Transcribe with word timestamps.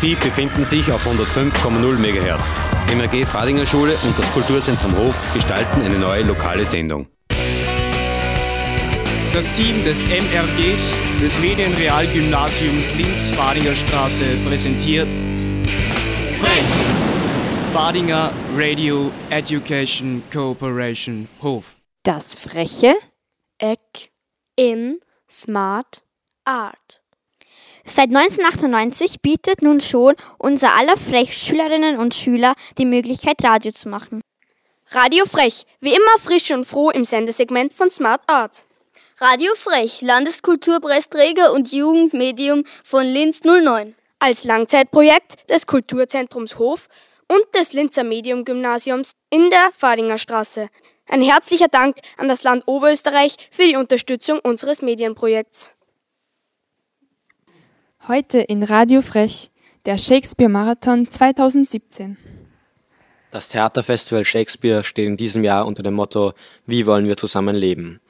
Sie 0.00 0.14
befinden 0.14 0.64
sich 0.64 0.90
auf 0.90 1.06
105,0 1.06 1.98
MHz. 1.98 2.62
MRG 2.96 3.26
Fadinger 3.26 3.66
Schule 3.66 3.94
und 4.02 4.18
das 4.18 4.32
Kulturzentrum 4.32 4.96
Hof 4.96 5.30
gestalten 5.34 5.82
eine 5.82 5.98
neue 5.98 6.22
lokale 6.22 6.64
Sendung. 6.64 7.06
Das 9.34 9.52
Team 9.52 9.84
des 9.84 10.06
MRGs 10.06 10.94
des 11.20 11.38
Medienrealgymnasiums 11.38 12.94
Linz-Fadinger 12.94 13.74
Straße 13.74 14.24
präsentiert 14.48 15.14
Frech! 16.38 16.64
Fadinger 17.74 18.32
Radio 18.56 19.12
Education 19.28 20.22
Cooperation 20.32 21.28
Hof. 21.42 21.74
Das 22.04 22.34
freche 22.36 22.94
Eck 23.58 24.12
in 24.56 24.98
Smart 25.28 26.02
Art. 26.46 26.99
Seit 27.92 28.10
1998 28.10 29.20
bietet 29.20 29.62
nun 29.62 29.80
schon 29.80 30.14
unser 30.38 30.76
aller 30.76 30.96
Frech 30.96 31.36
Schülerinnen 31.36 31.98
und 31.98 32.14
Schüler 32.14 32.54
die 32.78 32.84
Möglichkeit, 32.84 33.42
Radio 33.42 33.72
zu 33.72 33.88
machen. 33.88 34.20
Radio 34.90 35.24
Frech, 35.26 35.66
wie 35.80 35.90
immer 35.90 36.18
frisch 36.22 36.52
und 36.52 36.66
froh 36.66 36.90
im 36.90 37.04
Sendesegment 37.04 37.72
von 37.72 37.90
Smart 37.90 38.22
Art. 38.28 38.64
Radio 39.18 39.52
Frech, 39.56 40.02
Landeskulturpreisträger 40.02 41.52
und 41.52 41.72
Jugendmedium 41.72 42.62
von 42.84 43.04
Linz 43.06 43.42
09. 43.42 43.96
Als 44.20 44.44
Langzeitprojekt 44.44 45.50
des 45.50 45.66
Kulturzentrums 45.66 46.60
Hof 46.60 46.86
und 47.26 47.42
des 47.56 47.72
Linzer 47.72 48.04
Medium-Gymnasiums 48.04 49.10
in 49.30 49.50
der 49.50 49.70
Fadinger 49.76 50.16
Straße. 50.16 50.68
Ein 51.08 51.22
herzlicher 51.22 51.68
Dank 51.68 51.96
an 52.18 52.28
das 52.28 52.44
Land 52.44 52.62
Oberösterreich 52.66 53.34
für 53.50 53.64
die 53.64 53.76
Unterstützung 53.76 54.38
unseres 54.38 54.80
Medienprojekts. 54.80 55.72
Heute 58.08 58.38
in 58.38 58.62
Radio 58.62 59.02
Frech, 59.02 59.50
der 59.84 59.98
Shakespeare-Marathon 59.98 61.10
2017. 61.10 62.16
Das 63.30 63.50
Theaterfestival 63.50 64.24
Shakespeare 64.24 64.82
steht 64.84 65.06
in 65.06 65.18
diesem 65.18 65.44
Jahr 65.44 65.66
unter 65.66 65.82
dem 65.82 65.94
Motto 65.94 66.32
Wie 66.64 66.86
wollen 66.86 67.06
wir 67.06 67.18
zusammen 67.18 67.54
leben? 67.54 68.00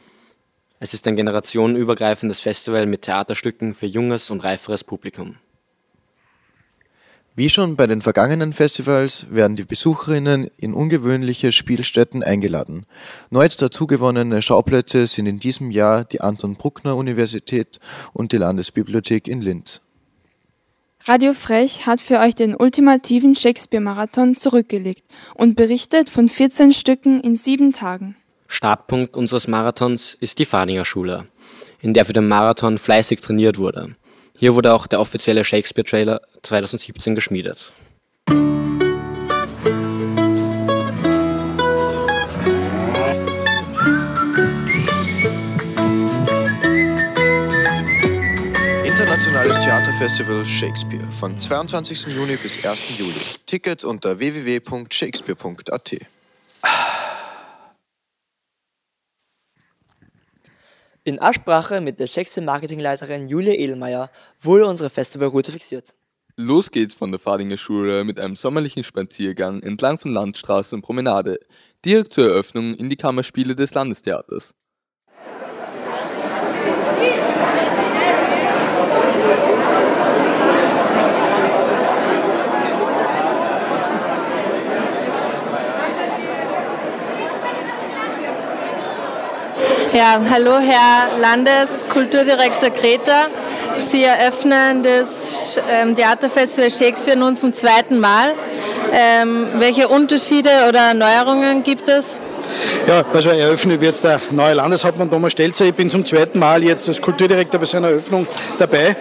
Es 0.78 0.94
ist 0.94 1.08
ein 1.08 1.16
generationenübergreifendes 1.16 2.40
Festival 2.40 2.86
mit 2.86 3.02
Theaterstücken 3.02 3.74
für 3.74 3.86
junges 3.86 4.30
und 4.30 4.44
reiferes 4.44 4.84
Publikum. 4.84 5.38
Wie 7.36 7.48
schon 7.48 7.76
bei 7.76 7.86
den 7.86 8.00
vergangenen 8.00 8.52
Festivals 8.52 9.26
werden 9.30 9.54
die 9.54 9.64
Besucherinnen 9.64 10.50
in 10.58 10.74
ungewöhnliche 10.74 11.52
Spielstätten 11.52 12.24
eingeladen. 12.24 12.86
Neu 13.30 13.48
dazugewonnene 13.48 14.42
Schauplätze 14.42 15.06
sind 15.06 15.26
in 15.26 15.38
diesem 15.38 15.70
Jahr 15.70 16.04
die 16.04 16.20
Anton 16.20 16.54
Bruckner 16.54 16.96
Universität 16.96 17.78
und 18.12 18.32
die 18.32 18.36
Landesbibliothek 18.36 19.28
in 19.28 19.42
Linz. 19.42 19.80
Radio 21.04 21.32
Frech 21.32 21.86
hat 21.86 22.00
für 22.00 22.18
euch 22.18 22.34
den 22.34 22.54
ultimativen 22.54 23.34
Shakespeare-Marathon 23.34 24.36
zurückgelegt 24.36 25.04
und 25.34 25.56
berichtet 25.56 26.10
von 26.10 26.28
14 26.28 26.72
Stücken 26.72 27.20
in 27.20 27.36
sieben 27.36 27.72
Tagen. 27.72 28.16
Startpunkt 28.48 29.16
unseres 29.16 29.46
Marathons 29.46 30.14
ist 30.20 30.40
die 30.40 30.44
Fadinger 30.44 30.84
Schule, 30.84 31.26
in 31.80 31.94
der 31.94 32.04
für 32.04 32.12
den 32.12 32.28
Marathon 32.28 32.76
fleißig 32.76 33.20
trainiert 33.20 33.56
wurde. 33.56 33.94
Hier 34.40 34.54
wurde 34.54 34.72
auch 34.72 34.86
der 34.86 35.02
offizielle 35.02 35.44
Shakespeare-Trailer 35.44 36.22
2017 36.40 37.14
geschmiedet. 37.14 37.72
Internationales 48.86 49.58
Theaterfestival 49.58 50.46
Shakespeare 50.46 51.06
von 51.20 51.38
22. 51.38 52.16
Juni 52.16 52.36
bis 52.36 52.64
1. 52.64 52.98
Juli. 52.98 53.12
Tickets 53.44 53.84
unter 53.84 54.18
www.shakespeare.at. 54.18 56.19
In 61.02 61.18
Absprache 61.18 61.80
mit 61.80 61.98
der 61.98 62.06
Shakespeare-Marketingleiterin 62.06 63.28
Julia 63.28 63.54
Edelmeier 63.54 64.10
wurde 64.38 64.66
unsere 64.66 64.90
Festivalroute 64.90 65.50
fixiert. 65.50 65.96
Los 66.36 66.70
geht's 66.70 66.94
von 66.94 67.10
der 67.10 67.18
Fadinger 67.18 67.56
Schule 67.56 68.04
mit 68.04 68.20
einem 68.20 68.36
sommerlichen 68.36 68.84
Spaziergang 68.84 69.62
entlang 69.62 69.98
von 69.98 70.12
Landstraße 70.12 70.74
und 70.74 70.82
Promenade, 70.82 71.38
direkt 71.84 72.12
zur 72.12 72.26
Eröffnung 72.26 72.74
in 72.74 72.90
die 72.90 72.96
Kammerspiele 72.96 73.54
des 73.54 73.72
Landestheaters. 73.72 74.54
Ja, 89.92 90.20
hallo 90.30 90.52
Herr 90.60 91.18
Landeskulturdirektor 91.20 92.70
Greta. 92.70 93.26
Sie 93.76 94.04
eröffnen 94.04 94.84
das 94.84 95.60
ähm, 95.68 95.96
Theaterfestival 95.96 96.70
Shakespeare 96.70 97.18
nun 97.18 97.34
zum 97.34 97.52
zweiten 97.52 97.98
Mal. 97.98 98.34
Ähm, 98.92 99.48
welche 99.58 99.88
Unterschiede 99.88 100.48
oder 100.68 100.94
Neuerungen 100.94 101.64
gibt 101.64 101.88
es? 101.88 102.20
Ja, 102.86 103.04
also 103.12 103.30
eröffnet 103.30 103.80
wird 103.80 104.04
der 104.04 104.20
neue 104.30 104.54
Landeshauptmann 104.54 105.10
Thomas 105.10 105.32
Stelzer. 105.32 105.64
Ich 105.64 105.74
bin 105.74 105.90
zum 105.90 106.04
zweiten 106.04 106.38
Mal 106.38 106.62
jetzt 106.62 106.88
als 106.88 107.02
Kulturdirektor 107.02 107.58
bei 107.58 107.66
seiner 107.66 107.88
Eröffnung 107.88 108.28
dabei. 108.60 108.94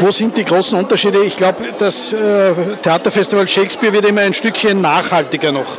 Wo 0.00 0.10
sind 0.10 0.36
die 0.36 0.44
großen 0.44 0.76
Unterschiede? 0.78 1.22
Ich 1.24 1.36
glaube, 1.36 1.64
das 1.78 2.12
äh, 2.12 2.52
Theaterfestival 2.82 3.46
Shakespeare 3.46 3.92
wird 3.92 4.04
immer 4.04 4.22
ein 4.22 4.34
Stückchen 4.34 4.80
nachhaltiger 4.80 5.52
noch. 5.52 5.78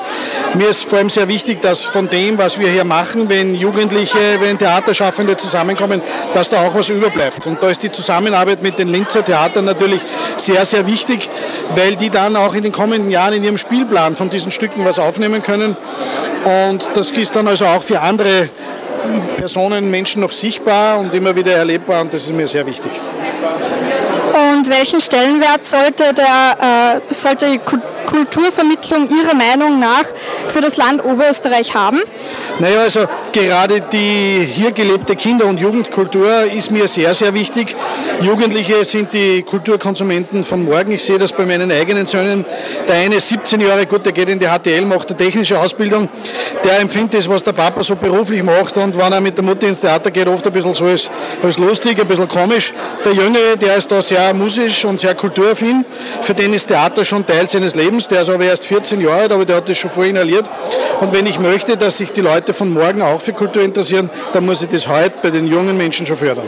Mir 0.53 0.69
ist 0.69 0.83
vor 0.83 0.99
allem 0.99 1.09
sehr 1.09 1.27
wichtig, 1.27 1.61
dass 1.61 1.83
von 1.83 2.09
dem, 2.09 2.37
was 2.37 2.59
wir 2.59 2.69
hier 2.69 2.85
machen, 2.85 3.27
wenn 3.29 3.53
Jugendliche, 3.53 4.17
wenn 4.39 4.57
Theaterschaffende 4.57 5.35
zusammenkommen, 5.37 6.01
dass 6.33 6.49
da 6.49 6.65
auch 6.65 6.75
was 6.75 6.89
überbleibt. 6.89 7.45
Und 7.45 7.61
da 7.61 7.69
ist 7.69 7.83
die 7.83 7.91
Zusammenarbeit 7.91 8.63
mit 8.63 8.79
den 8.79 8.87
Linzer 8.87 9.23
Theatern 9.23 9.65
natürlich 9.65 10.01
sehr, 10.37 10.65
sehr 10.65 10.87
wichtig, 10.87 11.29
weil 11.75 11.95
die 11.95 12.09
dann 12.09 12.35
auch 12.35 12.55
in 12.55 12.63
den 12.63 12.71
kommenden 12.71 13.11
Jahren 13.11 13.33
in 13.33 13.43
ihrem 13.43 13.57
Spielplan 13.57 14.15
von 14.15 14.29
diesen 14.29 14.51
Stücken 14.51 14.85
was 14.85 14.97
aufnehmen 14.97 15.43
können. 15.43 15.75
Und 16.69 16.85
das 16.93 17.11
ist 17.11 17.35
dann 17.35 17.47
also 17.47 17.65
auch 17.65 17.83
für 17.83 18.01
andere 18.01 18.49
Personen, 19.37 19.91
Menschen 19.91 20.21
noch 20.21 20.31
sichtbar 20.31 20.99
und 20.99 21.13
immer 21.13 21.35
wieder 21.35 21.53
erlebbar 21.53 22.01
und 22.01 22.13
das 22.13 22.23
ist 22.23 22.33
mir 22.33 22.47
sehr 22.47 22.65
wichtig. 22.65 22.91
Und 24.65 24.71
welchen 24.71 24.99
Stellenwert 24.99 25.63
sollte, 25.63 26.11
der, 26.15 26.99
äh, 27.09 27.13
sollte 27.13 27.59
Kulturvermittlung 28.05 29.09
Ihrer 29.09 29.33
Meinung 29.33 29.79
nach 29.79 30.05
für 30.47 30.61
das 30.61 30.77
Land 30.77 31.03
Oberösterreich 31.03 31.73
haben? 31.73 31.99
Naja, 32.59 32.81
also 32.81 33.01
gerade 33.33 33.81
die 33.81 34.47
hier 34.49 34.71
gelebte 34.71 35.15
Kinder- 35.15 35.45
und 35.45 35.59
Jugendkultur 35.59 36.43
ist 36.55 36.71
mir 36.71 36.87
sehr, 36.87 37.13
sehr 37.13 37.33
wichtig. 37.33 37.75
Jugendliche 38.21 38.85
sind 38.85 39.13
die 39.13 39.41
Kulturkonsumenten 39.41 40.43
von 40.43 40.63
morgen. 40.63 40.93
Ich 40.93 41.03
sehe 41.03 41.17
das 41.17 41.33
bei 41.33 41.45
meinen 41.45 41.71
eigenen 41.71 42.05
Söhnen. 42.05 42.45
Der 42.87 42.95
eine 42.95 43.15
ist 43.15 43.27
17 43.27 43.59
Jahre, 43.61 43.85
gut, 43.85 44.05
der 44.05 44.13
geht 44.13 44.29
in 44.29 44.39
die 44.39 44.47
HTL, 44.47 44.85
macht 44.85 45.09
eine 45.09 45.17
technische 45.17 45.59
Ausbildung. 45.59 46.07
Der 46.63 46.79
empfindet 46.79 47.15
das, 47.15 47.29
was 47.29 47.43
der 47.43 47.51
Papa 47.51 47.83
so 47.83 47.95
beruflich 47.95 48.41
macht 48.41 48.77
und 48.77 48.97
wenn 48.97 49.11
er 49.11 49.21
mit 49.21 49.37
der 49.37 49.43
Mutter 49.43 49.67
ins 49.67 49.81
Theater 49.81 50.11
geht, 50.11 50.27
oft 50.27 50.45
ein 50.47 50.53
bisschen 50.53 50.73
so 50.73 50.85
als, 50.85 51.09
als 51.43 51.57
lustig, 51.57 51.99
ein 51.99 52.07
bisschen 52.07 52.29
komisch. 52.29 52.73
Der 53.03 53.13
Junge, 53.13 53.57
der 53.59 53.75
ist 53.75 53.91
da 53.91 54.01
sehr 54.01 54.33
musisch 54.33 54.85
und 54.85 54.99
sehr 54.99 55.15
kulturaffin. 55.15 55.85
Für 56.21 56.33
den 56.33 56.53
ist 56.53 56.67
Theater 56.67 57.03
schon 57.03 57.25
Teil 57.25 57.49
seines 57.49 57.75
Lebens. 57.75 57.94
Der 58.11 58.21
ist 58.21 58.29
aber 58.29 58.43
erst 58.43 58.65
14 58.65 59.01
Jahre 59.01 59.21
alt, 59.21 59.31
aber 59.31 59.45
der 59.45 59.57
hat 59.57 59.69
das 59.69 59.77
schon 59.77 59.89
vorher 59.89 60.11
inhaliert. 60.11 60.49
Und 61.01 61.13
wenn 61.13 61.25
ich 61.25 61.39
möchte, 61.39 61.77
dass 61.77 61.97
sich 61.97 62.11
die 62.11 62.21
Leute 62.21 62.53
von 62.53 62.71
morgen 62.71 63.01
auch 63.01 63.21
für 63.21 63.33
Kultur 63.33 63.63
interessieren, 63.63 64.09
dann 64.33 64.45
muss 64.45 64.61
ich 64.61 64.69
das 64.69 64.87
heute 64.87 65.13
bei 65.21 65.29
den 65.29 65.47
jungen 65.47 65.77
Menschen 65.77 66.05
schon 66.05 66.17
fördern. 66.17 66.45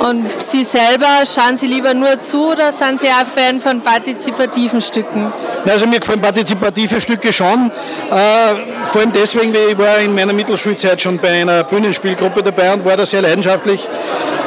Und 0.00 0.26
Sie 0.40 0.62
selber, 0.62 1.24
schauen 1.26 1.56
Sie 1.56 1.66
lieber 1.66 1.92
nur 1.92 2.20
zu 2.20 2.52
oder 2.52 2.72
sind 2.72 3.00
Sie 3.00 3.08
auch 3.08 3.26
Fan 3.26 3.60
von 3.60 3.80
partizipativen 3.80 4.80
Stücken? 4.80 5.32
Also 5.66 5.86
mir 5.86 5.98
gefallen 5.98 6.20
partizipative 6.20 7.00
Stücke 7.00 7.32
schon. 7.32 7.70
Äh, 8.10 8.14
vor 8.90 9.00
allem 9.00 9.12
deswegen, 9.12 9.52
weil 9.52 9.72
ich 9.72 9.78
war 9.78 9.98
in 9.98 10.14
meiner 10.14 10.32
Mittelschulzeit 10.32 11.00
schon 11.00 11.18
bei 11.18 11.40
einer 11.40 11.64
Bühnenspielgruppe 11.64 12.42
dabei 12.42 12.72
und 12.72 12.84
war 12.84 12.96
da 12.96 13.04
sehr 13.04 13.22
leidenschaftlich. 13.22 13.88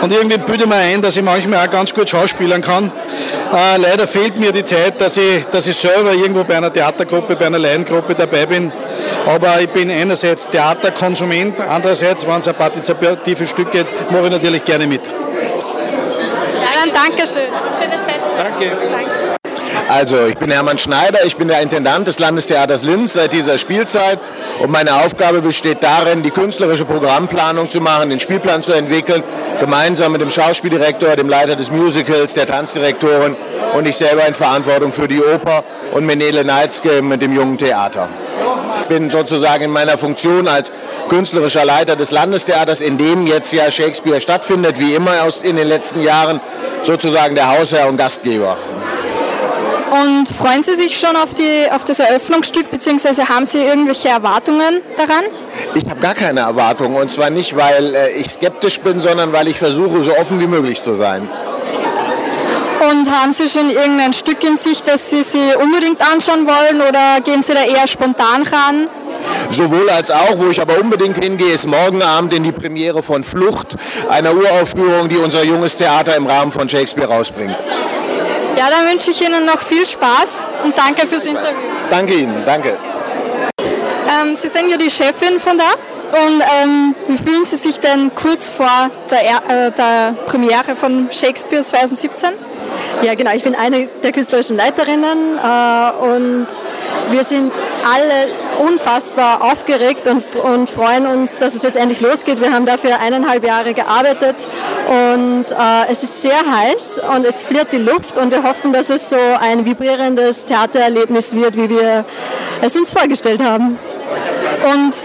Und 0.01 0.12
irgendwie 0.12 0.38
bilde 0.38 0.65
mir 0.65 0.75
ein, 0.75 1.01
dass 1.01 1.15
ich 1.15 1.24
manchmal 1.24 1.65
auch 1.65 1.71
ganz 1.71 1.94
gut 1.94 2.09
schauspielern 2.09 2.62
kann. 2.62 2.92
Äh, 3.53 3.77
leider 3.77 4.07
fehlt 4.07 4.38
mir 4.39 4.51
die 4.51 4.65
Zeit, 4.65 5.00
dass 5.00 5.18
ich, 5.18 5.45
dass 5.51 5.68
ich 5.68 5.75
selber 5.75 6.13
irgendwo 6.13 6.44
bei 6.44 6.57
einer 6.57 6.74
Theatergruppe, 6.74 7.36
bei 7.36 7.45
einer 7.45 7.59
Laiengruppe 7.59 8.15
dabei 8.15 8.45
bin. 8.45 8.71
Aber 9.27 9.62
ich 9.62 9.69
bin 9.69 9.92
einerseits 9.92 10.50
Theaterkonsument, 10.50 11.59
andererseits, 11.62 12.25
wenn 12.25 12.39
es 12.39 12.48
ein 12.48 12.56
partizipatives 12.56 13.50
Stück 13.50 13.71
geht, 13.71 13.86
mache 14.12 14.25
ich 14.25 14.31
natürlich 14.31 14.65
gerne 14.65 14.88
mit. 14.88 15.01
Ja, 15.06 15.12
dann 16.83 16.94
Dankeschön. 16.94 17.51
Schönes 17.80 18.03
Fest. 18.03 18.25
Danke. 18.38 18.71
Danke. 18.92 19.30
Also, 19.89 20.25
ich 20.25 20.37
bin 20.37 20.49
Hermann 20.51 20.77
Schneider, 20.77 21.25
ich 21.25 21.35
bin 21.35 21.47
der 21.47 21.61
Intendant 21.61 22.07
des 22.07 22.19
Landestheaters 22.19 22.83
Linz 22.83 23.13
seit 23.13 23.33
dieser 23.33 23.57
Spielzeit 23.57 24.19
und 24.59 24.71
meine 24.71 24.95
Aufgabe 25.03 25.41
besteht 25.41 25.79
darin, 25.81 26.23
die 26.23 26.31
künstlerische 26.31 26.85
Programmplanung 26.85 27.69
zu 27.69 27.79
machen, 27.79 28.09
den 28.09 28.19
Spielplan 28.19 28.63
zu 28.63 28.73
entwickeln, 28.73 29.21
gemeinsam 29.59 30.13
mit 30.13 30.21
dem 30.21 30.29
Schauspieldirektor, 30.29 31.15
dem 31.15 31.27
Leiter 31.27 31.55
des 31.55 31.71
Musicals, 31.71 32.33
der 32.33 32.47
Tanzdirektorin 32.47 33.35
und 33.73 33.87
ich 33.87 33.97
selber 33.97 34.25
in 34.27 34.33
Verantwortung 34.33 34.91
für 34.91 35.07
die 35.07 35.21
Oper 35.21 35.63
und 35.91 36.05
Menele 36.05 36.45
Neitzke 36.45 37.01
mit 37.01 37.21
dem 37.21 37.33
Jungen 37.33 37.57
Theater. 37.57 38.07
Ich 38.81 38.87
bin 38.87 39.09
sozusagen 39.09 39.65
in 39.65 39.71
meiner 39.71 39.97
Funktion 39.97 40.47
als 40.47 40.71
künstlerischer 41.09 41.65
Leiter 41.65 41.95
des 41.95 42.11
Landestheaters, 42.11 42.81
in 42.81 42.97
dem 42.97 43.27
jetzt 43.27 43.51
ja 43.51 43.69
Shakespeare 43.69 44.21
stattfindet, 44.21 44.79
wie 44.79 44.95
immer 44.95 45.11
in 45.43 45.55
den 45.55 45.67
letzten 45.67 46.01
Jahren, 46.01 46.39
sozusagen 46.83 47.35
der 47.35 47.49
Hausherr 47.49 47.87
und 47.87 47.97
Gastgeber. 47.97 48.57
Und 49.91 50.29
freuen 50.29 50.63
Sie 50.63 50.75
sich 50.75 50.97
schon 50.97 51.17
auf, 51.17 51.33
die, 51.33 51.69
auf 51.69 51.83
das 51.83 51.99
Eröffnungsstück, 51.99 52.71
beziehungsweise 52.71 53.27
haben 53.27 53.45
Sie 53.45 53.57
irgendwelche 53.57 54.07
Erwartungen 54.07 54.81
daran? 54.95 55.25
Ich 55.75 55.83
habe 55.89 55.99
gar 55.99 56.13
keine 56.13 56.39
Erwartungen 56.39 56.95
und 56.95 57.11
zwar 57.11 57.29
nicht, 57.29 57.57
weil 57.57 57.93
äh, 57.93 58.11
ich 58.11 58.29
skeptisch 58.29 58.79
bin, 58.79 59.01
sondern 59.01 59.33
weil 59.33 59.49
ich 59.49 59.57
versuche, 59.57 60.01
so 60.01 60.15
offen 60.15 60.39
wie 60.39 60.47
möglich 60.47 60.81
zu 60.81 60.93
sein. 60.93 61.27
Und 62.89 63.11
haben 63.11 63.33
Sie 63.33 63.49
schon 63.49 63.69
irgendein 63.69 64.13
Stück 64.13 64.41
in 64.45 64.55
sich, 64.55 64.81
das 64.81 65.09
Sie 65.09 65.23
sich 65.23 65.57
unbedingt 65.57 66.01
anschauen 66.01 66.47
wollen 66.47 66.81
oder 66.81 67.19
gehen 67.25 67.43
Sie 67.43 67.53
da 67.53 67.63
eher 67.63 67.85
spontan 67.85 68.43
ran? 68.43 68.88
Sowohl 69.49 69.89
als 69.89 70.09
auch, 70.09 70.38
wo 70.38 70.47
ich 70.49 70.61
aber 70.61 70.79
unbedingt 70.79 71.21
hingehe, 71.21 71.51
ist 71.51 71.67
morgen 71.67 72.01
Abend 72.01 72.33
in 72.33 72.43
die 72.43 72.53
Premiere 72.53 73.03
von 73.03 73.25
Flucht, 73.25 73.75
einer 74.09 74.33
Uraufführung, 74.33 75.09
die 75.09 75.17
unser 75.17 75.43
junges 75.43 75.75
Theater 75.75 76.15
im 76.15 76.25
Rahmen 76.25 76.51
von 76.51 76.69
Shakespeare 76.69 77.09
rausbringt. 77.09 77.55
Ja, 78.57 78.69
dann 78.69 78.88
wünsche 78.89 79.12
ich 79.12 79.21
Ihnen 79.21 79.45
noch 79.45 79.59
viel 79.62 79.86
Spaß 79.88 80.45
und 80.63 80.77
danke 80.77 81.07
fürs 81.07 81.25
Interview. 81.25 81.57
Danke 81.89 82.13
Ihnen, 82.13 82.36
danke. 82.45 82.77
Ähm, 83.59 84.36
Sie 84.36 84.48
sind 84.48 84.69
ja 84.69 84.77
die 84.77 84.92
Chefin 84.92 85.39
von 85.39 85.57
da. 85.57 85.74
Und 86.12 86.44
ähm, 86.62 86.95
wie 87.07 87.18
fühlen 87.18 87.45
Sie 87.45 87.56
sich 87.56 87.80
denn 87.80 88.13
kurz 88.13 88.50
vor 88.50 88.89
der, 89.09 89.68
äh, 89.68 89.71
der 89.71 90.13
Premiere 90.25 90.75
von 90.75 91.09
Shakespeare 91.09 91.63
2017? 91.63 92.31
Ja, 93.01 93.15
genau. 93.15 93.31
Ich 93.33 93.44
bin 93.44 93.56
eine 93.56 93.88
der 94.03 94.12
künstlerischen 94.12 94.57
Leiterinnen 94.57 95.38
äh, 95.38 95.92
und 96.03 96.48
wir 97.11 97.23
sind 97.23 97.51
alle 97.83 98.67
unfassbar 98.67 99.41
aufgeregt 99.41 100.07
und, 100.07 100.23
und, 100.35 100.69
freuen 100.69 101.05
uns, 101.07 101.37
dass 101.37 101.55
es 101.55 101.63
jetzt 101.63 101.75
endlich 101.75 102.01
losgeht. 102.01 102.39
Wir 102.39 102.53
haben 102.53 102.65
dafür 102.65 102.99
eineinhalb 102.99 103.45
Jahre 103.45 103.73
gearbeitet 103.73 104.35
und 104.87 105.45
äh, 105.51 105.91
es 105.91 106.03
ist 106.03 106.21
sehr 106.21 106.39
heiß 106.39 107.01
und 107.15 107.25
es 107.25 107.43
flirrt 107.43 107.73
die 107.73 107.77
Luft 107.77 108.17
und 108.17 108.31
wir 108.31 108.43
hoffen, 108.43 108.71
dass 108.73 108.89
es 108.89 109.09
so 109.09 109.17
ein 109.39 109.65
vibrierendes 109.65 110.45
Theatererlebnis 110.45 111.35
wird, 111.35 111.55
wie 111.55 111.69
wir 111.69 112.05
es 112.61 112.75
uns 112.75 112.91
vorgestellt 112.91 113.43
haben. 113.43 113.77
Und 114.73 114.95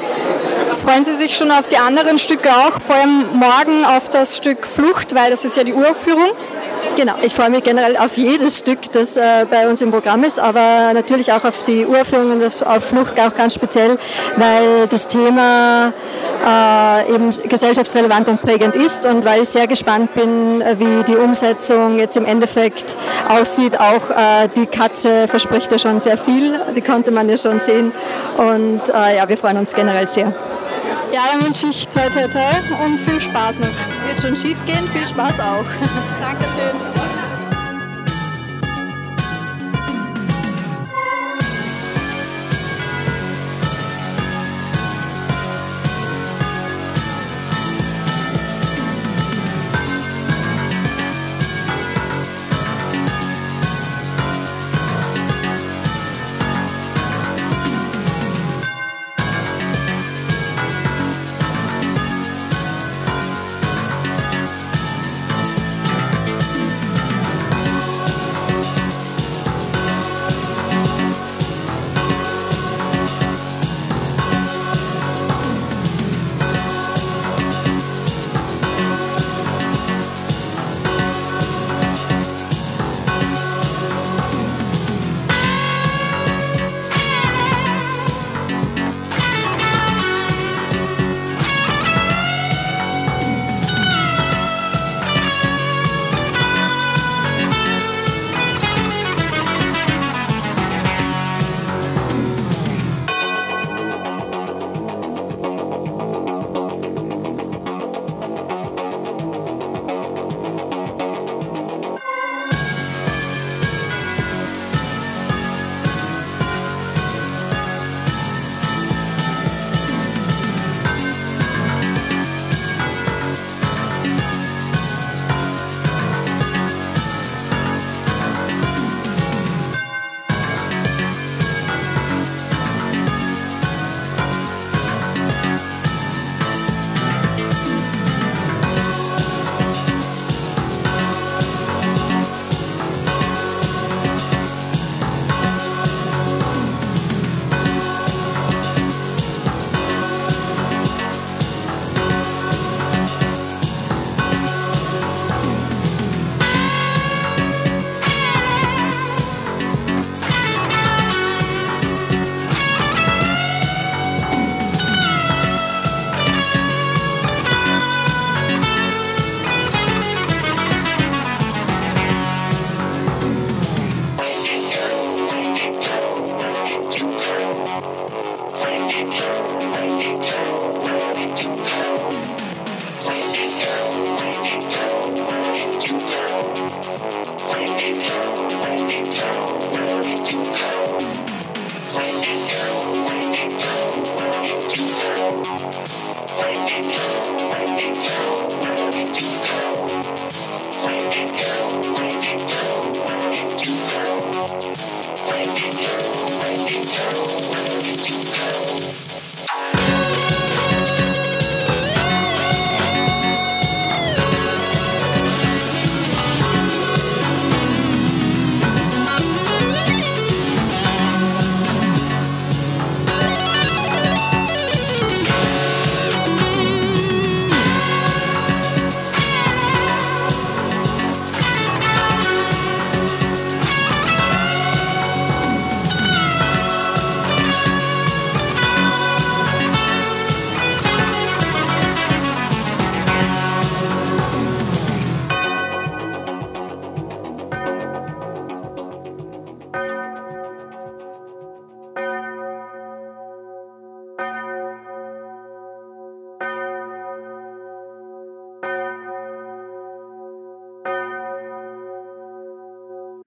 freuen 0.82 1.05
Sie 1.05 1.14
sich 1.14 1.37
schon 1.37 1.50
auf 1.50 1.67
die 1.67 1.79
anderen 1.79 2.19
Stücke 2.19 2.50
auch, 2.50 2.81
vor 2.81 2.97
allem 2.97 3.25
morgen 3.35 3.85
auf 3.85 4.11
das 4.11 4.37
Stück 4.37 4.67
Flucht, 4.67 5.14
weil 5.14 5.31
das 5.31 5.44
ist 5.44 5.56
ja 5.56 5.64
die 5.64 5.73
Uraufführung. 5.73 6.31
Genau, 6.94 7.15
ich 7.23 7.35
freue 7.35 7.50
mich 7.50 7.62
generell 7.62 7.97
auf 7.97 8.17
jedes 8.17 8.59
Stück, 8.59 8.79
das 8.93 9.17
äh, 9.17 9.44
bei 9.50 9.69
uns 9.69 9.83
im 9.83 9.91
Programm 9.91 10.25
ist, 10.25 10.38
aber 10.38 10.93
natürlich 10.94 11.33
auch 11.33 11.44
auf 11.44 11.65
die 11.67 11.85
Uraufführungen, 11.85 12.43
auf 12.43 12.85
Flucht 12.85 13.21
auch 13.21 13.35
ganz 13.37 13.55
speziell, 13.55 13.99
weil 14.37 14.87
das 14.88 15.06
Thema 15.06 15.93
äh, 16.47 17.15
eben 17.15 17.31
gesellschaftsrelevant 17.49 18.29
und 18.29 18.41
prägend 18.41 18.75
ist 18.75 19.05
und 19.05 19.25
weil 19.25 19.43
ich 19.43 19.49
sehr 19.49 19.67
gespannt 19.67 20.15
bin, 20.15 20.62
äh, 20.62 20.77
wie 20.79 21.03
die 21.05 21.17
Umsetzung 21.17 21.99
jetzt 21.99 22.17
im 22.17 22.25
Endeffekt 22.25 22.97
aussieht. 23.29 23.79
Auch 23.79 24.11
äh, 24.11 24.49
die 24.56 24.67
Katze 24.67 25.29
verspricht 25.29 25.73
ja 25.73 25.79
schon 25.79 26.00
sehr 26.00 26.17
viel, 26.17 26.61
die 26.75 26.83
konnte 26.83 27.11
man 27.11 27.29
ja 27.29 27.37
schon 27.37 27.61
sehen 27.61 27.93
und 28.38 28.81
äh, 28.94 29.17
ja, 29.17 29.29
wir 29.29 29.37
freuen 29.37 29.59
uns 29.59 29.75
generell 29.75 30.09
sehr. 30.09 30.33
Ja, 31.17 31.23
dann 31.33 31.43
wünsche 31.43 31.69
ich 31.69 31.89
toi 31.89 32.11
toi 32.11 32.29
toi 32.29 32.43
und 32.85 33.01
viel 33.01 33.19
Spaß 33.19 33.59
noch. 33.61 34.07
Wird 34.07 34.21
schon 34.21 34.37
schief 34.37 34.63
gehen, 34.67 34.87
viel 34.93 35.07
Spaß 35.07 35.41
auch. 35.41 35.65
Dankeschön. 36.21 36.77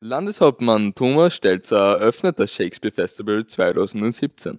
Landeshauptmann 0.09 0.95
Thomas 0.95 1.35
Stelzer 1.35 1.99
eröffnet 1.99 2.39
das 2.39 2.51
Shakespeare 2.51 2.91
Festival 2.91 3.45
2017. 3.45 4.57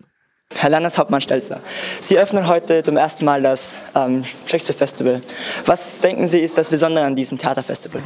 Herr 0.55 0.71
Landeshauptmann 0.71 1.21
Stelzer, 1.21 1.61
Sie 2.01 2.21
öffnen 2.21 2.47
heute 2.47 2.85
zum 2.85 2.97
ersten 2.97 3.25
Mal 3.25 3.43
das 3.43 3.79
ähm, 3.97 4.23
Shakespeare 4.47 4.79
Festival. 4.79 5.21
Was 5.67 6.03
denken 6.03 6.29
Sie 6.29 6.39
ist 6.39 6.57
das 6.57 6.69
Besondere 6.69 7.05
an 7.05 7.17
diesem 7.17 7.37
Theaterfestival? 7.37 8.01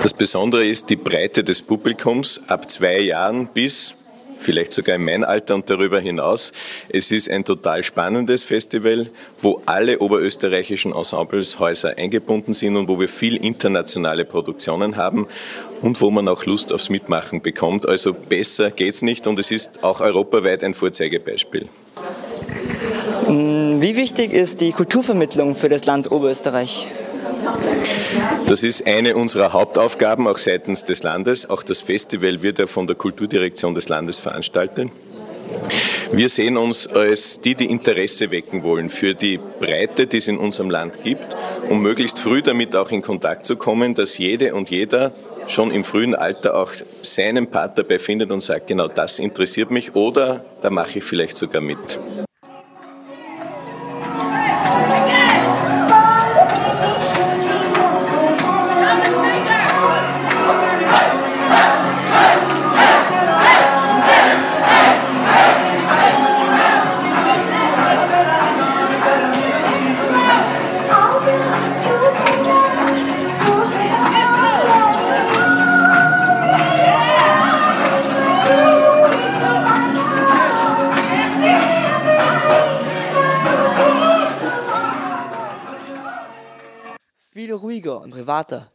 Das 0.00 0.14
Besondere 0.14 0.64
ist 0.64 0.90
die 0.90 0.96
Breite 0.96 1.42
des 1.42 1.60
Publikums 1.60 2.40
ab 2.46 2.70
zwei 2.70 3.00
Jahren 3.00 3.48
bis 3.48 4.03
vielleicht 4.36 4.72
sogar 4.72 4.96
in 4.96 5.04
mein 5.04 5.24
Alter 5.24 5.54
und 5.54 5.68
darüber 5.70 6.00
hinaus. 6.00 6.52
Es 6.88 7.10
ist 7.10 7.30
ein 7.30 7.44
total 7.44 7.82
spannendes 7.82 8.44
Festival, 8.44 9.08
wo 9.40 9.62
alle 9.66 9.98
oberösterreichischen 9.98 10.92
Ensembleshäuser 10.92 11.96
eingebunden 11.96 12.52
sind 12.52 12.76
und 12.76 12.88
wo 12.88 12.98
wir 13.00 13.08
viel 13.08 13.36
internationale 13.36 14.24
Produktionen 14.24 14.96
haben 14.96 15.26
und 15.82 16.00
wo 16.00 16.10
man 16.10 16.28
auch 16.28 16.46
Lust 16.46 16.72
aufs 16.72 16.88
Mitmachen 16.90 17.42
bekommt. 17.42 17.86
Also 17.86 18.12
besser 18.12 18.70
geht's 18.70 19.02
nicht 19.02 19.26
und 19.26 19.38
es 19.38 19.50
ist 19.50 19.84
auch 19.84 20.00
europaweit 20.00 20.64
ein 20.64 20.74
Vorzeigebeispiel. 20.74 21.68
Wie 23.26 23.96
wichtig 23.96 24.32
ist 24.32 24.60
die 24.60 24.72
Kulturvermittlung 24.72 25.54
für 25.54 25.68
das 25.68 25.86
Land 25.86 26.10
Oberösterreich? 26.10 26.88
Das 28.46 28.62
ist 28.62 28.86
eine 28.86 29.16
unserer 29.16 29.54
Hauptaufgaben 29.54 30.28
auch 30.28 30.36
seitens 30.36 30.84
des 30.84 31.02
Landes. 31.02 31.48
Auch 31.48 31.62
das 31.62 31.80
Festival 31.80 32.42
wird 32.42 32.58
ja 32.58 32.66
von 32.66 32.86
der 32.86 32.94
Kulturdirektion 32.94 33.74
des 33.74 33.88
Landes 33.88 34.18
veranstaltet. 34.18 34.90
Wir 36.12 36.28
sehen 36.28 36.56
uns 36.58 36.86
als 36.86 37.40
die, 37.40 37.54
die 37.54 37.64
Interesse 37.64 38.30
wecken 38.30 38.62
wollen 38.62 38.90
für 38.90 39.14
die 39.14 39.40
Breite, 39.60 40.06
die 40.06 40.18
es 40.18 40.28
in 40.28 40.38
unserem 40.38 40.70
Land 40.70 41.02
gibt, 41.02 41.34
um 41.70 41.80
möglichst 41.80 42.20
früh 42.20 42.42
damit 42.42 42.76
auch 42.76 42.90
in 42.90 43.02
Kontakt 43.02 43.46
zu 43.46 43.56
kommen, 43.56 43.94
dass 43.94 44.18
jede 44.18 44.54
und 44.54 44.70
jeder 44.70 45.12
schon 45.48 45.70
im 45.70 45.82
frühen 45.82 46.14
Alter 46.14 46.56
auch 46.56 46.70
seinen 47.02 47.46
Part 47.46 47.78
dabei 47.78 47.98
findet 47.98 48.30
und 48.30 48.42
sagt, 48.42 48.66
genau 48.66 48.88
das 48.88 49.18
interessiert 49.18 49.70
mich 49.70 49.94
oder 49.94 50.44
da 50.60 50.70
mache 50.70 50.98
ich 50.98 51.04
vielleicht 51.04 51.36
sogar 51.36 51.62
mit. 51.62 51.98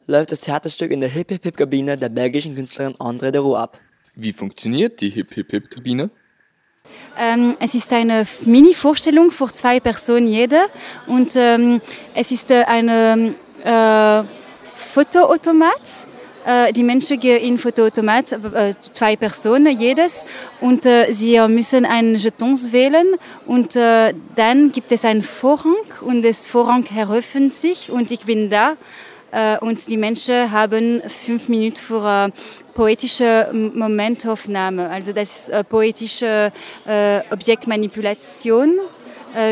Läuft 0.10 0.32
das 0.32 0.42
Theaterstück 0.42 0.92
in 0.92 1.02
der 1.02 1.10
Hip-Hip-Hip-Kabine 1.10 1.96
der 1.96 2.10
belgischen 2.10 2.56
Künstlerin 2.56 2.96
André 2.96 3.30
de 3.30 3.40
Roux 3.40 3.56
ab. 3.56 3.80
Wie 4.16 4.34
funktioniert 4.34 5.00
die 5.02 5.10
Hip-Hip-Hip-Kabine? 5.10 6.10
Ähm, 7.20 7.56
es 7.60 7.76
ist 7.76 7.94
eine 7.94 8.26
Mini-Vorstellung 8.46 9.30
für 9.32 9.52
zwei 9.54 9.80
Personen 9.80 10.28
jede 10.28 10.62
und 11.06 11.36
ähm, 11.36 11.80
es 12.16 12.32
ist 12.32 12.50
äh, 12.50 12.64
ein 12.64 13.36
äh, 13.64 14.24
Fotoautomat 14.76 16.08
äh, 16.46 16.74
die 16.74 16.84
Menschen 16.84 17.20
gehen 17.20 17.44
in 17.44 17.58
Fotoautomat, 17.60 18.32
äh, 18.32 18.74
zwei 18.94 19.16
Personen 19.16 19.80
jedes, 19.80 20.26
und 20.62 20.88
sie 21.12 21.40
müssen 21.48 21.86
einen 21.86 22.16
Jetons 22.16 22.72
wählen 22.72 23.08
und 23.46 23.76
dann 23.76 24.72
gibt 24.72 24.92
es 24.92 25.06
einen 25.06 25.22
Vorhang 25.22 25.76
und 26.02 26.24
das 26.24 26.48
Vorhang 26.48 26.86
eröffnet 26.96 27.54
sich 27.54 27.92
und 27.92 28.10
ich 28.12 28.22
bin 28.22 28.50
da 28.50 28.78
und 29.62 29.90
die 29.90 29.98
Menschen 29.98 30.52
haben 30.52 31.02
fünf 31.02 31.50
Minuten 31.50 31.78
für 31.78 32.32
poetische 32.74 33.50
Momentaufnahme, 33.54 34.90
also 34.90 35.14
das 35.14 35.48
ist 35.48 35.70
poetische 35.70 36.52
Objektmanipulation, 37.30 38.80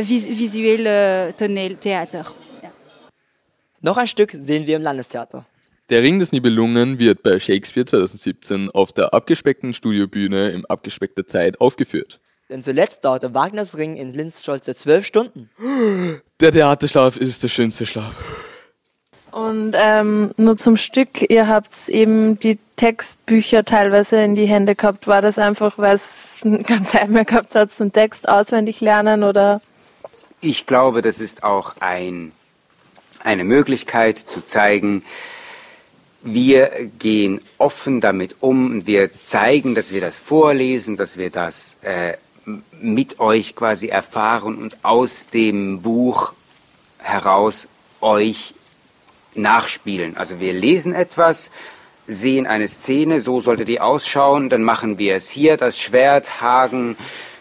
visuelle 0.01 1.33
Toneltheater. 1.37 2.25
Ja. 2.63 2.71
Noch 3.81 3.97
ein 3.97 4.07
Stück 4.07 4.31
sehen 4.31 4.65
wir 4.65 4.77
im 4.77 4.81
Landestheater. 4.81 5.45
Der 5.89 6.01
Ring 6.01 6.19
des 6.19 6.31
Nibelungen 6.33 6.99
wird 6.99 7.23
bei 7.23 7.39
Shakespeare 7.39 7.85
2017 7.85 8.71
auf 8.71 8.91
der 8.91 9.13
abgespeckten 9.13 9.73
Studiobühne 9.73 10.49
im 10.49 10.65
abgespeckter 10.65 11.25
Zeit 11.25 11.61
aufgeführt. 11.61 12.19
Denn 12.49 12.61
zuletzt 12.61 13.05
dauerte 13.05 13.33
Wagners 13.33 13.77
Ring 13.77 13.95
in 13.95 14.13
Linz 14.13 14.41
stolze 14.41 14.73
zwölf 14.75 15.05
Stunden. 15.05 15.49
Der 16.39 16.51
Theaterschlaf 16.51 17.17
ist 17.17 17.43
der 17.43 17.49
schönste 17.49 17.85
Schlaf. 17.85 18.17
Und 19.37 19.75
ähm, 19.75 20.31
nur 20.37 20.57
zum 20.57 20.77
Stück, 20.77 21.29
ihr 21.29 21.47
habt 21.47 21.89
eben 21.89 22.39
die 22.39 22.57
Textbücher 22.75 23.63
teilweise 23.65 24.19
in 24.23 24.33
die 24.33 24.47
Hände 24.47 24.73
gehabt. 24.73 25.05
War 25.05 25.21
das 25.21 25.37
einfach, 25.37 25.77
weil 25.77 25.93
es 25.93 26.41
Zeit 26.85 27.09
mehr 27.09 27.23
gehabt 27.23 27.53
hat 27.53 27.71
zum 27.71 27.93
Text 27.93 28.27
auswendig 28.27 28.81
lernen 28.81 29.23
oder? 29.23 29.61
Ich 30.41 30.65
glaube, 30.65 31.03
das 31.03 31.19
ist 31.19 31.43
auch 31.43 31.75
ein, 31.81 32.31
eine 33.23 33.43
Möglichkeit 33.43 34.17
zu 34.17 34.43
zeigen, 34.43 35.05
wir 36.23 36.71
gehen 36.97 37.39
offen 37.59 38.01
damit 38.01 38.37
um 38.39 38.87
wir 38.87 39.11
zeigen, 39.23 39.75
dass 39.75 39.91
wir 39.91 40.01
das 40.01 40.17
vorlesen, 40.17 40.97
dass 40.97 41.15
wir 41.15 41.29
das 41.29 41.75
äh, 41.83 42.13
mit 42.81 43.19
euch 43.19 43.55
quasi 43.55 43.89
erfahren 43.89 44.55
und 44.55 44.83
aus 44.83 45.27
dem 45.31 45.83
Buch 45.83 46.33
heraus 46.97 47.67
euch 48.01 48.55
nachspielen. 49.37 50.17
Also 50.17 50.39
wir 50.39 50.53
lesen 50.53 50.93
etwas, 50.93 51.49
sehen 52.07 52.47
eine 52.47 52.67
Szene, 52.67 53.21
so 53.21 53.41
sollte 53.41 53.65
die 53.65 53.79
ausschauen, 53.79 54.49
dann 54.49 54.63
machen 54.63 54.97
wir 54.97 55.15
es 55.15 55.29
hier, 55.29 55.57
das 55.57 55.79
Schwert, 55.79 56.41
Hagen 56.41 56.97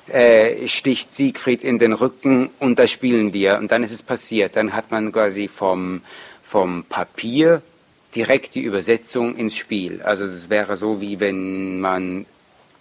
äh, 0.09 0.67
sticht 0.69 1.15
Siegfried 1.15 1.63
in 1.63 1.79
den 1.79 1.93
Rücken 1.93 2.51
und 2.59 2.79
da 2.79 2.87
spielen 2.87 3.33
wir 3.33 3.59
und 3.59 3.73
dann 3.73 3.83
ist 3.83 3.93
es 3.93 4.03
passiert. 4.03 4.57
Dann 4.57 4.73
hat 4.73 4.91
man 4.91 5.13
quasi 5.13 5.49
vom, 5.49 6.03
vom 6.45 6.85
Papier 6.85 7.63
direkt 8.15 8.55
die 8.55 8.63
Übersetzung 8.63 9.37
ins 9.37 9.57
Spiel. 9.57 10.03
Also 10.03 10.27
das 10.27 10.49
wäre 10.49 10.77
so, 10.77 11.01
wie 11.01 11.21
wenn 11.21 11.81
man 11.81 12.27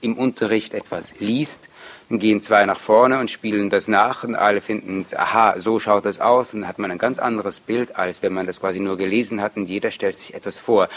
im 0.01 0.17
Unterricht 0.17 0.73
etwas 0.73 1.13
liest, 1.19 1.61
dann 2.09 2.19
gehen 2.19 2.41
zwei 2.41 2.65
nach 2.65 2.79
vorne 2.79 3.19
und 3.19 3.31
spielen 3.31 3.69
das 3.69 3.87
nach 3.87 4.23
und 4.23 4.35
alle 4.35 4.61
finden 4.61 5.01
es, 5.01 5.15
aha, 5.15 5.59
so 5.59 5.79
schaut 5.79 6.05
das 6.05 6.19
aus 6.19 6.53
und 6.53 6.61
dann 6.61 6.67
hat 6.69 6.79
man 6.79 6.91
ein 6.91 6.97
ganz 6.97 7.19
anderes 7.19 7.59
Bild, 7.59 7.95
als 7.95 8.21
wenn 8.21 8.33
man 8.33 8.45
das 8.45 8.59
quasi 8.59 8.79
nur 8.79 8.97
gelesen 8.97 9.41
hat 9.41 9.57
und 9.57 9.67
jeder 9.67 9.91
stellt 9.91 10.17
sich 10.17 10.33
etwas 10.33 10.57
vor. 10.57 10.89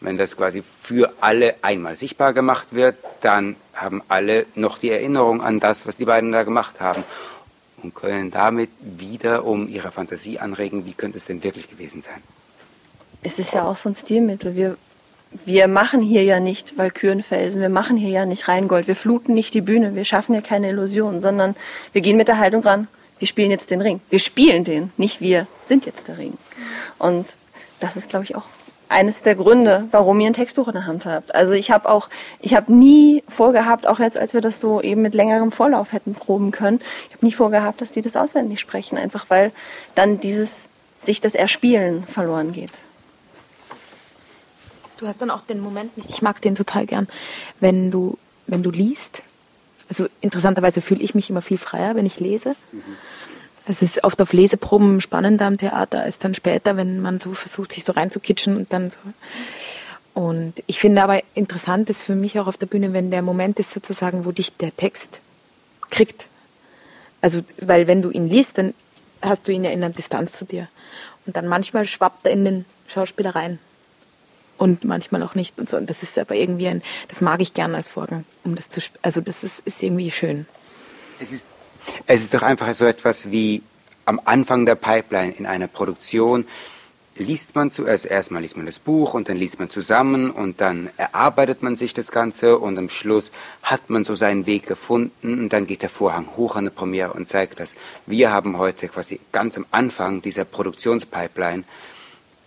Wenn 0.00 0.16
das 0.16 0.36
quasi 0.36 0.62
für 0.82 1.12
alle 1.20 1.56
einmal 1.62 1.96
sichtbar 1.96 2.32
gemacht 2.32 2.74
wird, 2.74 2.96
dann 3.20 3.56
haben 3.74 4.02
alle 4.08 4.46
noch 4.54 4.78
die 4.78 4.90
Erinnerung 4.90 5.42
an 5.42 5.60
das, 5.60 5.86
was 5.86 5.96
die 5.96 6.06
beiden 6.06 6.32
da 6.32 6.42
gemacht 6.42 6.80
haben 6.80 7.04
und 7.82 7.94
können 7.94 8.30
damit 8.30 8.70
wieder 8.80 9.44
um 9.44 9.68
ihre 9.68 9.90
Fantasie 9.90 10.38
anregen, 10.38 10.86
wie 10.86 10.92
könnte 10.92 11.18
es 11.18 11.26
denn 11.26 11.42
wirklich 11.42 11.68
gewesen 11.68 12.02
sein 12.02 12.22
es 13.22 13.38
ist 13.38 13.52
ja 13.52 13.64
auch 13.64 13.76
so 13.76 13.88
ein 13.88 13.94
Stilmittel. 13.94 14.54
Wir, 14.54 14.76
wir 15.44 15.68
machen 15.68 16.00
hier 16.02 16.24
ja 16.24 16.40
nicht 16.40 16.76
Walkürenfelsen, 16.76 17.60
wir 17.60 17.68
machen 17.68 17.96
hier 17.96 18.10
ja 18.10 18.26
nicht 18.26 18.48
Rheingold, 18.48 18.88
wir 18.88 18.96
fluten 18.96 19.34
nicht 19.34 19.54
die 19.54 19.60
Bühne, 19.60 19.94
wir 19.94 20.04
schaffen 20.04 20.34
ja 20.34 20.40
keine 20.40 20.70
Illusion, 20.70 21.20
sondern 21.20 21.54
wir 21.92 22.02
gehen 22.02 22.16
mit 22.16 22.28
der 22.28 22.38
Haltung 22.38 22.62
ran, 22.62 22.88
wir 23.18 23.28
spielen 23.28 23.50
jetzt 23.50 23.70
den 23.70 23.80
Ring. 23.80 24.00
Wir 24.10 24.18
spielen 24.18 24.64
den, 24.64 24.92
nicht 24.96 25.20
wir 25.20 25.46
sind 25.62 25.86
jetzt 25.86 26.08
der 26.08 26.18
Ring. 26.18 26.36
Und 26.98 27.36
das 27.78 27.96
ist, 27.96 28.08
glaube 28.08 28.24
ich, 28.24 28.34
auch 28.34 28.44
eines 28.88 29.22
der 29.22 29.36
Gründe, 29.36 29.86
warum 29.92 30.18
ihr 30.18 30.26
ein 30.26 30.32
Textbuch 30.32 30.66
in 30.66 30.74
der 30.74 30.86
Hand 30.86 31.06
habt. 31.06 31.32
Also 31.32 31.52
ich 31.52 31.70
habe 31.70 31.88
auch, 31.88 32.08
ich 32.40 32.54
habe 32.54 32.72
nie 32.72 33.22
vorgehabt, 33.28 33.86
auch 33.86 34.00
jetzt, 34.00 34.18
als 34.18 34.34
wir 34.34 34.40
das 34.40 34.58
so 34.58 34.80
eben 34.80 35.00
mit 35.00 35.14
längerem 35.14 35.52
Vorlauf 35.52 35.92
hätten 35.92 36.14
proben 36.14 36.50
können, 36.50 36.80
ich 37.08 37.14
habe 37.14 37.26
nie 37.26 37.32
vorgehabt, 37.32 37.80
dass 37.80 37.92
die 37.92 38.02
das 38.02 38.16
auswendig 38.16 38.58
sprechen, 38.58 38.98
einfach 38.98 39.26
weil 39.28 39.52
dann 39.94 40.18
dieses 40.18 40.66
sich 40.98 41.20
das 41.20 41.34
Erspielen 41.34 42.04
verloren 42.04 42.52
geht. 42.52 42.72
Du 45.00 45.06
hast 45.06 45.22
dann 45.22 45.30
auch 45.30 45.40
den 45.40 45.60
Moment 45.60 45.96
nicht, 45.96 46.10
ich 46.10 46.20
mag 46.20 46.42
den 46.42 46.54
total 46.54 46.84
gern, 46.84 47.08
wenn 47.58 47.90
du, 47.90 48.18
wenn 48.46 48.62
du 48.62 48.70
liest. 48.70 49.22
Also 49.88 50.06
interessanterweise 50.20 50.82
fühle 50.82 51.00
ich 51.00 51.14
mich 51.14 51.30
immer 51.30 51.40
viel 51.40 51.56
freier, 51.56 51.94
wenn 51.94 52.04
ich 52.04 52.20
lese. 52.20 52.50
Mhm. 52.70 52.82
Es 53.66 53.80
ist 53.80 54.04
oft 54.04 54.20
auf 54.20 54.34
Leseproben 54.34 55.00
spannender 55.00 55.46
am 55.46 55.56
Theater 55.56 56.02
als 56.02 56.18
dann 56.18 56.34
später, 56.34 56.76
wenn 56.76 57.00
man 57.00 57.18
so 57.18 57.32
versucht, 57.32 57.72
sich 57.72 57.84
so 57.84 57.92
reinzukitschen 57.92 58.56
und 58.56 58.74
dann 58.74 58.90
so. 58.90 58.98
Und 60.12 60.62
ich 60.66 60.78
finde 60.78 61.02
aber 61.02 61.22
interessant 61.34 61.88
ist 61.88 62.02
für 62.02 62.14
mich 62.14 62.38
auch 62.38 62.46
auf 62.46 62.58
der 62.58 62.66
Bühne, 62.66 62.92
wenn 62.92 63.10
der 63.10 63.22
Moment 63.22 63.58
ist 63.58 63.70
sozusagen, 63.70 64.26
wo 64.26 64.32
dich 64.32 64.54
der 64.58 64.76
Text 64.76 65.20
kriegt. 65.88 66.26
Also, 67.22 67.40
weil 67.58 67.86
wenn 67.86 68.02
du 68.02 68.10
ihn 68.10 68.28
liest, 68.28 68.58
dann 68.58 68.74
hast 69.22 69.48
du 69.48 69.52
ihn 69.52 69.64
ja 69.64 69.70
in 69.70 69.82
einer 69.82 69.94
Distanz 69.94 70.32
zu 70.32 70.44
dir. 70.44 70.68
Und 71.24 71.36
dann 71.36 71.48
manchmal 71.48 71.86
schwappt 71.86 72.26
er 72.26 72.32
in 72.32 72.44
den 72.44 72.64
Schauspieler 72.86 73.34
rein. 73.34 73.60
Und 74.60 74.84
manchmal 74.84 75.22
auch 75.22 75.34
nicht 75.34 75.58
und 75.58 75.68
so. 75.68 75.78
Und 75.78 75.88
das 75.88 76.02
ist 76.02 76.18
aber 76.18 76.34
irgendwie 76.34 76.68
ein, 76.68 76.82
das 77.08 77.20
mag 77.22 77.40
ich 77.40 77.54
gerne 77.54 77.76
als 77.76 77.88
Vorgang, 77.88 78.24
um 78.44 78.54
das 78.54 78.68
zu, 78.68 78.80
also 79.00 79.20
das 79.20 79.42
ist, 79.42 79.60
ist 79.64 79.82
irgendwie 79.82 80.10
schön. 80.10 80.46
Es 81.18 81.32
ist, 81.32 81.46
es 82.06 82.22
ist 82.22 82.34
doch 82.34 82.42
einfach 82.42 82.74
so 82.74 82.84
etwas 82.84 83.30
wie 83.30 83.62
am 84.04 84.20
Anfang 84.24 84.66
der 84.66 84.74
Pipeline 84.74 85.32
in 85.32 85.46
einer 85.46 85.66
Produktion 85.66 86.44
liest 87.16 87.54
man 87.54 87.70
zuerst, 87.70 88.06
erstmal 88.06 88.42
liest 88.42 88.56
man 88.56 88.66
das 88.66 88.78
Buch 88.78 89.14
und 89.14 89.28
dann 89.28 89.36
liest 89.36 89.58
man 89.58 89.68
zusammen 89.68 90.30
und 90.30 90.60
dann 90.60 90.90
erarbeitet 90.96 91.62
man 91.62 91.76
sich 91.76 91.92
das 91.92 92.10
Ganze 92.10 92.58
und 92.58 92.78
am 92.78 92.88
Schluss 92.88 93.30
hat 93.62 93.90
man 93.90 94.04
so 94.04 94.14
seinen 94.14 94.46
Weg 94.46 94.66
gefunden 94.66 95.40
und 95.40 95.52
dann 95.52 95.66
geht 95.66 95.82
der 95.82 95.90
Vorhang 95.90 96.28
hoch 96.36 96.56
an 96.56 96.64
der 96.64 96.70
Premiere 96.70 97.12
und 97.12 97.28
zeigt 97.28 97.60
das. 97.60 97.74
Wir 98.06 98.30
haben 98.30 98.58
heute 98.58 98.88
quasi 98.88 99.20
ganz 99.32 99.56
am 99.56 99.66
Anfang 99.70 100.22
dieser 100.22 100.44
Produktionspipeline 100.44 101.64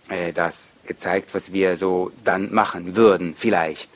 äh, 0.08 0.32
das 0.32 0.73
gezeigt, 0.86 1.34
was 1.34 1.52
wir 1.52 1.76
so 1.76 2.12
dann 2.24 2.52
machen 2.52 2.96
würden, 2.96 3.34
vielleicht. 3.36 3.90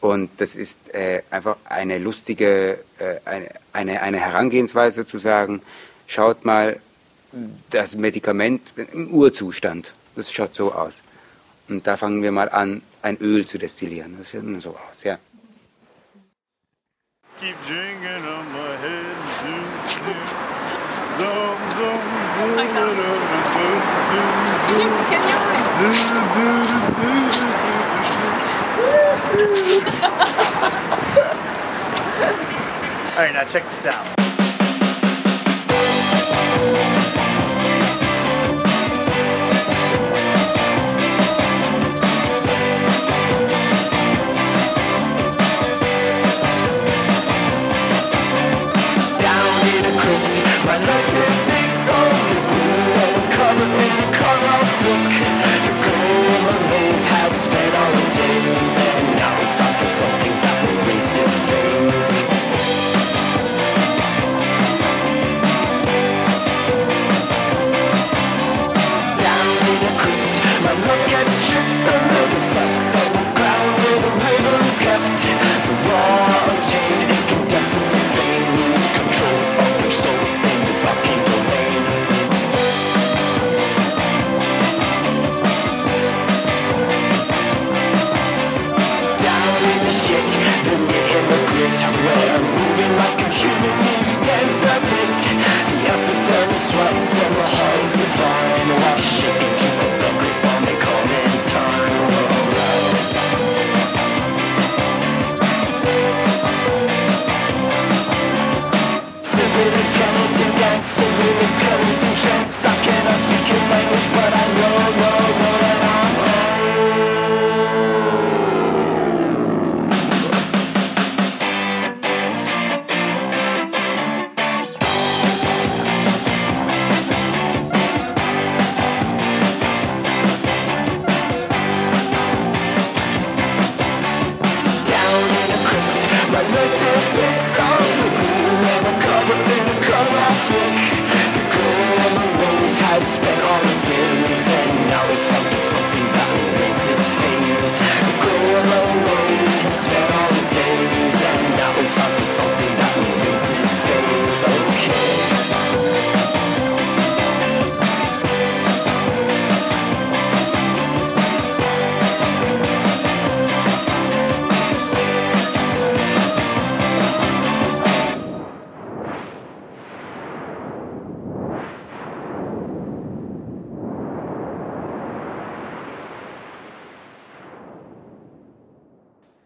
Und 0.00 0.30
das 0.38 0.56
ist 0.56 0.92
äh, 0.94 1.22
einfach 1.30 1.56
eine 1.64 1.98
lustige, 1.98 2.78
äh, 2.98 3.16
eine, 3.72 4.02
eine, 4.02 4.18
Herangehensweise 4.18 5.06
zu 5.06 5.18
sagen, 5.18 5.62
schaut 6.06 6.44
mal, 6.44 6.80
das 7.70 7.94
Medikament 7.94 8.72
im 8.92 9.10
Urzustand, 9.10 9.94
das 10.16 10.32
schaut 10.32 10.54
so 10.54 10.72
aus. 10.72 11.02
Und 11.68 11.86
da 11.86 11.96
fangen 11.96 12.22
wir 12.22 12.32
mal 12.32 12.48
an, 12.48 12.82
ein 13.00 13.16
Öl 13.18 13.46
zu 13.46 13.58
destillieren. 13.58 14.16
Das 14.18 14.30
sieht 14.30 14.62
so 14.62 14.70
aus, 14.70 15.04
ja. 15.04 15.18
Keep 17.40 17.56
drinking 17.66 18.26
on 18.28 18.52
my 18.52 18.76
head. 18.82 19.16
Zoom, 19.42 19.64
zoom, 19.98 20.52
All 21.24 22.21
right, 33.16 33.32
now 33.34 33.44
check 33.44 33.64
this 33.64 33.86
out. 33.86 34.21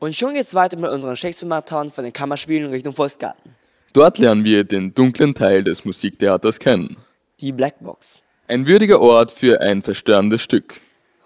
Und 0.07 0.15
schon 0.15 0.35
geht's 0.35 0.55
weiter 0.55 0.79
mit 0.79 0.89
unserem 0.89 1.17
Shakespeare-Marathon 1.17 1.91
von 1.91 2.05
den 2.05 2.13
Kammerspielen 2.13 2.71
Richtung 2.71 2.95
Volksgarten. 2.95 3.57
Dort 3.93 4.19
lernen 4.19 4.45
wir 4.45 4.63
den 4.63 4.95
dunklen 4.95 5.35
Teil 5.35 5.65
des 5.65 5.85
Musiktheaters 5.85 6.61
kennen. 6.61 6.97
Die 7.41 7.51
Blackbox. 7.51 8.23
Ein 8.47 8.69
würdiger 8.69 9.01
Ort 9.01 9.33
für 9.33 9.61
ein 9.61 9.83
verstörendes 9.83 10.43
Stück. 10.43 10.81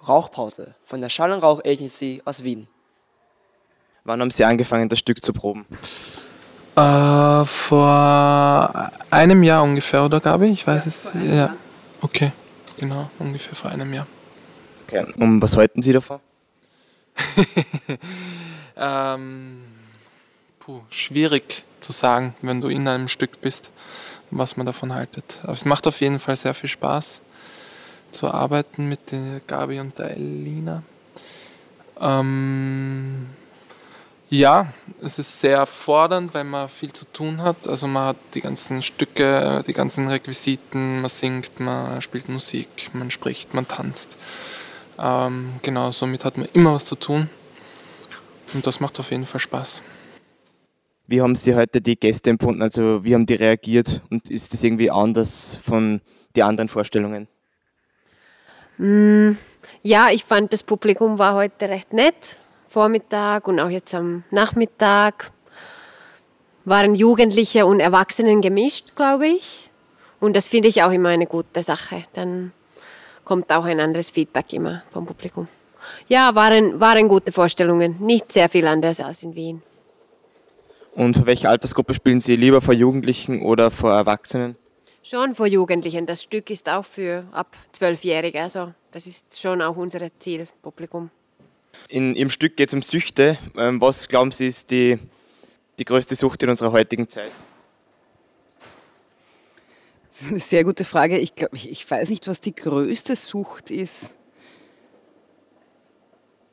Rauchpause 0.08 0.76
von 0.82 1.02
der 1.02 1.10
Schall- 1.10 1.32
und 1.32 1.42
Rauch 1.42 1.62
Agency 1.62 2.22
aus 2.24 2.42
Wien. 2.42 2.68
Wann 4.04 4.22
haben 4.22 4.30
Sie 4.30 4.44
angefangen, 4.44 4.88
das 4.88 5.00
Stück 5.00 5.22
zu 5.22 5.34
proben? 5.34 5.66
Äh, 6.74 7.44
vor 7.44 8.90
einem 9.10 9.42
Jahr 9.42 9.62
ungefähr, 9.62 10.06
oder 10.06 10.20
Gabi? 10.20 10.46
Ich 10.46 10.66
weiß 10.66 10.86
es. 10.86 11.12
Ja. 11.22 11.54
Okay, 12.00 12.32
genau, 12.78 13.10
ungefähr 13.18 13.54
vor 13.54 13.72
einem 13.72 13.92
Jahr. 13.92 14.06
Okay. 14.86 15.04
Und 15.18 15.42
was 15.42 15.54
halten 15.54 15.82
Sie 15.82 15.92
davon? 15.92 16.20
Ähm, 18.80 19.62
puh, 20.58 20.80
schwierig 20.88 21.64
zu 21.80 21.92
sagen, 21.92 22.34
wenn 22.42 22.60
du 22.60 22.68
in 22.68 22.88
einem 22.88 23.08
Stück 23.08 23.40
bist, 23.40 23.72
was 24.30 24.56
man 24.56 24.66
davon 24.66 24.94
haltet. 24.94 25.40
Aber 25.42 25.52
es 25.52 25.64
macht 25.64 25.86
auf 25.86 26.00
jeden 26.00 26.18
Fall 26.18 26.36
sehr 26.36 26.54
viel 26.54 26.68
Spaß 26.68 27.20
zu 28.10 28.32
arbeiten 28.32 28.88
mit 28.88 29.12
der 29.12 29.40
Gabi 29.46 29.80
und 29.80 29.98
der 29.98 30.12
Elina. 30.12 30.82
Ähm, 32.00 33.28
ja, 34.30 34.72
es 35.02 35.18
ist 35.18 35.40
sehr 35.40 35.66
fordernd, 35.66 36.32
weil 36.32 36.44
man 36.44 36.68
viel 36.68 36.92
zu 36.92 37.04
tun 37.04 37.42
hat. 37.42 37.68
Also 37.68 37.86
man 37.86 38.06
hat 38.06 38.16
die 38.34 38.40
ganzen 38.40 38.80
Stücke, 38.80 39.62
die 39.66 39.72
ganzen 39.72 40.08
Requisiten, 40.08 41.00
man 41.00 41.10
singt, 41.10 41.60
man 41.60 42.00
spielt 42.00 42.28
Musik, 42.28 42.90
man 42.92 43.10
spricht, 43.10 43.54
man 43.54 43.68
tanzt. 43.68 44.16
Ähm, 44.98 45.54
genau, 45.62 45.90
somit 45.90 46.24
hat 46.24 46.38
man 46.38 46.48
immer 46.52 46.72
was 46.74 46.84
zu 46.84 46.94
tun. 46.94 47.28
Und 48.54 48.66
das 48.66 48.80
macht 48.80 48.98
auf 48.98 49.10
jeden 49.10 49.26
Fall 49.26 49.40
Spaß. 49.40 49.82
Wie 51.06 51.20
haben 51.20 51.34
Sie 51.34 51.54
heute 51.54 51.80
die 51.80 51.98
Gäste 51.98 52.30
empfunden? 52.30 52.62
Also 52.62 53.04
wie 53.04 53.14
haben 53.14 53.26
die 53.26 53.34
reagiert 53.34 54.00
und 54.10 54.30
ist 54.30 54.54
das 54.54 54.62
irgendwie 54.62 54.90
anders 54.90 55.58
von 55.62 56.00
den 56.36 56.44
anderen 56.44 56.68
Vorstellungen? 56.68 57.26
Mm, 58.78 59.32
ja, 59.82 60.08
ich 60.10 60.24
fand 60.24 60.52
das 60.52 60.62
Publikum 60.62 61.18
war 61.18 61.34
heute 61.34 61.68
recht 61.68 61.92
nett. 61.92 62.36
Vormittag 62.68 63.48
und 63.48 63.58
auch 63.58 63.68
jetzt 63.68 63.92
am 63.94 64.22
Nachmittag 64.30 65.32
waren 66.64 66.94
Jugendliche 66.94 67.66
und 67.66 67.80
Erwachsenen 67.80 68.40
gemischt, 68.40 68.94
glaube 68.94 69.26
ich. 69.26 69.70
Und 70.20 70.36
das 70.36 70.46
finde 70.46 70.68
ich 70.68 70.82
auch 70.84 70.92
immer 70.92 71.08
eine 71.08 71.26
gute 71.26 71.64
Sache. 71.64 72.04
Dann 72.12 72.52
kommt 73.24 73.52
auch 73.52 73.64
ein 73.64 73.80
anderes 73.80 74.10
Feedback 74.10 74.52
immer 74.52 74.82
vom 74.92 75.06
Publikum. 75.06 75.48
Ja, 76.08 76.34
waren, 76.34 76.80
waren 76.80 77.08
gute 77.08 77.32
Vorstellungen. 77.32 77.96
Nicht 78.00 78.32
sehr 78.32 78.48
viel 78.48 78.66
anders 78.66 79.00
als 79.00 79.22
in 79.22 79.34
Wien. 79.34 79.62
Und 80.94 81.16
für 81.16 81.26
welche 81.26 81.48
Altersgruppe 81.48 81.94
spielen 81.94 82.20
Sie 82.20 82.36
lieber 82.36 82.60
vor 82.60 82.74
Jugendlichen 82.74 83.42
oder 83.42 83.70
vor 83.70 83.92
Erwachsenen? 83.92 84.56
Schon 85.02 85.34
vor 85.34 85.46
Jugendlichen. 85.46 86.06
Das 86.06 86.22
Stück 86.22 86.50
ist 86.50 86.68
auch 86.68 86.84
für 86.84 87.24
ab 87.32 87.56
Zwölfjährige. 87.72 88.40
Also 88.40 88.74
das 88.90 89.06
ist 89.06 89.40
schon 89.40 89.62
auch 89.62 89.76
unser 89.76 90.00
Zielpublikum. 90.18 91.10
In 91.88 92.14
Ihrem 92.16 92.30
Stück 92.30 92.56
geht 92.56 92.68
es 92.68 92.74
um 92.74 92.82
Süchte. 92.82 93.38
Ähm, 93.56 93.80
Was 93.80 94.08
glauben 94.08 94.32
Sie 94.32 94.48
ist 94.48 94.70
die, 94.70 94.98
die 95.78 95.84
größte 95.84 96.16
Sucht 96.16 96.42
in 96.42 96.50
unserer 96.50 96.72
heutigen 96.72 97.08
Zeit? 97.08 97.30
Das 100.08 100.22
ist 100.22 100.30
eine 100.30 100.40
sehr 100.40 100.64
gute 100.64 100.84
Frage. 100.84 101.18
Ich 101.18 101.34
glaube, 101.34 101.56
ich, 101.56 101.70
ich 101.70 101.90
weiß 101.90 102.10
nicht, 102.10 102.28
was 102.28 102.40
die 102.40 102.54
größte 102.54 103.16
Sucht 103.16 103.70
ist. 103.70 104.14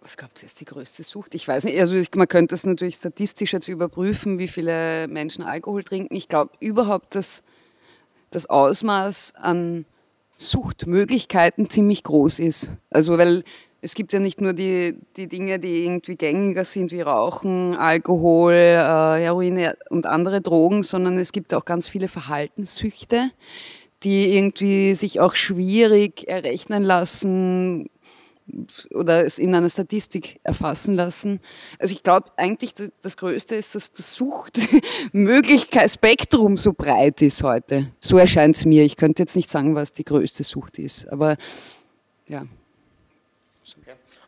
Was 0.07 0.15
glaubt 0.15 0.41
ihr, 0.41 0.45
ist 0.45 0.61
die 0.61 0.65
größte 0.65 1.03
Sucht? 1.03 1.35
Ich 1.35 1.45
weiß 1.45 1.65
nicht. 1.65 1.77
Also 1.81 1.97
ich, 1.97 2.07
man 2.15 2.29
könnte 2.29 2.55
es 2.55 2.65
natürlich 2.65 2.95
statistisch 2.95 3.51
jetzt 3.51 3.67
überprüfen, 3.67 4.39
wie 4.39 4.47
viele 4.47 5.05
Menschen 5.09 5.43
Alkohol 5.43 5.83
trinken. 5.83 6.15
Ich 6.15 6.29
glaube 6.29 6.51
überhaupt, 6.61 7.13
dass 7.13 7.43
das 8.31 8.45
Ausmaß 8.45 9.33
an 9.35 9.83
Suchtmöglichkeiten 10.37 11.69
ziemlich 11.69 12.03
groß 12.03 12.39
ist. 12.39 12.71
Also 12.89 13.17
weil 13.17 13.43
es 13.81 13.95
gibt 13.95 14.13
ja 14.13 14.19
nicht 14.19 14.39
nur 14.39 14.53
die, 14.53 14.95
die 15.17 15.27
Dinge, 15.27 15.59
die 15.59 15.83
irgendwie 15.83 16.15
gängiger 16.15 16.63
sind, 16.63 16.91
wie 16.91 17.01
Rauchen, 17.01 17.75
Alkohol, 17.75 18.53
äh, 18.53 19.19
Heroin 19.19 19.73
und 19.89 20.05
andere 20.05 20.39
Drogen, 20.39 20.83
sondern 20.83 21.19
es 21.19 21.33
gibt 21.33 21.53
auch 21.53 21.65
ganz 21.65 21.89
viele 21.89 22.07
Verhaltenssüchte, 22.07 23.29
die 24.03 24.37
irgendwie 24.37 24.93
sich 24.93 25.19
auch 25.19 25.35
schwierig 25.35 26.29
errechnen 26.29 26.83
lassen 26.83 27.89
oder 28.93 29.25
es 29.25 29.39
in 29.39 29.53
einer 29.53 29.69
Statistik 29.69 30.39
erfassen 30.43 30.95
lassen. 30.95 31.41
Also 31.79 31.93
ich 31.93 32.01
glaube 32.03 32.31
eigentlich, 32.37 32.73
das, 33.01 33.17
Größte 33.17 33.55
ist, 33.55 33.75
dass 33.75 33.91
das 33.91 34.15
Suchtmöglichkeitsspektrum 34.15 36.55
so 36.57 36.71
breit 36.73 37.21
ist 37.21 37.43
heute. 37.43 37.91
So 37.99 38.17
erscheint 38.17 38.55
es 38.55 38.63
mir. 38.65 38.83
Ich 38.83 38.95
könnte 38.95 39.23
jetzt 39.23 39.35
nicht 39.35 39.49
sagen, 39.49 39.75
was 39.75 39.91
die 39.93 40.05
größte 40.05 40.43
Sucht 40.43 40.79
ist, 40.79 41.07
aber 41.09 41.35
ja. 42.27 42.45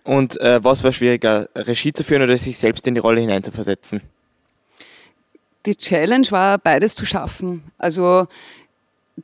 Und 0.03 0.39
äh, 0.41 0.62
was 0.63 0.84
war 0.84 0.91
schwieriger, 0.91 1.47
Regie 1.55 1.93
zu 1.93 2.03
führen 2.03 2.23
oder 2.23 2.38
sich 2.38 2.58
selbst 2.58 2.86
in 2.88 2.95
die 2.95 2.99
Rolle 2.99 3.21
hineinzuversetzen? 3.21 4.01
Die 5.65 5.75
Challenge 5.75 6.25
war, 6.32 6.58
beides 6.58 6.95
zu 6.95 7.05
schaffen. 7.05 7.63
Also 7.77 8.27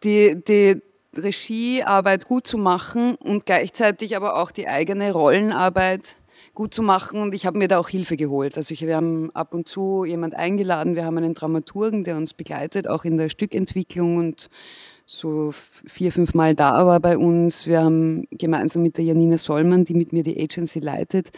die, 0.03 0.35
die 0.47 0.81
Regiearbeit 1.17 2.27
gut 2.27 2.47
zu 2.47 2.57
machen 2.57 3.15
und 3.15 3.45
gleichzeitig 3.45 4.15
aber 4.15 4.37
auch 4.37 4.51
die 4.51 4.67
eigene 4.67 5.11
Rollenarbeit 5.11 6.15
gut 6.53 6.73
zu 6.73 6.81
machen. 6.81 7.21
Und 7.21 7.35
ich 7.35 7.45
habe 7.45 7.57
mir 7.57 7.67
da 7.67 7.77
auch 7.77 7.89
Hilfe 7.89 8.15
geholt. 8.15 8.57
Also 8.57 8.73
ich, 8.73 8.81
wir 8.81 8.95
haben 8.95 9.29
ab 9.33 9.53
und 9.53 9.67
zu 9.67 10.05
jemand 10.05 10.35
eingeladen. 10.35 10.95
Wir 10.95 11.05
haben 11.05 11.17
einen 11.17 11.33
Dramaturgen, 11.33 12.03
der 12.03 12.17
uns 12.17 12.33
begleitet, 12.33 12.87
auch 12.87 13.05
in 13.05 13.17
der 13.17 13.29
Stückentwicklung 13.29 14.17
und 14.17 14.49
so 15.07 15.51
vier, 15.51 16.11
fünf 16.11 16.33
Mal 16.33 16.55
da 16.55 16.85
war 16.85 16.99
bei 16.99 17.17
uns. 17.17 17.67
Wir 17.67 17.83
haben 17.83 18.27
gemeinsam 18.31 18.81
mit 18.81 18.97
der 18.97 19.05
Janina 19.05 19.37
Sollmann, 19.37 19.85
die 19.85 19.93
mit 19.93 20.13
mir 20.13 20.23
die 20.23 20.41
Agency 20.41 20.79
leitet, 20.79 21.29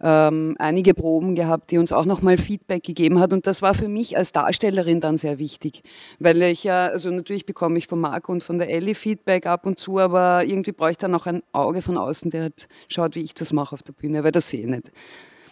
ähm, 0.00 0.54
einige 0.60 0.94
Proben 0.94 1.34
gehabt, 1.34 1.72
die 1.72 1.78
uns 1.78 1.90
auch 1.90 2.04
nochmal 2.04 2.38
Feedback 2.38 2.84
gegeben 2.84 3.18
hat. 3.18 3.32
Und 3.32 3.48
das 3.48 3.62
war 3.62 3.74
für 3.74 3.88
mich 3.88 4.16
als 4.16 4.30
Darstellerin 4.30 5.00
dann 5.00 5.18
sehr 5.18 5.40
wichtig, 5.40 5.82
weil 6.20 6.40
ich 6.42 6.62
ja, 6.62 6.86
also 6.86 7.10
natürlich 7.10 7.46
bekomme 7.46 7.78
ich 7.78 7.88
von 7.88 8.00
Marco 8.00 8.30
und 8.30 8.44
von 8.44 8.58
der 8.58 8.70
Ellie 8.70 8.94
Feedback 8.94 9.46
ab 9.46 9.66
und 9.66 9.78
zu, 9.80 9.98
aber 9.98 10.44
irgendwie 10.44 10.72
brauche 10.72 10.92
ich 10.92 10.98
dann 10.98 11.14
auch 11.16 11.26
ein 11.26 11.42
Auge 11.52 11.82
von 11.82 11.96
außen, 11.96 12.30
der 12.30 12.42
halt 12.42 12.68
schaut, 12.88 13.16
wie 13.16 13.22
ich 13.22 13.34
das 13.34 13.52
mache 13.52 13.74
auf 13.74 13.82
der 13.82 13.92
Bühne, 13.92 14.22
weil 14.22 14.32
das 14.32 14.48
sehe 14.48 14.60
ich 14.60 14.66
nicht. 14.66 14.92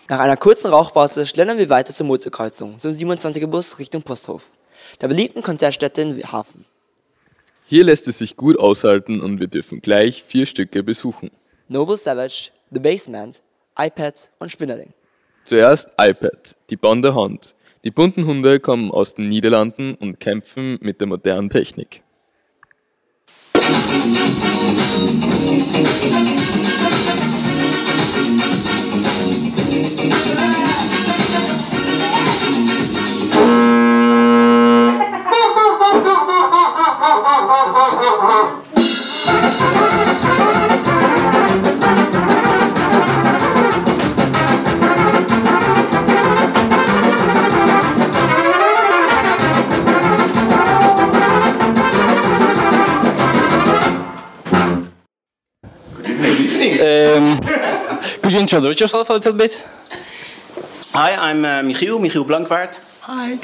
Nach 0.08 0.20
einer 0.20 0.36
kurzen 0.36 0.68
Rauchpause 0.70 1.26
schlendern 1.26 1.58
wir 1.58 1.68
weiter 1.68 1.92
zur 1.92 2.06
Mozartkreuzung, 2.06 2.78
zum 2.78 2.92
27er 2.92 3.48
Bus 3.48 3.80
Richtung 3.80 4.02
Posthof, 4.02 4.56
der 5.00 5.08
beliebten 5.08 5.42
Konzertstätte 5.42 6.02
in 6.02 6.22
Hafen. 6.32 6.64
Hier 7.70 7.84
lässt 7.84 8.08
es 8.08 8.16
sich 8.16 8.34
gut 8.34 8.58
aushalten 8.58 9.20
und 9.20 9.40
wir 9.40 9.46
dürfen 9.46 9.82
gleich 9.82 10.22
vier 10.22 10.46
Stücke 10.46 10.82
besuchen. 10.82 11.30
Noble 11.68 11.98
Savage, 11.98 12.50
The 12.70 12.80
Basement, 12.80 13.42
iPad 13.78 14.30
und 14.38 14.50
Spinnerling. 14.50 14.94
Zuerst 15.44 15.90
iPad, 16.00 16.56
die 16.70 16.76
Bonde 16.76 17.14
Hund. 17.14 17.54
Die 17.84 17.90
bunten 17.90 18.24
Hunde 18.24 18.58
kommen 18.58 18.90
aus 18.90 19.16
den 19.16 19.28
Niederlanden 19.28 19.96
und 19.96 20.18
kämpfen 20.18 20.78
mit 20.80 20.98
der 21.00 21.08
modernen 21.08 21.50
Technik. 21.50 22.02
Um, 26.70 26.77
could 58.22 58.32
you 58.32 58.40
introduce 58.40 58.78
yourself 58.78 59.08
a 59.08 59.14
little 59.14 59.32
bit? 59.32 59.66
Hi, 60.92 61.30
I'm 61.30 61.44
uh, 61.44 61.62
Michiel, 61.62 61.98
Michiel 61.98 62.26
Blankwaard. 62.26 62.76
Hi. 63.04 63.38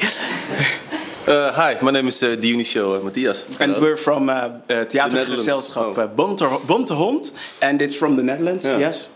Uh, 1.27 1.51
hi, 1.53 1.79
my 1.81 1.91
name 1.91 2.09
is 2.09 2.23
uh, 2.23 2.37
Dionisio 2.37 3.03
Matthias. 3.03 3.59
And 3.61 3.77
we're 3.81 3.97
from 3.97 4.29
uh, 4.29 4.33
uh, 4.35 4.85
theatergezelschap 4.85 5.97
Oh. 5.97 6.03
uh, 6.03 6.07
Bonte, 6.07 6.45
Bonte 6.67 6.91
Hond, 6.95 7.31
and 7.63 7.81
it's 7.81 7.97
from 7.97 8.17
the 8.17 8.23
Netherlands, 8.23 8.65
Yeah. 8.65 8.79
yes. 8.79 9.09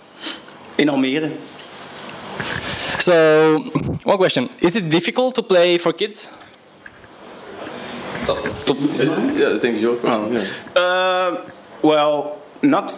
In 0.78 0.88
Almere. 0.88 1.30
So, 3.00 3.58
one 4.04 4.16
question: 4.16 4.48
Is 4.60 4.76
it 4.76 4.88
difficult 4.90 5.34
to 5.34 5.42
play 5.42 5.78
for 5.78 5.92
kids? 5.92 6.28
Yeah, 8.26 9.54
I 9.54 9.58
think 9.58 9.74
it's 9.74 9.82
your 9.82 9.96
question. 9.96 10.32
yeah. 10.32 10.82
Uh, 10.82 11.36
well, 11.82 12.36
not 12.62 12.90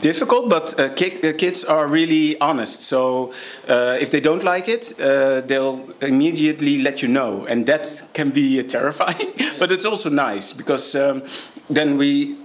difficult, 0.00 0.48
but 0.48 0.78
uh, 0.78 0.88
ki- 0.94 1.20
uh, 1.28 1.32
kids 1.32 1.64
are 1.64 1.86
really 1.86 2.38
honest. 2.40 2.82
So 2.82 3.32
uh, 3.68 3.96
if 4.00 4.10
they 4.10 4.20
don't 4.20 4.44
like 4.44 4.68
it, 4.68 4.92
uh, 5.00 5.40
they'll 5.40 5.88
immediately 6.00 6.78
let 6.82 7.02
you 7.02 7.08
know, 7.08 7.46
and 7.46 7.66
that 7.66 8.08
can 8.14 8.30
be 8.30 8.60
uh, 8.60 8.62
terrifying. 8.62 9.32
but 9.58 9.70
it's 9.70 9.84
also 9.84 10.10
nice 10.10 10.52
because 10.52 10.94
um, 10.94 11.22
then 11.68 11.98
we. 11.98 12.36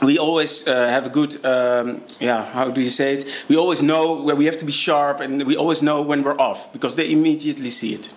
We 0.00 0.18
always 0.18 0.66
uh, 0.66 0.88
have 0.88 1.06
a 1.06 1.10
good, 1.10 1.44
um, 1.44 2.02
yeah. 2.18 2.44
How 2.52 2.70
do 2.70 2.80
you 2.80 2.88
say 2.88 3.14
it? 3.14 3.44
We 3.48 3.56
always 3.56 3.82
know 3.82 4.20
where 4.22 4.34
we 4.34 4.46
have 4.46 4.58
to 4.58 4.64
be 4.64 4.72
sharp, 4.72 5.20
and 5.20 5.44
we 5.44 5.56
always 5.56 5.80
know 5.80 6.02
when 6.02 6.22
we're 6.24 6.38
off 6.38 6.72
because 6.72 6.96
they 6.96 7.10
immediately 7.12 7.70
see 7.70 7.94
it. 7.94 8.12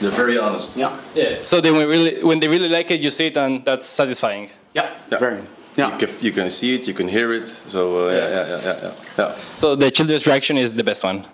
They're 0.00 0.10
very 0.10 0.38
honest. 0.38 0.76
Yeah. 0.76 0.98
Yeah. 1.14 1.38
So 1.42 1.60
then, 1.60 1.76
when 1.76 1.88
really, 1.88 2.22
when 2.22 2.40
they 2.40 2.48
really 2.48 2.68
like 2.68 2.90
it, 2.90 3.02
you 3.02 3.10
see 3.10 3.26
it, 3.26 3.36
and 3.36 3.64
that's 3.64 3.86
satisfying. 3.86 4.50
Yeah. 4.74 4.90
Very. 5.08 5.40
You, 5.76 5.90
can, 5.98 6.08
you 6.20 6.32
can 6.32 6.50
see 6.50 6.74
it, 6.74 6.86
you 6.88 6.94
can 6.94 7.08
hear 7.08 7.32
it. 7.32 7.46
So 7.46 8.08
uh, 8.08 8.10
yeah, 8.10 8.18
yeah, 8.18 8.28
yeah, 8.28 8.60
yeah, 8.64 8.80
yeah, 8.82 8.94
yeah. 9.18 9.34
So 9.56 9.76
the 9.76 9.90
children's 9.90 10.26
reaction 10.26 10.58
is 10.58 10.74
the 10.74 10.84
best 10.84 11.04
one. 11.04 11.24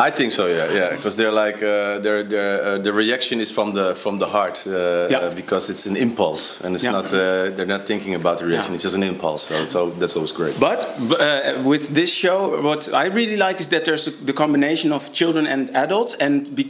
I 0.00 0.10
think 0.10 0.32
so, 0.32 0.46
yeah, 0.48 0.72
yeah, 0.72 0.90
because 0.90 1.16
they're 1.16 1.30
like 1.30 1.62
uh, 1.62 1.98
their 2.00 2.24
their 2.24 2.60
uh, 2.64 2.78
the 2.78 2.92
reaction 2.92 3.40
is 3.40 3.50
from 3.50 3.74
the 3.74 3.94
from 3.94 4.18
the 4.18 4.26
heart, 4.26 4.64
uh, 4.66 5.06
Yeah. 5.10 5.18
uh, 5.30 5.34
because 5.34 5.70
it's 5.70 5.86
an 5.86 5.96
impulse 5.96 6.60
and 6.64 6.74
it's 6.74 6.84
Yeah. 6.84 6.92
not 6.92 7.12
uh, 7.12 7.50
they're 7.54 7.66
not 7.76 7.86
thinking 7.86 8.14
about 8.14 8.38
the 8.38 8.46
reaction. 8.46 8.72
Yeah. 8.72 8.76
It's 8.76 8.84
just 8.84 8.96
an 8.96 9.04
impulse, 9.04 9.42
so, 9.44 9.54
so 9.68 9.90
that's 10.00 10.16
always 10.16 10.32
great. 10.32 10.58
But 10.58 10.80
uh, 11.20 11.62
with 11.62 11.94
this 11.94 12.10
show, 12.12 12.60
what 12.60 12.88
I 12.92 13.06
really 13.06 13.36
like 13.36 13.60
is 13.60 13.68
that 13.68 13.84
there's 13.84 14.04
the 14.26 14.32
combination 14.32 14.92
of 14.92 15.12
children 15.12 15.46
and 15.46 15.70
adults, 15.76 16.14
and 16.20 16.48
be, 16.56 16.64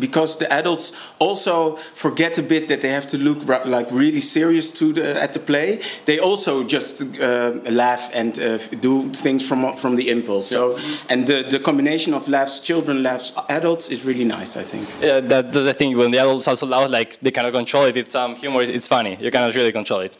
because 0.00 0.38
the 0.38 0.50
adults 0.50 0.92
also 1.18 1.76
forget 1.94 2.38
a 2.38 2.42
bit 2.42 2.68
that 2.68 2.80
they 2.80 2.88
have 2.92 3.06
to 3.08 3.18
look 3.18 3.38
like 3.66 3.88
really 3.90 4.20
serious 4.20 4.72
to 4.72 4.92
the, 4.92 5.22
at 5.22 5.32
the 5.32 5.38
play. 5.38 5.80
They 6.06 6.18
also 6.18 6.64
just 6.64 7.02
uh, 7.02 7.52
laugh 7.70 8.10
and 8.14 8.38
uh, 8.38 8.56
do 8.80 9.10
things 9.12 9.46
from 9.46 9.76
from 9.76 9.96
the 9.96 10.08
impulse. 10.10 10.46
So, 10.48 10.78
and 11.10 11.26
the, 11.26 11.42
the 11.48 11.58
combination 11.58 12.14
of 12.14 12.26
laughs, 12.28 12.49
children 12.58 13.04
laughs, 13.04 13.32
adults 13.48 13.90
is 13.90 14.04
really 14.04 14.24
nice. 14.24 14.56
I 14.56 14.62
think. 14.62 14.88
Yeah, 15.00 15.20
that, 15.20 15.52
that's 15.52 15.64
the 15.64 15.74
thing. 15.74 15.96
When 15.96 16.10
the 16.10 16.18
adults 16.18 16.48
are 16.48 16.56
so 16.56 16.66
loud, 16.66 16.90
like 16.90 17.20
they 17.20 17.30
cannot 17.30 17.52
control 17.52 17.84
it. 17.84 17.96
It's 17.96 18.14
um, 18.16 18.34
humor. 18.34 18.62
It's 18.62 18.88
funny. 18.88 19.16
You 19.20 19.30
cannot 19.30 19.54
really 19.54 19.72
control 19.72 20.00
it. 20.00 20.16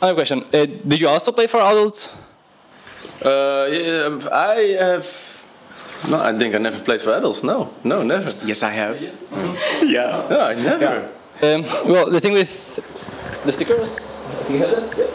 Another 0.00 0.14
question: 0.14 0.44
uh, 0.54 0.66
Did 0.66 1.00
you 1.00 1.08
also 1.08 1.32
play 1.32 1.48
for 1.48 1.60
adults? 1.60 2.14
Uh, 3.24 3.66
yeah, 3.70 4.20
I 4.30 4.76
have. 4.78 5.06
No, 6.08 6.20
I 6.20 6.32
think 6.38 6.54
I 6.54 6.58
never 6.58 6.80
played 6.84 7.00
for 7.00 7.12
adults. 7.12 7.42
No, 7.42 7.74
no, 7.82 8.02
never. 8.02 8.30
Yes, 8.44 8.62
I 8.62 8.70
have. 8.70 9.02
Yeah. 9.82 10.26
No, 10.30 10.40
I 10.40 10.54
never. 10.54 11.08
Um, 11.42 11.62
well, 11.90 12.10
the 12.10 12.20
thing 12.20 12.32
with 12.32 12.52
the 13.44 13.52
stickers, 13.52 14.24
you 14.48 14.58
have 14.58 14.70
that? 14.70 15.08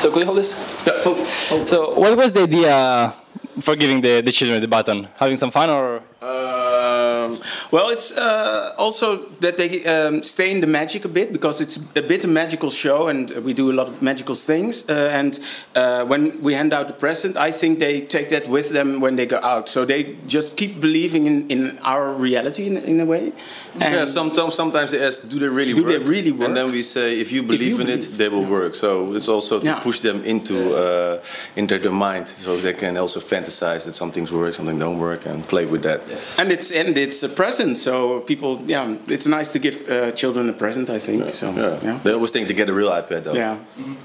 So 0.00 0.10
could 0.10 0.20
you 0.20 0.26
hold 0.26 0.38
this? 0.38 0.52
Yeah. 0.86 1.64
So 1.64 1.98
what 1.98 2.16
was 2.16 2.32
the 2.32 2.42
idea 2.42 3.14
for 3.60 3.76
giving 3.76 4.00
the, 4.00 4.20
the 4.20 4.32
children 4.32 4.60
the 4.60 4.68
button? 4.68 5.08
Having 5.16 5.36
some 5.36 5.50
fun 5.50 5.70
or? 5.70 6.02
Uh, 6.20 6.95
Um, 7.26 7.38
well, 7.70 7.88
it's 7.90 8.16
uh, 8.16 8.74
also 8.78 9.16
that 9.40 9.56
they 9.56 9.84
um, 9.86 10.22
stay 10.22 10.50
in 10.50 10.60
the 10.60 10.66
magic 10.66 11.04
a 11.04 11.08
bit 11.08 11.32
because 11.32 11.60
it's 11.60 11.76
a 11.96 12.02
bit 12.02 12.24
a 12.24 12.28
magical 12.28 12.70
show 12.70 13.08
and 13.08 13.30
we 13.44 13.52
do 13.54 13.70
a 13.70 13.74
lot 13.74 13.88
of 13.88 14.00
magical 14.02 14.34
things. 14.34 14.88
Uh, 14.88 15.10
and 15.12 15.38
uh, 15.74 16.04
when 16.06 16.42
we 16.42 16.54
hand 16.54 16.72
out 16.72 16.86
the 16.88 16.94
present, 16.94 17.36
I 17.36 17.50
think 17.52 17.78
they 17.78 18.00
take 18.00 18.28
that 18.30 18.48
with 18.48 18.70
them 18.70 19.00
when 19.00 19.16
they 19.16 19.26
go 19.26 19.38
out. 19.42 19.68
So 19.68 19.84
they 19.84 20.16
just 20.26 20.56
keep 20.56 20.80
believing 20.80 21.26
in, 21.26 21.48
in 21.50 21.78
our 21.82 22.12
reality 22.12 22.66
in, 22.66 22.76
in 22.76 23.00
a 23.00 23.04
way. 23.04 23.32
And 23.80 23.94
yeah, 23.94 24.04
sometimes 24.06 24.54
sometimes 24.54 24.90
they 24.90 25.04
ask, 25.06 25.28
do 25.28 25.38
they 25.38 25.48
really 25.48 25.74
Do 25.74 25.82
work? 25.82 25.92
they 25.92 25.98
really 25.98 26.32
work? 26.32 26.48
And 26.48 26.56
then 26.56 26.70
we 26.72 26.82
say, 26.82 27.20
if 27.20 27.30
you 27.32 27.42
believe 27.42 27.78
in 27.80 27.88
it, 27.88 28.02
they 28.16 28.28
will 28.28 28.44
work. 28.44 28.74
So 28.74 29.14
it's 29.14 29.28
also 29.28 29.58
to 29.60 29.66
Yeah. 29.66 29.80
push 29.82 30.00
them 30.00 30.24
into 30.24 30.54
uh, 30.74 31.20
into 31.56 31.78
their 31.78 31.92
mind, 31.92 32.28
so 32.28 32.56
they 32.56 32.72
can 32.72 32.96
also 32.96 33.20
fantasize 33.20 33.84
that 33.84 33.94
some 33.94 34.12
things 34.12 34.30
work, 34.32 34.54
something 34.54 34.78
don't 34.78 34.98
work, 34.98 35.26
and 35.26 35.44
play 35.48 35.66
with 35.66 35.82
that. 35.82 36.00
and 36.38 36.50
it's 36.50 36.70
and 36.70 36.96
it's 36.96 37.15
a 37.22 37.28
present, 37.28 37.78
so 37.78 38.20
people, 38.20 38.60
yeah, 38.66 38.96
it's 39.08 39.26
nice 39.26 39.52
to 39.52 39.58
give 39.58 39.76
uh, 39.88 40.10
children 40.12 40.48
a 40.48 40.52
present. 40.52 40.88
I 40.90 40.98
think 40.98 41.34
so. 41.34 41.50
Yeah. 41.52 41.98
They 42.02 42.12
always 42.12 42.30
think 42.32 42.48
to 42.48 42.54
get 42.54 42.68
a 42.68 42.72
real 42.72 42.90
iPad 42.90 43.22
though. 43.24 43.34
Yeah. 43.34 43.56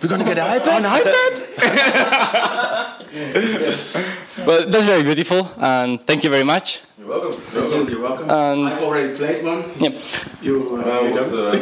We're 0.02 0.10
gonna 0.10 0.24
get 0.26 0.38
an 0.38 0.60
iPad. 0.60 0.78
An 0.82 1.00
iPad? 1.00 1.32
Well, 4.48 4.70
that's 4.70 4.86
very 4.86 5.04
beautiful, 5.04 5.50
and 5.58 6.00
thank 6.02 6.24
you 6.24 6.30
very 6.30 6.44
much. 6.46 6.80
You're 6.98 7.08
welcome. 7.10 7.32
Thank 7.32 7.72
you. 7.72 7.90
You're 7.90 8.02
welcome. 8.02 8.30
And- 8.30 8.68
I've 8.70 8.82
already 8.84 9.14
played 9.16 9.44
one. 9.44 9.64
Yep. 9.80 9.94
You, 10.42 10.82
uh, 10.84 11.02
you 11.02 11.14
don't? 11.14 11.56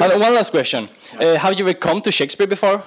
And 0.02 0.20
one 0.20 0.34
last 0.34 0.50
question: 0.50 0.88
uh, 1.20 1.36
Have 1.38 1.54
you 1.58 1.64
ever 1.68 1.74
come 1.78 2.00
to 2.02 2.10
Shakespeare 2.10 2.46
before? 2.48 2.82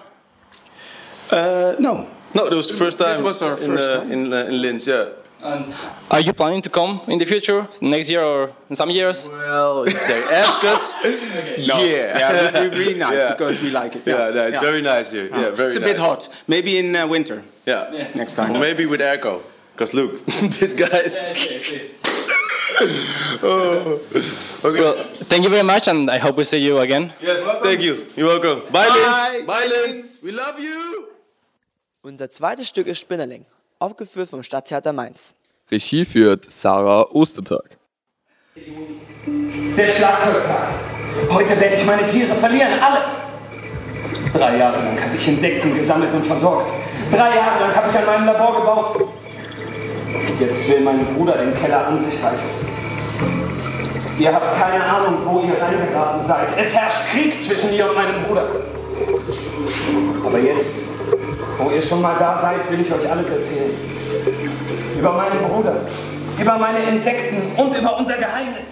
Uh, 1.31 1.75
no. 1.79 2.07
No, 2.33 2.45
it 2.45 2.53
was 2.53 2.67
the 2.69 2.75
first 2.77 2.99
time. 2.99 3.13
This 3.15 3.21
was 3.23 3.41
our 3.41 3.57
in, 3.57 3.65
first 3.65 3.91
uh, 3.91 3.97
time. 3.99 4.11
in, 4.11 4.33
uh, 4.33 4.45
in 4.49 4.61
Linz. 4.61 4.85
Yeah. 4.87 5.05
And 5.43 5.65
are 6.09 6.19
you 6.19 6.33
planning 6.33 6.61
to 6.63 6.69
come 6.69 7.01
in 7.07 7.19
the 7.19 7.25
future, 7.25 7.67
next 7.79 8.09
year 8.09 8.23
or 8.23 8.49
in 8.69 8.75
some 8.75 8.89
years? 8.89 9.29
Well, 9.29 9.83
if 9.87 10.07
they 10.07 10.23
ask 10.35 10.63
us, 10.63 10.93
No. 11.67 11.77
yeah, 11.83 12.17
Yeah, 12.19 12.47
it 12.47 12.53
would 12.63 12.71
be 12.71 12.77
really 12.79 12.97
nice 12.99 13.17
Yeah. 13.19 13.33
because 13.35 13.61
we 13.61 13.69
like 13.69 13.95
it. 13.95 14.01
Yeah, 14.05 14.31
no, 14.31 14.47
it's 14.47 14.55
Yeah. 14.55 14.61
very 14.61 14.81
nice 14.81 15.11
here. 15.11 15.29
Yeah, 15.29 15.51
very 15.51 15.67
It's 15.67 15.75
a 15.77 15.79
nice. 15.79 15.89
bit 15.91 15.97
hot. 15.99 16.29
Maybe 16.47 16.77
in 16.79 16.95
uh, 16.95 17.07
winter. 17.07 17.43
Yeah. 17.65 18.07
Next 18.15 18.35
time. 18.35 18.55
Or 18.55 18.59
maybe 18.59 18.85
with 18.87 18.99
airco. 19.01 19.41
Because 19.73 19.93
look, 19.93 20.25
this 20.59 20.73
guy 20.73 21.05
is. 21.05 21.15
oh. 23.43 23.99
Okay. 24.63 24.81
Well, 24.81 24.95
thank 25.29 25.43
you 25.43 25.49
very 25.49 25.63
much, 25.63 25.87
and 25.87 26.09
I 26.09 26.17
hope 26.17 26.37
we 26.37 26.43
see 26.43 26.57
you 26.59 26.79
again. 26.79 27.13
yes, 27.21 27.59
thank 27.61 27.81
you. 27.81 28.05
You're 28.15 28.27
welcome. 28.39 28.61
Bye, 28.71 28.89
Linz. 28.89 29.45
Bye, 29.45 29.65
Linz. 29.67 30.21
We 30.23 30.31
love 30.31 30.59
you. 30.59 31.07
Unser 32.03 32.29
zweites 32.31 32.69
Stück 32.69 32.87
ist 32.87 32.99
Spinnerling, 33.01 33.45
aufgeführt 33.79 34.29
vom 34.29 34.43
Stadttheater 34.43 34.93
Mainz. 34.93 35.35
Regie 35.69 36.05
führt 36.05 36.49
Sarah 36.49 37.03
Ostertag. 37.11 37.77
Der 38.55 39.87
Schlagzeugtag. 39.89 40.69
Heute 41.29 41.59
werde 41.59 41.75
ich 41.75 41.85
meine 41.85 42.05
Tiere 42.05 42.35
verlieren, 42.35 42.79
alle. 42.81 43.01
Drei 44.33 44.57
Jahre 44.57 44.77
lang 44.77 45.01
habe 45.01 45.15
ich 45.15 45.27
Insekten 45.27 45.75
gesammelt 45.75 46.13
und 46.13 46.25
versorgt. 46.25 46.69
Drei 47.11 47.35
Jahre 47.35 47.59
lang 47.59 47.75
habe 47.75 47.89
ich 47.89 47.97
an 47.97 48.05
meinem 48.05 48.25
Labor 48.25 48.59
gebaut. 48.59 49.09
Jetzt 50.39 50.69
will 50.69 50.81
mein 50.81 51.05
Bruder 51.15 51.37
den 51.37 51.55
Keller 51.55 51.87
an 51.87 52.03
sich 52.03 52.23
reißen. 52.23 52.67
Ihr 54.19 54.33
habt 54.33 54.59
keine 54.59 54.83
Ahnung, 54.83 55.17
wo 55.25 55.41
ihr 55.41 55.61
reingeraten 55.61 56.23
seid. 56.23 56.47
Es 56.57 56.75
herrscht 56.75 57.07
Krieg 57.11 57.33
zwischen 57.41 57.71
mir 57.71 57.89
und 57.89 57.95
meinem 57.95 58.23
Bruder. 58.23 58.47
Aber 60.25 60.39
jetzt, 60.39 60.75
wo 61.57 61.69
ihr 61.69 61.81
schon 61.81 62.01
mal 62.01 62.15
da 62.17 62.39
seid, 62.39 62.69
will 62.71 62.81
ich 62.81 62.91
euch 62.91 63.09
alles 63.09 63.29
erzählen. 63.29 63.71
Über 64.99 65.13
meinen 65.13 65.39
Bruder, 65.39 65.75
über 66.39 66.57
meine 66.57 66.79
Insekten 66.89 67.41
und 67.57 67.77
über 67.77 67.97
unser 67.97 68.17
Geheimnis. 68.17 68.65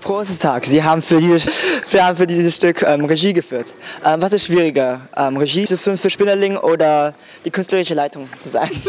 Frohes 0.00 0.38
Tag. 0.38 0.64
Sie 0.64 0.82
haben 0.82 1.02
für 1.02 1.20
dieses, 1.20 1.44
Sie 1.84 2.00
haben 2.00 2.16
für 2.16 2.26
dieses 2.26 2.54
Stück 2.54 2.82
ähm, 2.82 3.04
Regie 3.04 3.32
geführt. 3.32 3.66
Ähm, 4.04 4.22
was 4.22 4.32
ist 4.32 4.46
schwieriger, 4.46 5.00
ähm, 5.16 5.36
Regie 5.36 5.64
zu 5.64 5.76
führen 5.76 5.98
für 5.98 6.08
Spinnerling 6.08 6.56
oder 6.56 7.14
die 7.44 7.50
künstlerische 7.50 7.94
Leitung 7.94 8.28
zu 8.38 8.48
sein? 8.48 8.70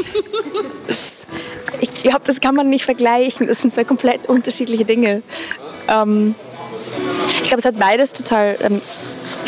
Ich 1.82 2.04
glaube, 2.04 2.22
das 2.26 2.42
kann 2.42 2.56
man 2.56 2.70
nicht 2.70 2.86
vergleichen. 2.86 3.48
Das 3.48 3.62
sind 3.62 3.74
zwei 3.74 3.84
komplett 3.84 4.28
unterschiedliche 4.28 4.86
Dinge. 4.86 5.22
Ähm, 5.88 6.36
ich 7.42 7.48
glaube, 7.48 7.60
es 7.60 7.66
hat 7.66 7.78
beides 7.78 8.14
total 8.14 8.58
ähm, 8.62 8.82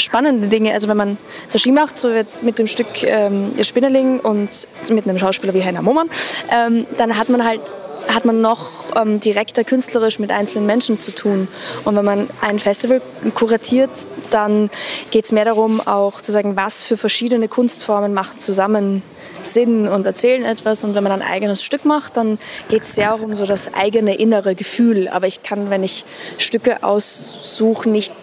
spannende 0.02 0.48
Dinge. 0.48 0.74
Also 0.74 0.88
wenn 0.88 0.98
man 0.98 1.18
Regie 1.54 1.72
macht, 1.72 2.00
so 2.00 2.10
jetzt 2.10 2.44
mit 2.44 2.60
dem 2.60 2.68
Stück 2.68 3.04
ähm, 3.04 3.54
Ihr 3.58 3.64
Spinnerling 3.64 4.20
und 4.20 4.68
mit 4.90 5.08
einem 5.08 5.18
Schauspieler 5.18 5.54
wie 5.54 5.64
Heiner 5.64 5.82
Mohmann, 5.82 6.10
ähm, 6.52 6.86
dann 6.98 7.18
hat 7.18 7.30
man 7.30 7.46
halt 7.46 7.72
hat 8.08 8.26
man 8.26 8.42
noch 8.42 8.96
ähm, 8.96 9.20
direkter 9.20 9.64
künstlerisch 9.64 10.20
mit 10.20 10.32
einzelnen 10.32 10.66
Menschen 10.66 11.00
zu 11.00 11.12
tun. 11.12 11.48
Und 11.86 11.96
wenn 11.96 12.06
man 12.06 12.30
ein 12.42 12.60
Festival 12.60 13.02
kuratiert, 13.36 13.90
dann 14.30 14.70
geht 15.12 15.26
es 15.26 15.32
mehr 15.32 15.46
darum, 15.46 15.86
auch 15.86 16.22
zu 16.22 16.32
sagen, 16.32 16.56
was 16.56 16.84
für 16.84 16.98
verschiedene 16.98 17.48
Kunstformen 17.48 18.14
machen 18.14 18.40
zusammen 18.40 19.04
Sinn 19.44 19.88
und 19.88 20.06
erzählen 20.06 20.44
etwas. 20.44 20.84
Und 20.84 20.96
wenn 20.96 21.04
man 21.04 21.12
ein 21.12 21.22
eigenes 21.22 21.64
Stück 21.64 21.86
macht, 21.86 22.18
dann 22.18 22.38
geht 22.70 22.84
es 22.84 22.96
sehr 22.96 23.14
auch 23.14 23.22
um 23.22 23.36
so 23.36 23.46
das 23.46 23.74
eigene 23.74 24.16
innere 24.16 24.56
Gefühl. 24.56 25.08
Aber 25.08 25.28
ich 25.28 25.44
kann, 25.44 25.70
wenn 25.70 25.84
ich 25.84 26.06
Stücke 26.38 26.84
aussuche, 26.84 27.90
nicht 27.90 28.14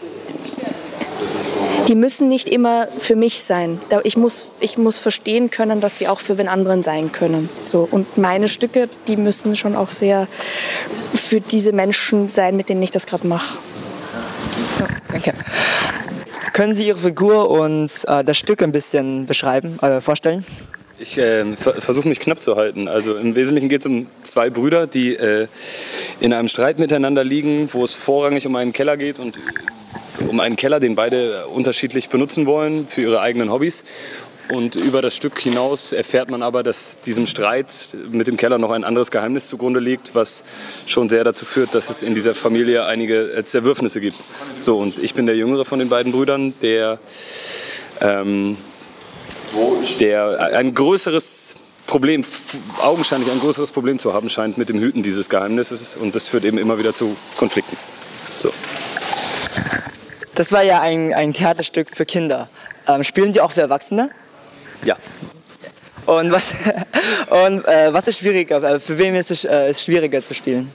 die 1.88 1.94
müssen 1.94 2.28
nicht 2.28 2.48
immer 2.48 2.86
für 2.98 3.16
mich 3.16 3.42
sein. 3.42 3.80
Ich 4.04 4.16
muss, 4.16 4.50
ich 4.60 4.76
muss 4.76 4.98
verstehen 4.98 5.50
können, 5.50 5.80
dass 5.80 5.94
die 5.94 6.06
auch 6.06 6.20
für 6.20 6.36
wen 6.36 6.46
anderen 6.46 6.82
sein 6.82 7.12
können. 7.12 7.48
So. 7.64 7.88
Und 7.90 8.18
meine 8.18 8.48
Stücke, 8.48 8.88
die 9.08 9.16
müssen 9.16 9.56
schon 9.56 9.74
auch 9.74 9.90
sehr 9.90 10.28
für 11.14 11.40
diese 11.40 11.72
Menschen 11.72 12.28
sein, 12.28 12.56
mit 12.56 12.68
denen 12.68 12.82
ich 12.82 12.90
das 12.90 13.06
gerade 13.06 13.26
mache. 13.26 13.58
Danke. 15.10 15.32
Können 16.52 16.74
Sie 16.74 16.88
Ihre 16.88 16.98
Figur 16.98 17.48
und 17.50 17.90
äh, 18.06 18.22
das 18.22 18.36
Stück 18.36 18.62
ein 18.62 18.72
bisschen 18.72 19.26
beschreiben, 19.26 19.78
äh, 19.80 20.00
vorstellen? 20.00 20.44
Ich 20.98 21.16
äh, 21.16 21.44
ver 21.56 21.74
versuche 21.74 22.08
mich 22.08 22.18
knapp 22.18 22.42
zu 22.42 22.56
halten. 22.56 22.88
Also 22.88 23.16
im 23.16 23.34
Wesentlichen 23.36 23.68
geht 23.68 23.82
es 23.82 23.86
um 23.86 24.08
zwei 24.24 24.50
Brüder, 24.50 24.86
die 24.86 25.14
äh, 25.14 25.46
in 26.20 26.32
einem 26.32 26.48
Streit 26.48 26.78
miteinander 26.78 27.22
liegen, 27.22 27.68
wo 27.72 27.84
es 27.84 27.94
vorrangig 27.94 28.46
um 28.46 28.56
einen 28.56 28.72
Keller 28.72 28.96
geht 28.96 29.20
und 29.20 29.38
um 30.26 30.40
einen 30.40 30.56
Keller, 30.56 30.80
den 30.80 30.94
beide 30.94 31.46
unterschiedlich 31.46 32.08
benutzen 32.08 32.46
wollen 32.46 32.86
für 32.88 33.02
ihre 33.02 33.20
eigenen 33.20 33.50
Hobbys. 33.50 33.84
Und 34.50 34.76
über 34.76 35.02
das 35.02 35.14
Stück 35.14 35.38
hinaus 35.38 35.92
erfährt 35.92 36.30
man 36.30 36.42
aber, 36.42 36.62
dass 36.62 37.00
diesem 37.02 37.26
Streit 37.26 37.70
mit 38.10 38.26
dem 38.26 38.38
Keller 38.38 38.56
noch 38.58 38.70
ein 38.70 38.82
anderes 38.82 39.10
Geheimnis 39.10 39.46
zugrunde 39.46 39.78
liegt, 39.78 40.14
was 40.14 40.42
schon 40.86 41.10
sehr 41.10 41.22
dazu 41.22 41.44
führt, 41.44 41.74
dass 41.74 41.90
es 41.90 42.02
in 42.02 42.14
dieser 42.14 42.34
Familie 42.34 42.86
einige 42.86 43.30
äh, 43.34 43.44
Zerwürfnisse 43.44 44.00
gibt. 44.00 44.16
So, 44.58 44.78
und 44.78 44.98
ich 44.98 45.12
bin 45.12 45.26
der 45.26 45.36
jüngere 45.36 45.66
von 45.66 45.78
den 45.78 45.90
beiden 45.90 46.12
Brüdern, 46.12 46.54
der 46.62 46.98
ähm, 48.00 48.56
der 50.00 50.54
ein 50.54 50.74
größeres 50.74 51.56
Problem, 51.86 52.24
augenscheinlich 52.82 53.30
ein 53.30 53.40
größeres 53.40 53.70
Problem 53.70 53.98
zu 53.98 54.12
haben 54.12 54.28
scheint 54.28 54.58
mit 54.58 54.68
dem 54.68 54.78
Hüten 54.78 55.02
dieses 55.02 55.28
Geheimnisses 55.28 55.96
und 55.96 56.14
das 56.14 56.28
führt 56.28 56.44
eben 56.44 56.58
immer 56.58 56.78
wieder 56.78 56.94
zu 56.94 57.16
Konflikten. 57.36 57.76
So. 58.38 58.52
Das 60.38 60.52
war 60.52 60.62
ja 60.62 60.80
ein, 60.80 61.12
ein 61.14 61.32
Theaterstück 61.32 61.88
für 61.90 62.06
Kinder. 62.06 62.48
Ähm, 62.86 63.02
spielen 63.02 63.32
Sie 63.32 63.40
auch 63.40 63.50
für 63.50 63.60
Erwachsene? 63.60 64.08
Ja. 64.84 64.96
Und 66.06 66.30
was, 66.30 66.52
und, 67.28 67.64
äh, 67.64 67.92
was 67.92 68.06
ist 68.06 68.20
schwieriger? 68.20 68.62
Äh, 68.62 68.78
Für 68.78 68.98
wen 68.98 69.16
ist 69.16 69.32
es 69.32 69.44
äh, 69.44 69.68
ist 69.70 69.82
schwieriger 69.82 70.24
zu 70.24 70.34
spielen? 70.34 70.70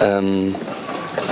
Ähm, 0.00 0.54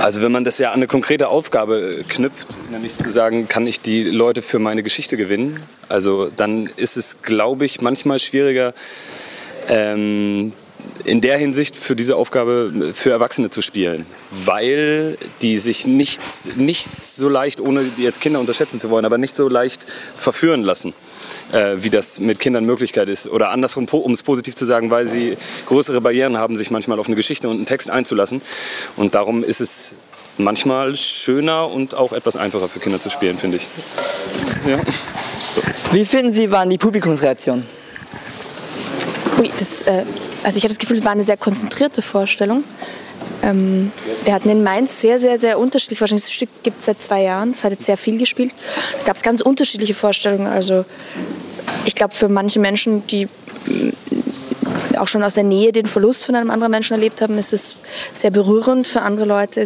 also 0.03 0.21
wenn 0.21 0.31
man 0.31 0.43
das 0.43 0.59
ja 0.59 0.69
an 0.69 0.75
eine 0.75 0.85
konkrete 0.85 1.29
Aufgabe 1.29 1.97
äh, 2.01 2.03
knüpft, 2.03 2.49
nämlich 2.69 2.95
zu 2.95 3.09
sagen, 3.09 3.47
kann 3.47 3.65
ich 3.65 3.81
die 3.81 4.03
Leute 4.03 4.43
für 4.43 4.59
meine 4.59 4.83
Geschichte 4.83 5.17
gewinnen, 5.17 5.63
also 5.89 6.29
dann 6.37 6.69
ist 6.75 6.95
es, 6.95 7.23
glaube 7.23 7.65
ich, 7.65 7.81
manchmal 7.81 8.19
schwieriger, 8.19 8.75
ähm, 9.67 10.53
in 11.05 11.21
der 11.21 11.37
Hinsicht 11.37 11.75
für 11.75 11.95
diese 11.95 12.15
Aufgabe 12.15 12.93
für 12.93 13.11
Erwachsene 13.11 13.49
zu 13.49 13.61
spielen, 13.61 14.05
weil 14.45 15.17
die 15.41 15.57
sich 15.57 15.85
nicht, 15.85 16.21
nicht 16.55 17.03
so 17.03 17.29
leicht, 17.29 17.59
ohne 17.59 17.85
jetzt 17.97 18.21
Kinder 18.21 18.39
unterschätzen 18.39 18.79
zu 18.79 18.89
wollen, 18.89 19.05
aber 19.05 19.17
nicht 19.17 19.35
so 19.35 19.49
leicht 19.49 19.85
verführen 20.15 20.63
lassen, 20.63 20.93
äh, 21.51 21.75
wie 21.77 21.89
das 21.89 22.19
mit 22.19 22.39
Kindern 22.39 22.65
Möglichkeit 22.65 23.09
ist. 23.09 23.27
Oder 23.27 23.49
andersrum, 23.49 23.85
um 23.85 24.11
es 24.13 24.23
positiv 24.23 24.55
zu 24.55 24.65
sagen, 24.65 24.91
weil 24.91 25.07
sie 25.07 25.37
größere 25.65 26.01
Barrieren 26.01 26.37
haben, 26.37 26.55
sich 26.55 26.71
manchmal 26.71 26.99
auf 26.99 27.07
eine 27.07 27.15
Geschichte 27.15 27.49
und 27.49 27.57
einen 27.57 27.65
Text 27.65 27.89
einzulassen. 27.89 28.41
Und 28.95 29.15
darum 29.15 29.43
ist 29.43 29.61
es 29.61 29.93
manchmal 30.37 30.95
schöner 30.95 31.69
und 31.69 31.95
auch 31.95 32.13
etwas 32.13 32.35
einfacher 32.35 32.67
für 32.67 32.79
Kinder 32.79 32.99
zu 32.99 33.09
spielen, 33.09 33.37
finde 33.37 33.57
ich. 33.57 33.67
Ja. 34.67 34.79
Wie 35.91 36.05
finden 36.05 36.33
Sie, 36.33 36.51
waren 36.51 36.69
die 36.69 36.77
Publikumsreaktionen? 36.77 37.65
Ui, 39.39 39.51
das, 39.59 39.81
äh, 39.83 40.05
also 40.43 40.57
ich 40.57 40.63
hatte 40.63 40.73
das 40.73 40.79
Gefühl, 40.79 40.97
es 40.97 41.05
war 41.05 41.11
eine 41.11 41.23
sehr 41.23 41.37
konzentrierte 41.37 42.01
Vorstellung. 42.01 42.63
Ähm, 43.41 43.91
wir 44.23 44.33
hatten 44.33 44.49
in 44.49 44.63
Mainz 44.63 45.01
sehr, 45.01 45.19
sehr, 45.19 45.39
sehr 45.39 45.59
unterschiedlich. 45.59 46.01
Wahrscheinlich 46.01 46.25
das 46.25 46.33
Stück 46.33 46.49
gibt 46.63 46.79
es 46.79 46.85
seit 46.85 47.01
zwei 47.01 47.23
Jahren. 47.23 47.51
Das 47.53 47.63
hat 47.63 47.71
jetzt 47.71 47.85
sehr 47.85 47.97
viel 47.97 48.17
gespielt. 48.17 48.53
Da 48.99 49.07
gab 49.07 49.15
es 49.15 49.21
ganz 49.21 49.41
unterschiedliche 49.41 49.93
Vorstellungen. 49.93 50.47
Also 50.47 50.85
ich 51.85 51.95
glaube, 51.95 52.13
für 52.13 52.29
manche 52.29 52.59
Menschen, 52.59 53.05
die 53.07 53.27
auch 54.97 55.07
schon 55.07 55.23
aus 55.23 55.33
der 55.33 55.43
Nähe 55.43 55.71
den 55.71 55.85
Verlust 55.85 56.25
von 56.25 56.35
einem 56.35 56.51
anderen 56.51 56.71
Menschen 56.71 56.93
erlebt 56.93 57.21
haben, 57.21 57.37
ist 57.37 57.53
es 57.53 57.75
sehr 58.13 58.31
berührend. 58.31 58.87
Für 58.87 59.01
andere 59.01 59.25
Leute 59.25 59.65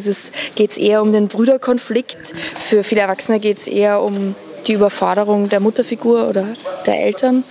geht 0.55 0.71
es 0.71 0.77
eher 0.77 1.01
um 1.01 1.11
den 1.11 1.27
Brüderkonflikt. 1.27 2.33
Für 2.55 2.83
viele 2.83 3.01
Erwachsene 3.01 3.39
geht 3.39 3.59
es 3.59 3.67
eher 3.67 4.01
um 4.01 4.35
die 4.67 4.73
Überforderung 4.73 5.49
der 5.49 5.59
Mutterfigur 5.59 6.27
oder 6.27 6.45
der 6.85 6.99
Eltern. 7.01 7.43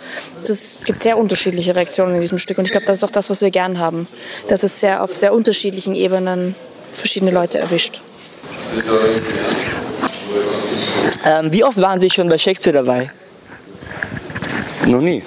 Es 0.42 0.78
gibt 0.84 1.02
sehr 1.02 1.18
unterschiedliche 1.18 1.74
Reaktionen 1.74 2.14
in 2.14 2.20
diesem 2.20 2.38
Stück 2.38 2.58
und 2.58 2.64
ich 2.64 2.70
glaube, 2.70 2.86
das 2.86 2.98
ist 2.98 3.04
auch 3.04 3.10
das, 3.10 3.30
was 3.30 3.40
wir 3.42 3.50
gern 3.50 3.78
haben, 3.78 4.06
dass 4.48 4.62
es 4.62 4.80
sehr 4.80 5.02
auf 5.02 5.16
sehr 5.16 5.32
unterschiedlichen 5.32 5.94
Ebenen 5.94 6.54
verschiedene 6.92 7.30
Leute 7.30 7.58
erwischt. 7.58 8.00
Ähm, 11.24 11.52
wie 11.52 11.64
oft 11.64 11.80
waren 11.80 12.00
Sie 12.00 12.10
schon 12.10 12.28
bei 12.28 12.38
Shakespeare 12.38 12.76
dabei? 12.76 13.10
Noch 14.86 15.00
nie. 15.00 15.22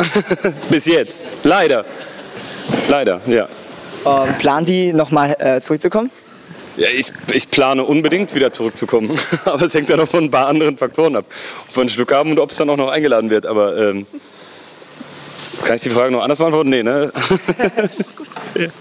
Bis 0.70 0.86
jetzt. 0.86 1.26
Leider. 1.44 1.84
Leider, 2.88 3.20
ja. 3.26 3.46
Ähm, 4.04 4.34
planen 4.38 4.66
Sie 4.66 4.92
nochmal 4.92 5.36
äh, 5.38 5.60
zurückzukommen? 5.60 6.10
Ja, 6.76 6.88
ich, 6.88 7.12
ich 7.32 7.50
plane 7.50 7.84
unbedingt 7.84 8.34
wieder 8.34 8.50
zurückzukommen. 8.52 9.18
Aber 9.44 9.62
es 9.62 9.74
hängt 9.74 9.90
ja 9.90 9.96
noch 9.96 10.08
von 10.08 10.24
ein 10.24 10.30
paar 10.30 10.46
anderen 10.46 10.76
Faktoren 10.78 11.16
ab. 11.16 11.26
Ob 11.68 11.76
wir 11.76 11.82
ein 11.82 11.88
Stück 11.88 12.12
haben 12.12 12.30
und 12.30 12.38
ob 12.38 12.50
es 12.50 12.56
dann 12.56 12.70
auch 12.70 12.76
noch 12.76 12.88
eingeladen 12.88 13.30
wird. 13.30 13.46
Aber 13.46 13.76
ähm, 13.76 14.06
kann 15.64 15.76
ich 15.76 15.82
die 15.82 15.90
Frage 15.90 16.10
noch 16.12 16.22
anders 16.22 16.38
beantworten? 16.38 16.70
Nee, 16.70 16.82
ne? 16.82 17.12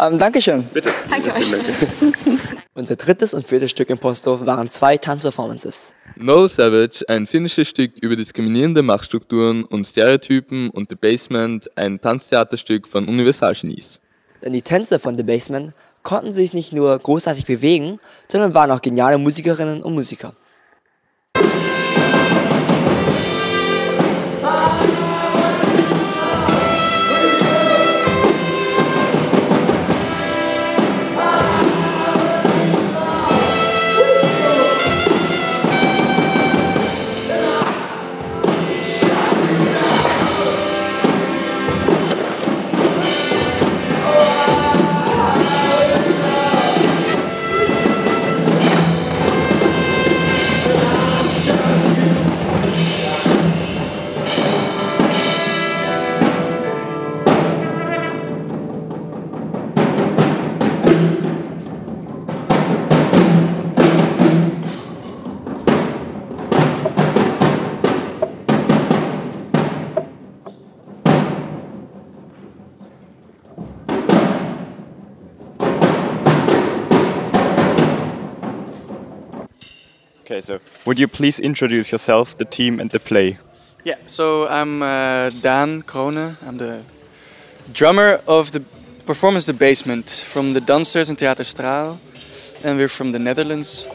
ähm, 0.00 0.18
Dankeschön. 0.18 0.64
Bitte. 0.72 0.90
Danke 1.10 1.34
euch. 1.34 1.52
Unser 2.74 2.96
drittes 2.96 3.32
und 3.32 3.46
viertes 3.46 3.70
Stück 3.70 3.88
im 3.88 3.98
Posthof 3.98 4.44
waren 4.44 4.70
zwei 4.70 4.98
Tanzperformances. 4.98 5.94
No 6.16 6.46
Savage, 6.46 7.04
ein 7.08 7.26
finnisches 7.26 7.68
Stück 7.68 7.92
über 8.00 8.16
diskriminierende 8.16 8.82
Machtstrukturen 8.82 9.64
und 9.64 9.86
Stereotypen 9.86 10.70
und 10.70 10.90
The 10.90 10.94
Basement, 10.94 11.70
ein 11.76 12.00
Tanztheaterstück 12.00 12.86
von 12.86 13.08
Universalgenies. 13.08 14.00
Denn 14.42 14.52
die 14.52 14.62
Tänzer 14.62 14.98
von 14.98 15.16
The 15.16 15.22
Basement 15.22 15.72
konnten 16.06 16.32
sich 16.32 16.54
nicht 16.54 16.72
nur 16.72 16.96
großartig 16.96 17.46
bewegen, 17.46 17.98
sondern 18.28 18.54
waren 18.54 18.70
auch 18.70 18.80
geniale 18.80 19.18
Musikerinnen 19.18 19.82
und 19.82 19.94
Musiker. 19.94 20.34
Would 80.84 80.98
you 80.98 81.08
please 81.08 81.40
introduce 81.40 81.92
yourself, 81.92 82.36
the 82.38 82.44
team, 82.44 82.80
and 82.80 82.90
the 82.90 83.00
play? 83.00 83.38
Yeah, 83.84 83.96
so 84.06 84.46
I'm 84.48 84.82
uh, 84.82 85.30
Dan 85.42 85.82
Krone. 85.82 86.36
I'm 86.46 86.58
the 86.58 86.82
drummer 87.72 88.20
of 88.26 88.50
the 88.50 88.60
performance 89.06 89.46
The 89.46 89.52
Basement 89.52 90.24
from 90.26 90.52
the 90.54 90.60
Dancers 90.60 91.08
in 91.08 91.16
Theater 91.16 91.44
Straal, 91.44 91.98
and 92.64 92.78
we're 92.78 92.88
from 92.88 93.12
the 93.12 93.18
Netherlands. 93.18 93.86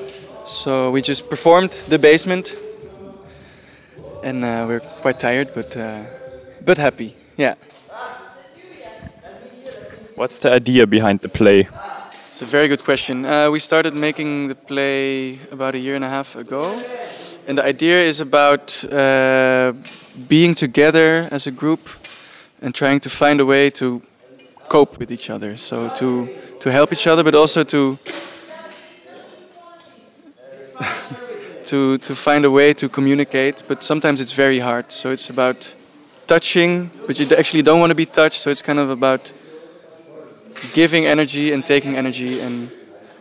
So 0.45 0.91
we 0.91 1.01
just 1.01 1.29
performed 1.29 1.71
The 1.89 1.99
Basement, 1.99 2.57
and 4.23 4.43
uh, 4.43 4.65
we're 4.67 4.79
quite 5.01 5.19
tired, 5.19 5.49
but 5.53 5.75
uh, 5.75 6.03
but 6.65 6.77
happy. 6.77 7.15
Yeah. 7.37 7.55
What's 10.15 10.39
the 10.39 10.51
idea 10.51 10.85
behind 10.87 11.19
the 11.21 11.29
play? 11.29 11.67
It's 12.41 12.49
a 12.49 12.57
very 12.57 12.67
good 12.67 12.83
question. 12.83 13.23
Uh, 13.23 13.51
we 13.51 13.59
started 13.59 13.93
making 13.93 14.47
the 14.47 14.55
play 14.55 15.37
about 15.51 15.75
a 15.75 15.77
year 15.77 15.93
and 15.93 16.03
a 16.03 16.09
half 16.09 16.35
ago, 16.35 16.75
and 17.47 17.55
the 17.55 17.63
idea 17.63 18.03
is 18.03 18.19
about 18.19 18.83
uh, 18.91 19.73
being 20.27 20.55
together 20.55 21.27
as 21.29 21.45
a 21.45 21.51
group 21.51 21.87
and 22.59 22.73
trying 22.73 22.99
to 23.01 23.11
find 23.11 23.39
a 23.41 23.45
way 23.45 23.69
to 23.69 24.01
cope 24.69 24.97
with 24.97 25.11
each 25.11 25.29
other. 25.29 25.55
So 25.55 25.89
to 25.97 26.27
to 26.61 26.71
help 26.71 26.91
each 26.91 27.05
other, 27.05 27.23
but 27.23 27.35
also 27.35 27.63
to 27.63 27.99
to 31.67 31.99
to 31.99 32.15
find 32.15 32.43
a 32.43 32.49
way 32.49 32.73
to 32.73 32.89
communicate. 32.89 33.61
But 33.67 33.83
sometimes 33.83 34.19
it's 34.19 34.33
very 34.33 34.57
hard. 34.57 34.91
So 34.91 35.11
it's 35.11 35.29
about 35.29 35.75
touching, 36.25 36.89
but 37.05 37.19
you 37.19 37.27
actually 37.37 37.61
don't 37.61 37.79
want 37.79 37.91
to 37.91 37.95
be 37.95 38.07
touched. 38.07 38.41
So 38.41 38.49
it's 38.49 38.63
kind 38.63 38.79
of 38.79 38.89
about 38.89 39.31
giving 40.73 41.05
energy 41.05 41.51
and 41.51 41.65
taking 41.65 41.95
energy 41.95 42.39
and 42.39 42.71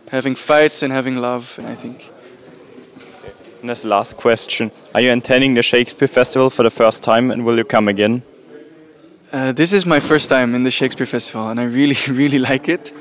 having 0.09 0.35
fights 0.35 0.83
and 0.83 0.91
having 0.93 1.17
love, 1.17 1.55
and 1.57 1.67
I 1.67 1.75
think. 1.75 2.11
And 3.61 3.69
the 3.69 3.87
last 3.87 4.17
question, 4.17 4.71
are 4.95 5.01
you 5.01 5.11
attending 5.11 5.53
the 5.53 5.61
Shakespeare 5.61 6.07
Festival 6.07 6.49
for 6.49 6.63
the 6.63 6.69
first 6.69 7.03
time 7.03 7.29
and 7.31 7.45
will 7.45 7.57
you 7.57 7.63
come 7.63 7.87
again? 7.87 8.23
Uh, 9.31 9.51
this 9.51 9.71
is 9.71 9.85
my 9.85 9.99
first 9.99 10.29
time 10.29 10.55
in 10.55 10.63
the 10.63 10.71
Shakespeare 10.71 11.05
Festival, 11.05 11.49
and 11.49 11.59
I 11.59 11.63
really, 11.63 11.95
really 12.07 12.39
like 12.39 12.67
it. 12.67 12.91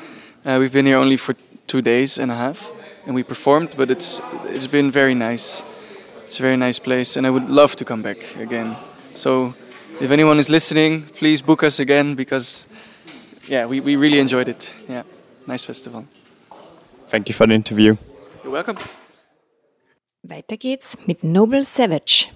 Uh, 0.45 0.59
we've 0.61 0.73
been 0.73 0.87
here 0.87 0.99
only 0.99 1.17
for 1.17 1.35
two 1.67 1.83
days 1.83 2.19
and 2.19 2.31
a 2.31 2.35
half, 2.35 2.73
and 3.07 3.15
we 3.15 3.23
performed, 3.23 3.71
but 3.77 3.91
it's 3.91 4.21
it's 4.45 4.69
been 4.69 4.91
very 4.91 5.15
nice. 5.15 5.63
It's 6.27 6.39
a 6.39 6.43
very 6.43 6.57
nice 6.57 6.79
place, 6.79 7.17
and 7.17 7.27
I 7.27 7.31
would 7.31 7.51
love 7.51 7.75
to 7.77 7.85
come 7.85 8.03
back 8.03 8.37
again. 8.37 8.77
So, 9.15 9.55
if 10.01 10.11
anyone 10.11 10.39
is 10.39 10.49
listening, 10.49 11.03
please 11.15 11.43
book 11.43 11.65
us 11.65 11.81
again 11.81 12.15
because 12.15 12.69
yeah, 13.49 13.67
we, 13.67 13.81
we 13.81 13.97
really 13.97 14.19
enjoyed 14.19 14.49
it. 14.49 14.75
Yeah, 14.89 15.03
nice 15.47 15.65
festival. 15.65 16.07
Thank 17.09 17.29
you 17.29 17.35
for 17.35 17.47
the 17.47 17.55
interview. 17.55 17.97
You're 18.43 18.53
welcome. 18.53 18.77
Weiter 20.23 20.57
geht's 20.57 20.97
mit 21.07 21.25
Noble 21.25 21.65
Savage. 21.65 22.31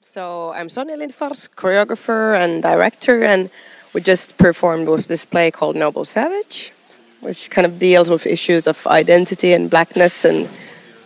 So 0.00 0.52
I'm 0.54 0.68
Sonia 0.68 0.96
Lindfors, 0.96 1.48
choreographer 1.56 2.36
and 2.36 2.62
director, 2.62 3.22
and 3.22 3.50
we 3.92 4.00
just 4.00 4.36
performed 4.36 4.88
with 4.88 5.06
this 5.06 5.24
play 5.24 5.50
called 5.50 5.76
Noble 5.76 6.04
Savage, 6.04 6.72
which 7.20 7.50
kind 7.50 7.66
of 7.66 7.78
deals 7.78 8.10
with 8.10 8.26
issues 8.26 8.66
of 8.66 8.86
identity 8.86 9.52
and 9.52 9.70
blackness 9.70 10.24
and 10.24 10.48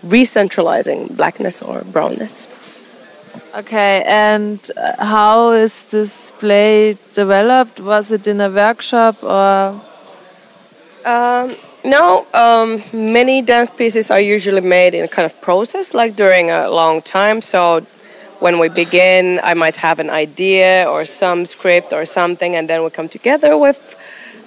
re-centralizing 0.03 1.09
blackness 1.09 1.61
or 1.63 1.83
brownness. 1.85 2.47
Okay, 3.57 4.03
and 4.07 4.61
uh, 4.77 5.03
how 5.03 5.53
is 5.53 5.87
this 5.87 6.31
play 6.33 6.99
developed? 7.15 7.81
Was 7.81 8.13
it 8.13 8.27
in 8.27 8.39
a 8.43 8.51
workshop 8.51 9.25
or? 9.25 9.81
Um, 11.07 11.57
no, 11.83 12.27
um, 12.35 12.83
many 12.93 13.41
dance 13.41 13.71
pieces 13.71 14.11
are 14.11 14.21
usually 14.21 14.61
made 14.61 14.93
in 14.93 15.07
a 15.07 15.09
kind 15.09 15.25
of 15.25 15.41
process, 15.41 15.95
like 15.95 16.17
during 16.17 16.51
a 16.51 16.69
long 16.69 17.01
time. 17.01 17.41
So 17.41 17.81
when 18.41 18.59
we 18.59 18.69
begin, 18.69 19.41
I 19.43 19.55
might 19.55 19.77
have 19.77 20.01
an 20.01 20.11
idea 20.11 20.85
or 20.87 21.07
some 21.07 21.47
script 21.47 21.95
or 21.95 22.05
something, 22.05 22.57
and 22.57 22.69
then 22.69 22.85
we 22.85 22.91
come 22.91 23.09
together 23.09 23.57
with 23.57 23.97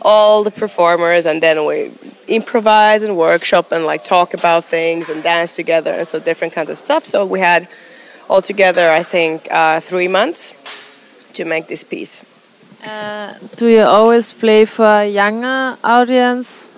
all 0.04 0.44
the 0.44 0.52
performers, 0.52 1.26
and 1.26 1.42
then 1.42 1.66
we 1.66 1.92
improvise 2.28 3.02
and 3.02 3.18
workshop 3.18 3.72
and 3.72 3.88
like 3.88 4.04
talk 4.04 4.36
about 4.36 4.66
things 4.66 5.10
and 5.10 5.24
dance 5.24 5.56
together, 5.56 5.94
and 5.94 6.08
so 6.08 6.20
different 6.20 6.54
kinds 6.54 6.70
of 6.70 6.78
stuff. 6.78 7.06
So 7.06 7.26
we 7.26 7.40
had 7.40 7.68
altogether, 8.30 8.90
I 8.90 9.04
think, 9.04 9.48
uh, 9.52 9.80
three 9.80 10.08
months 10.08 10.54
to 11.34 11.46
make 11.46 11.68
this 11.68 11.84
piece. 11.84 12.24
Uh, 12.86 13.34
do 13.58 13.68
you 13.68 13.82
always 13.82 14.34
play 14.34 14.66
for 14.66 14.86
a 14.86 15.08
younger 15.08 15.78
audience? 15.84 16.70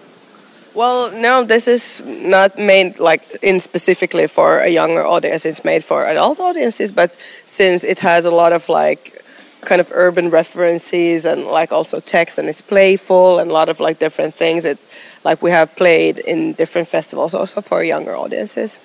Well, 0.74 1.12
no, 1.12 1.44
this 1.44 1.68
is 1.68 2.02
not 2.06 2.58
made 2.58 2.98
like 2.98 3.24
in 3.44 3.60
specifically 3.60 4.28
for 4.28 4.60
a 4.60 4.70
younger 4.70 5.06
audience. 5.06 5.46
It's 5.46 5.64
made 5.66 5.84
for 5.84 6.06
adult 6.06 6.40
audiences, 6.40 6.92
but 6.92 7.18
since 7.46 7.84
it 7.84 8.00
has 8.00 8.26
a 8.26 8.32
lot 8.32 8.54
of 8.54 8.70
like 8.70 9.22
kind 9.62 9.82
of 9.82 9.92
urban 9.94 10.30
references 10.30 11.26
and 11.26 11.46
like 11.46 11.72
also 11.72 12.00
text 12.00 12.38
and 12.40 12.50
it's 12.50 12.62
playful 12.62 13.40
and 13.40 13.52
a 13.52 13.54
lot 13.54 13.70
of 13.70 13.80
like 13.80 14.00
different 14.00 14.34
things 14.34 14.66
it 14.66 14.80
like 15.24 15.42
we 15.44 15.52
have 15.52 15.76
played 15.76 16.18
in 16.18 16.54
different 16.54 16.88
festivals 16.88 17.36
also 17.36 17.62
for 17.62 17.84
younger 17.84 18.16
audiences. 18.16 18.80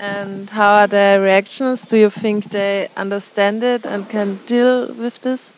And 0.00 0.50
how 0.50 0.74
are 0.80 0.86
their 0.86 1.20
reactions? 1.20 1.86
Do 1.86 1.96
you 1.96 2.10
think 2.10 2.50
they 2.50 2.88
understand 2.96 3.62
it 3.62 3.86
and 3.86 4.08
can 4.08 4.36
deal 4.46 4.92
with 4.94 5.20
this? 5.22 5.52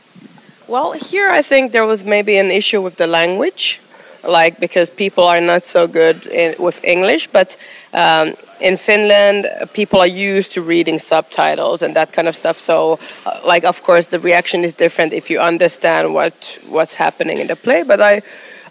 Well, 0.68 0.92
here 0.92 1.30
I 1.30 1.42
think 1.42 1.72
there 1.72 1.86
was 1.86 2.04
maybe 2.04 2.36
an 2.36 2.50
issue 2.50 2.82
with 2.82 2.96
the 2.96 3.06
language, 3.06 3.80
like 4.22 4.60
because 4.60 4.90
people 4.90 5.24
are 5.24 5.40
not 5.40 5.64
so 5.64 5.86
good 5.86 6.26
in, 6.26 6.54
with 6.58 6.84
English, 6.84 7.28
but 7.28 7.56
um, 7.94 8.34
in 8.60 8.76
Finland, 8.76 9.46
people 9.72 10.00
are 10.00 10.06
used 10.06 10.52
to 10.52 10.62
reading 10.62 10.98
subtitles 10.98 11.82
and 11.82 11.94
that 11.96 12.12
kind 12.12 12.28
of 12.28 12.36
stuff. 12.36 12.58
So, 12.58 12.98
uh, 13.24 13.40
like, 13.46 13.64
of 13.64 13.82
course, 13.82 14.06
the 14.06 14.20
reaction 14.20 14.64
is 14.64 14.74
different 14.74 15.12
if 15.12 15.30
you 15.30 15.40
understand 15.40 16.12
what 16.14 16.58
what's 16.68 16.94
happening 16.94 17.38
in 17.38 17.46
the 17.46 17.56
play. 17.56 17.82
But 17.82 18.00
I, 18.00 18.22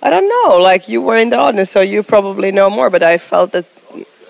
I 0.03 0.09
don't 0.09 0.27
know. 0.27 0.57
Like, 0.57 0.89
you 0.89 1.01
were 1.01 1.17
in 1.17 1.29
the 1.29 1.37
audience, 1.37 1.71
so 1.71 1.81
you 1.81 2.03
probably 2.03 2.51
know 2.51 2.69
more. 2.69 2.89
But 2.89 3.03
I 3.03 3.17
felt 3.17 3.51
that, 3.51 3.65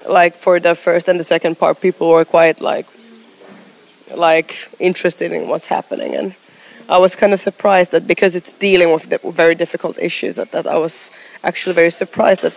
like, 0.09 0.35
for 0.35 0.59
the 0.59 0.75
first 0.75 1.07
and 1.07 1.19
the 1.19 1.23
second 1.23 1.57
part, 1.57 1.81
people 1.81 2.09
were 2.09 2.25
quite 2.25 2.61
like, 2.61 2.87
like 4.15 4.69
interested 4.79 5.31
in 5.31 5.47
what's 5.47 5.67
happening 5.67 6.15
and. 6.15 6.35
I 6.89 6.99
was 6.99 7.17
kind 7.17 7.33
of 7.33 7.41
surprised 7.41 7.91
that 7.91 8.07
because 8.07 8.33
it's 8.33 8.53
dealing 8.53 8.93
with 8.93 9.09
di- 9.09 9.31
very 9.31 9.55
difficult 9.55 9.99
issues, 9.99 10.37
that, 10.37 10.51
that 10.53 10.65
I 10.65 10.77
was 10.77 11.11
actually 11.43 11.75
very 11.75 11.91
surprised 11.91 12.43
that 12.43 12.55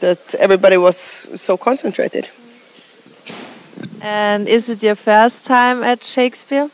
that 0.00 0.34
everybody 0.36 0.76
was 0.76 0.96
so 0.96 1.56
concentrated. 1.56 2.30
And 4.00 4.48
is 4.48 4.68
it 4.68 4.82
your 4.82 4.94
first 4.94 5.46
time 5.46 5.82
at 5.82 6.04
Shakespeare? 6.04 6.70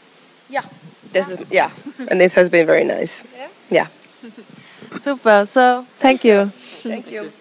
Yeah. 0.48 0.64
This 1.12 1.28
is 1.28 1.38
yeah, 1.50 1.70
and 2.10 2.22
it 2.22 2.32
has 2.32 2.48
been 2.48 2.66
very 2.66 2.84
nice. 2.84 3.22
Yeah. 3.70 3.88
Super, 4.98 5.46
so 5.46 5.86
thank 5.98 6.24
you. 6.24 6.46
Thank 6.46 7.10
you. 7.10 7.32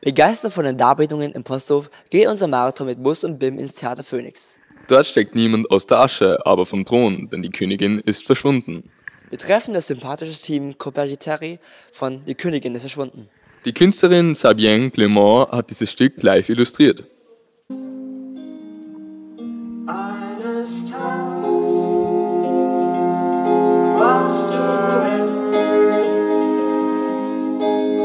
Begeistert 0.00 0.52
von 0.52 0.64
den 0.64 0.76
Darbietungen 0.76 1.32
im 1.32 1.42
Posthof 1.42 1.90
geht 2.08 2.28
unser 2.28 2.46
Marathon 2.46 2.86
mit 2.86 3.02
Bus 3.02 3.24
und 3.24 3.38
BIM 3.38 3.58
ins 3.58 3.74
Theater 3.74 4.04
Phoenix. 4.04 4.60
Dort 4.86 5.06
steckt 5.06 5.34
niemand 5.34 5.70
aus 5.72 5.86
der 5.86 5.98
Asche, 5.98 6.38
aber 6.46 6.66
vom 6.66 6.84
Thron, 6.84 7.28
denn 7.30 7.42
die 7.42 7.50
Königin 7.50 7.98
ist 7.98 8.24
verschwunden. 8.24 8.90
Wir 9.28 9.38
treffen 9.38 9.74
das 9.74 9.88
sympathische 9.88 10.40
Team 10.40 10.78
Copertiteri 10.78 11.58
von 11.92 12.24
Die 12.26 12.36
Königin 12.36 12.76
ist 12.76 12.82
verschwunden. 12.82 13.28
Die 13.64 13.74
Künstlerin 13.74 14.36
Sabienne 14.36 14.90
Clément 14.90 15.50
hat 15.50 15.68
dieses 15.68 15.90
Stück 15.90 16.22
live 16.22 16.48
illustriert. 16.48 17.04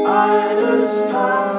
Eines 0.04 1.10
Tages 1.10 1.53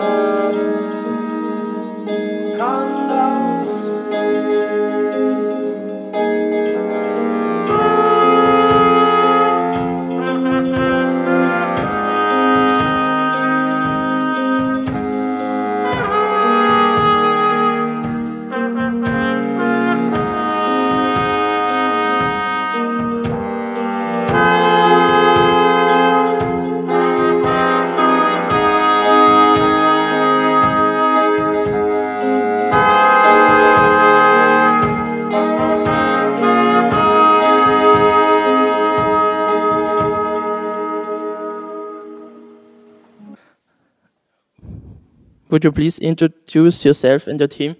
Would 45.55 45.63
you 45.63 45.71
please 45.71 45.99
introduce 45.99 46.83
yourself 46.83 47.27
and 47.27 47.39
your 47.39 47.47
team? 47.47 47.77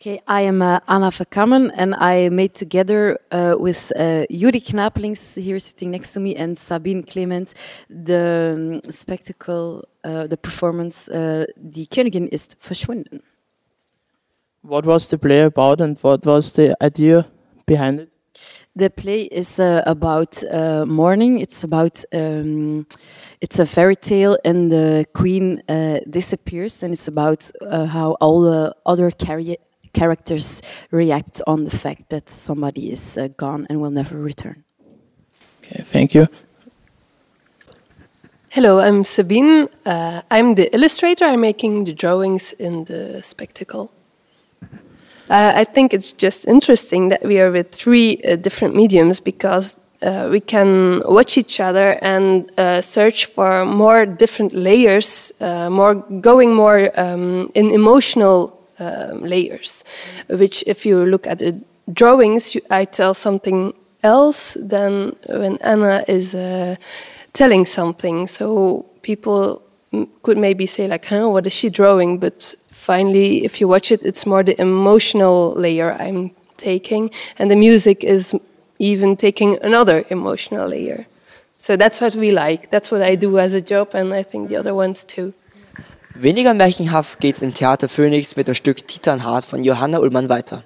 Okay, 0.00 0.20
I 0.28 0.42
am 0.42 0.62
uh, 0.62 0.78
Anna 0.86 1.10
Verkammen 1.10 1.72
and 1.74 1.92
I 1.96 2.28
made 2.28 2.54
together 2.54 3.18
uh, 3.32 3.56
with 3.58 3.90
uh, 3.96 4.26
Juri 4.30 4.60
Knaplings 4.60 5.34
here 5.34 5.58
sitting 5.58 5.90
next 5.90 6.12
to 6.12 6.20
me 6.20 6.36
and 6.36 6.56
Sabine 6.56 7.02
Clement 7.02 7.52
the 7.90 8.80
um, 8.84 8.92
spectacle, 8.92 9.88
uh, 10.04 10.28
the 10.28 10.36
performance 10.36 11.08
uh, 11.08 11.46
Die 11.56 11.88
Königin 11.90 12.28
ist 12.28 12.54
verschwunden. 12.60 13.24
What 14.62 14.86
was 14.86 15.08
the 15.08 15.18
play 15.18 15.42
about 15.42 15.80
and 15.80 15.98
what 16.04 16.24
was 16.24 16.52
the 16.52 16.76
idea 16.80 17.26
behind 17.66 18.02
it? 18.02 18.10
The 18.76 18.90
play 18.90 19.22
is 19.22 19.58
uh, 19.58 19.82
about 19.86 20.44
uh, 20.44 20.84
mourning. 20.84 21.40
It's 21.40 21.64
about 21.64 22.04
um, 22.12 22.86
it's 23.40 23.58
a 23.58 23.64
fairy 23.64 23.96
tale, 23.96 24.36
and 24.44 24.70
the 24.70 25.06
queen 25.14 25.62
uh, 25.66 26.00
disappears, 26.10 26.82
and 26.82 26.92
it's 26.92 27.08
about 27.08 27.50
uh, 27.62 27.86
how 27.86 28.16
all 28.20 28.42
the 28.42 28.74
other 28.84 29.10
chari- 29.10 29.56
characters 29.94 30.60
react 30.90 31.40
on 31.46 31.64
the 31.64 31.70
fact 31.70 32.10
that 32.10 32.28
somebody 32.28 32.92
is 32.92 33.16
uh, 33.16 33.28
gone 33.38 33.66
and 33.70 33.80
will 33.80 33.90
never 33.90 34.18
return. 34.18 34.62
Okay, 35.62 35.82
thank 35.82 36.14
you. 36.14 36.26
Hello, 38.50 38.80
I'm 38.80 39.04
Sabine. 39.04 39.68
Uh, 39.86 40.20
I'm 40.30 40.54
the 40.54 40.68
illustrator. 40.74 41.24
I'm 41.24 41.40
making 41.40 41.84
the 41.84 41.94
drawings 41.94 42.52
in 42.52 42.84
the 42.84 43.22
spectacle. 43.22 43.90
Uh, 45.28 45.52
I 45.56 45.64
think 45.64 45.92
it's 45.92 46.12
just 46.12 46.46
interesting 46.46 47.08
that 47.08 47.24
we 47.24 47.40
are 47.40 47.50
with 47.50 47.72
three 47.72 48.18
uh, 48.22 48.36
different 48.36 48.76
mediums 48.76 49.18
because 49.18 49.76
uh, 50.02 50.28
we 50.30 50.40
can 50.40 51.02
watch 51.04 51.36
each 51.36 51.58
other 51.58 51.98
and 52.00 52.50
uh, 52.58 52.80
search 52.80 53.26
for 53.26 53.64
more 53.64 54.06
different 54.06 54.52
layers, 54.52 55.32
uh, 55.40 55.68
more 55.68 55.94
going 55.94 56.54
more 56.54 56.90
um, 56.96 57.50
in 57.54 57.72
emotional 57.72 58.56
um, 58.78 59.22
layers. 59.22 59.82
Which, 60.28 60.62
if 60.66 60.86
you 60.86 61.04
look 61.04 61.26
at 61.26 61.38
the 61.38 61.60
drawings, 61.92 62.54
you, 62.54 62.60
I 62.70 62.84
tell 62.84 63.14
something 63.14 63.72
else 64.04 64.54
than 64.60 65.16
when 65.28 65.56
Anna 65.58 66.04
is 66.06 66.34
uh, 66.34 66.76
telling 67.32 67.64
something. 67.64 68.28
So 68.28 68.86
people 69.02 69.62
could 70.22 70.38
maybe 70.38 70.66
say 70.66 70.86
like, 70.86 71.06
"Huh, 71.06 71.28
what 71.28 71.46
is 71.46 71.52
she 71.52 71.70
drawing?" 71.70 72.18
But 72.18 72.54
finally, 72.86 73.44
if 73.44 73.60
you 73.60 73.66
watch 73.68 73.90
it, 73.90 74.04
it's 74.04 74.24
more 74.26 74.42
the 74.44 74.56
emotional 74.60 75.54
layer 75.64 75.90
I'm 75.98 76.30
taking, 76.56 77.10
and 77.38 77.50
the 77.50 77.56
music 77.56 78.04
is 78.04 78.34
even 78.78 79.16
taking 79.16 79.58
another 79.62 80.04
emotional 80.10 80.68
layer. 80.68 81.06
So 81.58 81.76
that's 81.76 82.00
what 82.00 82.14
we 82.14 82.30
like. 82.30 82.70
That's 82.70 82.90
what 82.92 83.02
I 83.02 83.16
do 83.16 83.38
as 83.38 83.52
a 83.54 83.60
job, 83.60 83.94
and 83.94 84.14
I 84.14 84.22
think 84.22 84.48
the 84.48 84.56
other 84.56 84.74
ones 84.74 85.04
too. 85.04 85.32
Weniger 86.14 86.54
märchenhaft 86.54 87.20
geht's 87.20 87.42
im 87.42 87.52
Theater 87.52 87.88
Phoenix 87.88 88.36
mit 88.36 88.46
dem 88.46 88.54
Stück 88.54 88.86
Titanhart 88.86 89.44
von 89.44 89.64
Johanna 89.64 89.98
Ullmann 89.98 90.28
weiter. 90.28 90.62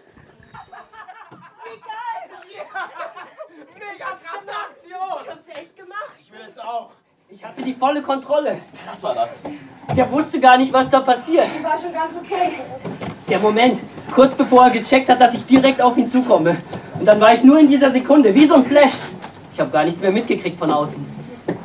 Ich 7.41 7.47
hatte 7.47 7.63
die 7.63 7.73
volle 7.73 8.03
Kontrolle. 8.03 8.59
Krass 8.85 9.03
war 9.03 9.15
das. 9.15 9.43
Der 9.97 10.13
wusste 10.13 10.39
gar 10.39 10.59
nicht, 10.59 10.71
was 10.75 10.91
da 10.91 11.01
passiert. 11.01 11.47
Die 11.59 11.65
war 11.65 11.71
schon 11.75 11.91
ganz 11.91 12.15
okay. 12.15 12.51
Der 13.31 13.39
Moment, 13.39 13.81
kurz 14.15 14.35
bevor 14.35 14.65
er 14.65 14.71
gecheckt 14.71 15.09
hat, 15.09 15.19
dass 15.23 15.33
ich 15.33 15.47
direkt 15.47 15.81
auf 15.81 15.97
ihn 15.97 16.07
zukomme. 16.11 16.59
Und 16.99 17.07
dann 17.07 17.19
war 17.19 17.33
ich 17.33 17.43
nur 17.43 17.59
in 17.59 17.67
dieser 17.67 17.91
Sekunde, 17.93 18.35
wie 18.35 18.45
so 18.45 18.57
ein 18.57 18.65
Flash. 18.67 18.93
Ich 19.55 19.59
habe 19.59 19.71
gar 19.71 19.85
nichts 19.87 20.03
mehr 20.03 20.13
mitgekriegt 20.13 20.59
von 20.59 20.71
außen. 20.71 21.03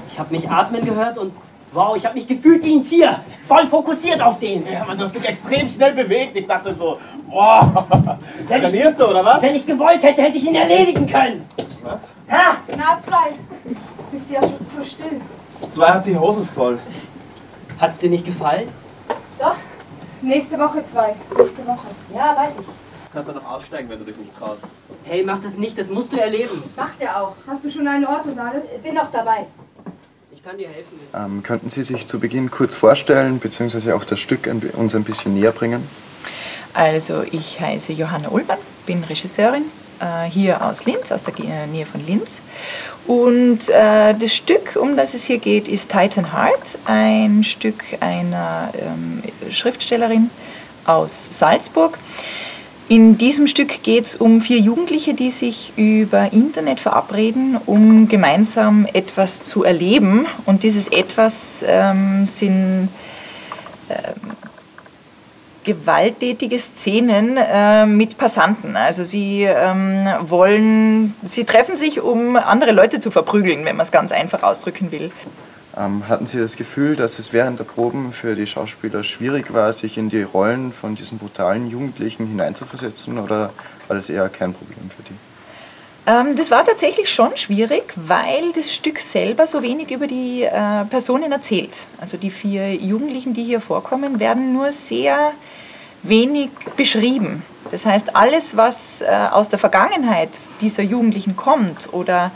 Ich 0.10 0.18
habe 0.18 0.34
mich 0.34 0.50
atmen 0.50 0.86
gehört 0.86 1.18
und 1.18 1.34
wow, 1.74 1.98
ich 1.98 2.06
habe 2.06 2.16
mich 2.16 2.26
gefühlt 2.26 2.64
wie 2.64 2.76
ein 2.78 2.82
Tier. 2.82 3.20
Voll 3.46 3.68
fokussiert 3.68 4.22
auf 4.22 4.40
den. 4.40 4.66
Ja, 4.72 4.86
man, 4.86 4.98
du 4.98 5.04
hast 5.04 5.14
dich 5.14 5.26
extrem 5.28 5.68
schnell 5.68 5.92
bewegt. 5.92 6.38
Ich 6.38 6.48
dachte 6.48 6.74
so, 6.74 7.00
boah, 7.30 7.86
Wenn 8.48 8.62
ich- 8.62 8.70
trainierst 8.70 8.98
du 8.98 9.08
oder 9.10 9.26
was? 9.26 9.42
Wenn 9.42 9.56
ich 9.56 9.66
gewollt 9.66 10.02
hätte, 10.02 10.22
hätte 10.22 10.38
ich 10.38 10.48
ihn 10.48 10.56
erledigen 10.56 11.06
können. 11.06 11.44
Was? 11.84 12.14
Ha! 12.32 12.56
Na, 12.78 12.98
zwei. 13.06 13.34
Bist 14.14 14.32
ja 14.32 14.40
schon 14.40 14.66
so 14.66 14.82
still. 14.82 15.20
Zwei 15.70 15.88
hat 15.88 16.06
die 16.06 16.18
Hosen 16.18 16.48
voll. 16.48 16.80
Hat's 17.80 17.98
dir 18.00 18.10
nicht 18.10 18.26
gefallen? 18.26 18.70
Doch. 19.40 19.56
Nächste 20.22 20.58
Woche 20.58 20.84
zwei. 20.86 21.16
Nächste 21.38 21.66
Woche. 21.68 21.88
Ja, 22.14 22.36
weiß 22.36 22.54
ich. 22.60 22.66
Kannst 23.14 23.30
du 23.30 23.34
noch 23.34 23.50
aussteigen, 23.50 23.90
wenn 23.90 24.00
du 24.00 24.06
dich 24.06 24.18
nicht 24.18 24.38
traust. 24.38 24.64
Hey, 25.04 25.24
mach 25.24 25.40
das 25.40 25.58
nicht, 25.58 25.78
das 25.78 25.90
musst 25.90 26.12
du 26.12 26.18
erleben. 26.18 26.62
Mach's 26.76 27.00
ja 27.00 27.22
auch. 27.22 27.36
Hast 27.48 27.64
du 27.64 27.70
schon 27.70 27.88
einen 27.88 28.06
Ort 28.06 28.26
und 28.26 28.38
alles? 28.40 28.66
Bin 28.84 28.96
noch 28.96 29.12
dabei. 29.12 29.46
Ich 30.32 30.44
kann 30.44 30.58
dir 30.58 30.68
helfen. 30.68 31.00
Ähm, 31.14 31.42
könnten 31.44 31.70
Sie 31.70 31.84
sich 31.84 32.08
zu 32.08 32.20
Beginn 32.20 32.52
kurz 32.52 32.76
vorstellen, 32.76 33.40
beziehungsweise 33.40 33.96
auch 33.96 34.04
das 34.04 34.20
Stück 34.20 34.50
uns 34.78 34.96
ein 34.96 35.04
bisschen 35.04 35.34
näher 35.34 35.52
bringen? 35.52 35.88
Also 36.74 37.24
ich 37.32 37.60
heiße 37.62 37.94
Johanna 37.94 38.30
Ullmann, 38.30 38.58
bin 38.86 39.04
Regisseurin 39.06 39.64
äh, 40.00 40.30
hier 40.30 40.64
aus 40.64 40.86
Linz, 40.86 41.12
aus 41.12 41.24
der 41.24 41.34
äh, 41.40 41.68
Nähe 41.68 41.86
von 41.86 42.06
Linz. 42.06 42.40
Und 43.08 43.70
äh, 43.70 44.14
das 44.14 44.34
Stück, 44.34 44.78
um 44.80 44.98
das 44.98 45.14
es 45.14 45.26
hier 45.26 45.38
geht, 45.38 45.68
ist 45.68 45.90
Titan 45.90 46.34
Heart, 46.34 46.78
ein 46.86 47.44
Stück 47.44 47.84
einer 48.00 48.70
ähm, 48.80 49.24
Schriftstellerin, 49.52 50.30
aus 50.86 51.30
Salzburg. 51.32 51.98
In 52.88 53.18
diesem 53.18 53.48
Stück 53.48 53.82
geht 53.82 54.06
es 54.06 54.16
um 54.16 54.42
vier 54.42 54.60
Jugendliche, 54.60 55.16
die 55.16 55.32
sich 55.32 55.74
über 55.76 56.32
Internet 56.32 56.80
verabreden, 56.80 57.58
um 57.66 58.08
gemeinsam 58.08 58.88
etwas 58.94 59.42
zu 59.42 59.64
erleben. 59.64 60.28
Und 60.46 60.62
dieses 60.62 60.88
Etwas 60.90 61.66
ähm, 61.68 62.28
sind 62.28 62.90
ähm, 63.90 64.32
gewalttätige 65.66 66.58
Szenen 66.60 67.38
äh, 67.38 67.86
mit 67.86 68.18
Passanten. 68.18 68.78
Also 68.78 69.04
sie 69.04 69.44
ähm, 69.44 70.08
wollen, 70.22 71.16
sie 71.26 71.44
treffen 71.44 71.76
sich, 71.76 72.02
um 72.02 72.38
andere 72.38 72.72
Leute 72.72 73.00
zu 73.00 73.12
verprügeln, 73.12 73.66
wenn 73.66 73.76
man 73.76 73.86
es 73.86 73.92
ganz 73.92 74.12
einfach 74.12 74.44
ausdrücken 74.44 74.92
will. 74.92 75.12
Ähm, 75.78 76.08
hatten 76.08 76.26
Sie 76.26 76.40
das 76.40 76.56
Gefühl, 76.56 76.96
dass 76.96 77.20
es 77.20 77.34
während 77.34 77.60
der 77.60 77.66
Proben 77.66 78.14
für 78.14 78.36
die 78.36 78.48
Schauspieler 78.48 79.04
schwierig 79.04 79.54
war, 79.54 79.74
sich 79.74 79.98
in 79.98 80.10
die 80.10 80.22
Rollen 80.22 80.72
von 80.72 80.96
diesen 80.96 81.18
brutalen 81.18 81.70
Jugendlichen 81.70 82.28
hineinzuversetzen 82.28 83.20
oder 83.20 83.52
war 83.88 83.98
das 83.98 84.10
eher 84.10 84.30
kein 84.30 84.54
Problem 84.54 84.90
für 84.96 85.04
die? 85.04 85.16
Ähm, 86.08 86.36
das 86.38 86.50
war 86.50 86.64
tatsächlich 86.64 87.10
schon 87.10 87.36
schwierig, 87.36 87.94
weil 87.96 88.54
das 88.54 88.74
Stück 88.74 89.00
selber 89.00 89.48
so 89.48 89.62
wenig 89.64 89.92
über 89.92 90.08
die 90.08 90.44
äh, 90.44 90.86
Personen 90.90 91.32
erzählt. 91.32 91.78
Also 92.00 92.16
die 92.16 92.30
vier 92.30 92.74
Jugendlichen, 92.76 93.34
die 93.34 93.44
hier 93.44 93.60
vorkommen, 93.60 94.20
werden 94.20 94.54
nur 94.54 94.72
sehr 94.72 95.34
wenig 96.08 96.50
beschrieben. 96.76 97.44
Das 97.72 97.86
heißt, 97.86 98.16
alles, 98.16 98.56
was 98.56 99.02
äh, 99.02 99.08
aus 99.32 99.50
der 99.50 99.60
Vergangenheit 99.60 100.30
dieser 100.62 100.84
Jugendlichen 100.84 101.36
kommt 101.36 101.94
oder 101.94 102.32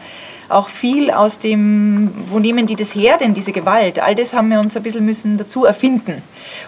auch 0.49 0.69
viel 0.69 1.11
aus 1.11 1.39
dem, 1.39 2.11
wo 2.29 2.39
nehmen 2.39 2.65
die 2.65 2.75
das 2.75 2.95
her 2.95 3.17
denn, 3.17 3.33
diese 3.33 3.51
Gewalt, 3.51 3.99
all 3.99 4.15
das 4.15 4.33
haben 4.33 4.49
wir 4.49 4.59
uns 4.59 4.75
ein 4.75 4.83
bisschen 4.83 5.05
müssen 5.05 5.37
dazu 5.37 5.65
erfinden 5.65 6.23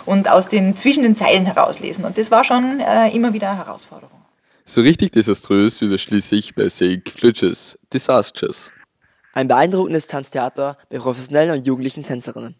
und 0.06 0.30
aus 0.30 0.48
den 0.48 0.76
zwischen 0.78 1.04
den 1.04 1.16
Zeilen 1.16 1.46
herauslesen. 1.46 2.06
Und 2.06 2.18
das 2.18 2.30
war 2.30 2.44
schon 2.44 2.80
äh, 2.80 3.10
immer 3.10 3.34
wieder 3.34 3.50
eine 3.50 3.66
Herausforderung. 3.66 4.22
So 4.64 4.82
richtig 4.82 5.12
desaströs 5.12 5.82
wird 5.82 5.92
es 5.92 6.02
schließlich 6.02 6.54
bei 6.56 6.70
Sake 6.70 7.10
Flitches, 7.10 7.78
Disasters. 7.92 8.72
Ein 9.34 9.48
beeindruckendes 9.48 10.08
Tanztheater 10.08 10.78
mit 10.90 11.02
professionellen 11.02 11.58
und 11.58 11.66
jugendlichen 11.66 12.06
Tänzerinnen. 12.06 12.56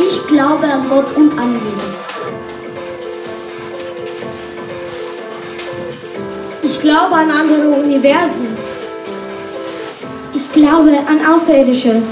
Ich 0.00 0.26
glaube 0.26 0.64
an 0.64 0.88
Gott 0.88 1.16
und 1.16 1.38
an 1.38 1.54
Jesus. 1.68 2.07
Ich 6.70 6.78
glaube 6.82 7.14
an 7.14 7.30
andere 7.30 7.80
Universen. 7.82 8.48
Ich 10.34 10.52
glaube 10.52 10.90
an 10.90 11.34
Außerirdische. 11.34 12.02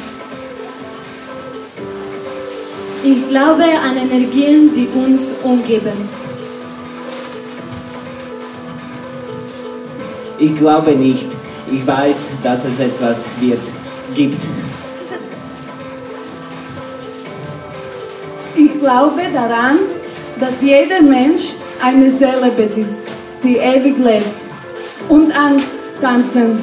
Ich 3.05 3.29
glaube 3.29 3.65
an 3.65 3.99
Energien, 3.99 4.71
die 4.75 4.89
uns 4.99 5.35
umgeben. 5.43 6.09
Ich 10.39 10.57
glaube 10.57 10.93
nicht. 10.93 11.27
Ich 11.71 11.87
weiß, 11.87 12.29
dass 12.43 12.65
es 12.65 12.81
etwas 12.81 13.27
wird, 13.39 13.61
gibt. 14.15 14.41
Ich 18.57 18.81
glaube 18.81 19.21
daran, 19.35 19.81
dass 20.41 20.55
jeder 20.63 21.03
Mensch 21.03 21.57
eine 21.83 22.09
Seele 22.09 22.51
besitzt, 22.57 23.07
die 23.43 23.59
ewig 23.59 23.99
lebt 23.99 24.46
und 25.09 25.33
Angst 25.33 25.71
tanzen. 26.01 26.59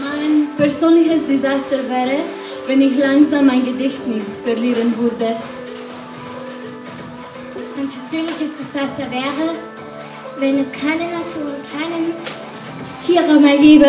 Mein 0.00 0.48
persönliches 0.56 1.26
Desaster 1.26 1.78
wäre, 1.88 2.18
wenn 2.66 2.80
ich 2.80 2.96
langsam 2.96 3.46
mein 3.46 3.64
Gedächtnis 3.64 4.26
verlieren 4.44 4.92
würde. 4.98 5.36
Mein 7.76 7.88
persönliches 7.88 8.56
Desaster 8.58 9.10
wäre, 9.10 9.54
wenn 10.38 10.58
es 10.58 10.70
keine 10.72 11.04
Natur 11.04 11.46
und 11.46 11.64
keine 11.72 12.12
Tiere 13.06 13.40
mehr 13.40 13.56
gäbe. 13.56 13.88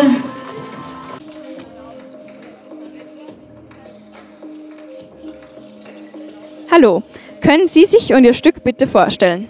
Hallo, 6.70 7.02
können 7.40 7.68
Sie 7.68 7.84
sich 7.84 8.12
und 8.12 8.24
Ihr 8.24 8.34
Stück 8.34 8.62
bitte 8.62 8.86
vorstellen? 8.86 9.48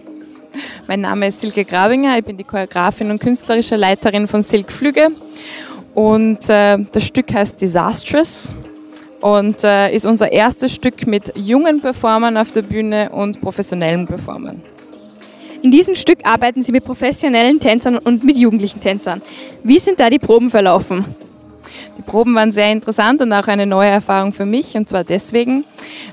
Mein 0.86 1.00
Name 1.00 1.28
ist 1.28 1.40
Silke 1.40 1.64
Grabinger, 1.64 2.18
ich 2.18 2.24
bin 2.24 2.36
die 2.36 2.44
Choreografin 2.44 3.10
und 3.10 3.20
künstlerische 3.20 3.76
Leiterin 3.76 4.26
von 4.26 4.42
Silk 4.42 4.72
Flüge 4.72 5.08
und 5.94 6.48
äh, 6.48 6.78
das 6.92 7.04
Stück 7.04 7.32
heißt 7.32 7.60
Disastrous 7.60 8.52
und 9.20 9.62
äh, 9.64 9.94
ist 9.94 10.06
unser 10.06 10.32
erstes 10.32 10.74
Stück 10.74 11.06
mit 11.06 11.32
jungen 11.36 11.80
Performern 11.80 12.36
auf 12.36 12.52
der 12.52 12.62
Bühne 12.62 13.10
und 13.10 13.40
professionellen 13.40 14.06
Performern. 14.06 14.62
In 15.62 15.70
diesem 15.70 15.94
Stück 15.94 16.26
arbeiten 16.26 16.62
Sie 16.62 16.72
mit 16.72 16.84
professionellen 16.84 17.60
Tänzern 17.60 17.98
und 17.98 18.24
mit 18.24 18.36
jugendlichen 18.36 18.80
Tänzern. 18.80 19.20
Wie 19.62 19.78
sind 19.78 20.00
da 20.00 20.08
die 20.08 20.18
Proben 20.18 20.50
verlaufen? 20.50 21.04
Proben 22.10 22.34
waren 22.34 22.50
sehr 22.50 22.72
interessant 22.72 23.22
und 23.22 23.32
auch 23.32 23.46
eine 23.46 23.66
neue 23.66 23.88
Erfahrung 23.88 24.32
für 24.32 24.44
mich. 24.44 24.74
Und 24.74 24.88
zwar 24.88 25.04
deswegen, 25.04 25.64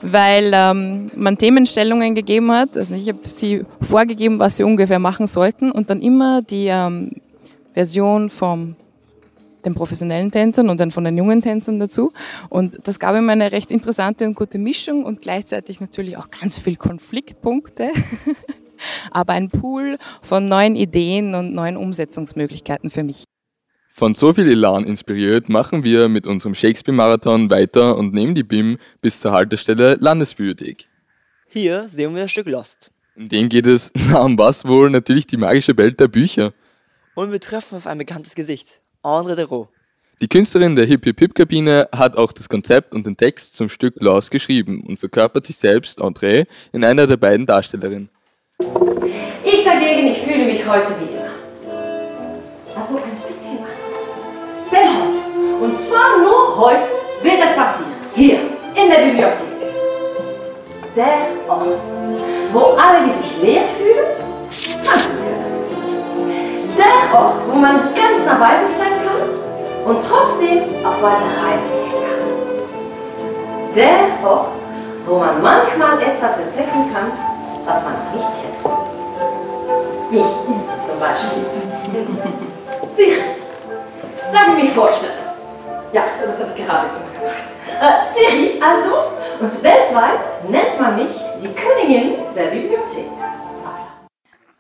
weil 0.04 0.52
ähm, 0.54 1.08
man 1.16 1.40
Themenstellungen 1.40 2.14
gegeben 2.14 2.52
hat. 2.52 2.78
Also 2.78 2.94
ich 2.94 3.10
habe 3.10 3.28
sie 3.28 3.66
vorgegeben, 3.82 4.38
was 4.38 4.58
sie 4.58 4.64
ungefähr 4.64 5.00
machen 5.00 5.26
sollten 5.26 5.72
und 5.72 5.90
dann 5.90 6.04
immer 6.04 6.44
die 6.44 6.68
ähm, 6.68 7.14
Version 7.74 8.30
vom 8.30 8.76
den 9.66 9.74
professionellen 9.74 10.30
Tänzern 10.30 10.70
und 10.70 10.80
dann 10.80 10.92
von 10.92 11.04
den 11.04 11.18
jungen 11.18 11.42
Tänzern 11.42 11.80
dazu. 11.80 12.14
Und 12.50 12.78
das 12.84 13.00
gab 13.00 13.16
ihm 13.16 13.28
eine 13.32 13.52
recht 13.52 13.72
interessante 13.72 14.28
und 14.28 14.36
gute 14.36 14.60
Mischung 14.60 15.04
und 15.04 15.24
gleichzeitig 15.24 15.80
natürlich 15.82 16.16
auch 16.16 16.30
ganz 16.30 16.60
viel 16.60 16.76
Konfliktpunkte. 16.76 17.90
Aber 19.12 19.34
ein 19.34 19.50
Pool 19.50 19.98
von 20.22 20.48
neuen 20.48 20.76
Ideen 20.76 21.34
und 21.34 21.56
neuen 21.56 21.76
Umsetzungsmöglichkeiten 21.76 22.92
für 22.92 23.02
mich. 23.02 23.24
Von 24.00 24.14
so 24.14 24.32
viel 24.32 24.48
Elan 24.48 24.86
inspiriert 24.86 25.50
machen 25.50 25.84
wir 25.84 26.08
mit 26.08 26.28
unserem 26.28 26.54
Shakespeare-Marathon 26.54 27.50
weiter 27.50 27.98
und 27.98 28.14
nehmen 28.14 28.36
die 28.36 28.44
BIM 28.44 28.78
bis 29.02 29.20
zur 29.20 29.32
Haltestelle 29.32 29.98
Landesbibliothek. 30.00 30.86
Hier 31.48 31.90
sehen 31.90 32.14
wir 32.14 32.22
das 32.22 32.30
Stück 32.30 32.48
Lost. 32.48 32.92
In 33.16 33.28
dem 33.28 33.50
geht 33.50 33.66
es, 33.66 33.92
na 34.12 34.22
um 34.22 34.38
was 34.38 34.66
wohl, 34.66 34.92
natürlich 34.92 35.26
die 35.26 35.38
magische 35.38 35.76
Welt 35.78 36.00
der 36.00 36.10
Bücher. 36.10 36.54
Und 37.16 37.32
wir 37.32 37.40
treffen 37.40 37.76
auf 37.76 37.88
ein 37.88 37.98
bekanntes 37.98 38.36
Gesicht, 38.36 38.82
André 39.02 39.34
Dero. 39.34 39.68
Die 40.22 40.28
Künstlerin 40.28 40.76
der 40.76 40.86
Hip 40.86 41.04
Hip 41.04 41.20
Hip 41.20 41.34
Kabine 41.34 41.90
hat 41.92 42.18
auch 42.18 42.34
das 42.34 42.50
Konzept 42.50 42.94
und 42.94 43.08
den 43.08 43.18
Text 43.18 43.56
zum 43.56 43.68
Stück 43.68 43.96
Lost 44.00 44.30
geschrieben 44.30 44.84
und 44.88 45.00
verkörpert 45.00 45.44
sich 45.44 45.58
selbst, 45.58 46.00
André, 46.04 46.46
in 46.72 46.84
einer 46.84 47.08
der 47.08 47.18
beiden 47.18 47.48
Darstellerinnen. 47.48 48.12
Ich 49.44 49.64
dagegen, 49.64 50.06
ich 50.06 50.20
fühle 50.20 50.46
mich 50.46 50.68
heute 50.68 50.94
wie 51.00 51.16
immer. 51.16 51.32
Also 52.76 52.98
ein. 52.98 53.17
Denn 54.72 54.88
heute, 54.88 55.64
und 55.64 55.76
zwar 55.80 56.18
nur 56.20 56.58
heute, 56.58 56.88
wird 57.22 57.40
es 57.46 57.56
passieren. 57.56 57.94
Hier, 58.16 58.40
in 58.76 58.90
der 58.90 58.98
Bibliothek. 58.98 59.58
Der 60.96 61.20
Ort, 61.48 61.84
wo 62.52 62.60
alle, 62.76 63.06
die 63.06 63.12
sich 63.12 63.42
leer 63.42 63.64
fühlen, 63.78 64.08
tanzen 64.84 65.16
können. 65.18 66.74
Der 66.78 67.18
Ort, 67.18 67.48
wo 67.48 67.56
man 67.56 67.94
ganz 67.94 68.26
nah 68.26 68.36
bei 68.36 68.58
sich 68.58 68.76
sein 68.76 68.94
kann 69.06 69.22
und 69.86 70.04
trotzdem 70.04 70.86
auf 70.86 71.02
weite 71.02 71.24
Reise 71.40 71.70
gehen 71.72 71.92
kann. 72.04 73.76
Der 73.76 74.28
Ort, 74.28 74.60
wo 75.06 75.16
man 75.16 75.42
manchmal 75.42 76.02
etwas 76.02 76.40
entdecken 76.40 76.92
kann, 76.94 77.12
was 77.66 77.84
man 77.84 77.94
noch 77.94 78.14
nicht 78.14 78.30
kennt. 78.42 78.58
Mich 80.12 80.30
zum 80.86 81.00
Beispiel. 81.00 81.46
Sicher. 82.96 83.47
Darf 84.32 84.58
ich 84.58 84.64
mich 84.64 84.72
vorstellen? 84.72 85.14
Ja, 85.94 86.04
so 86.20 86.28
das 86.28 86.40
habe 86.40 86.52
ich 86.56 86.66
gerade 86.66 86.88
gemacht. 86.88 87.08
Äh, 87.80 87.98
Siri 88.14 88.62
also, 88.62 89.12
und 89.40 89.64
weltweit 89.64 90.50
nennt 90.50 90.80
man 90.80 90.96
mich 90.96 91.12
die 91.42 91.50
Königin 91.50 92.16
der 92.36 92.48
Bibliothek. 92.48 93.06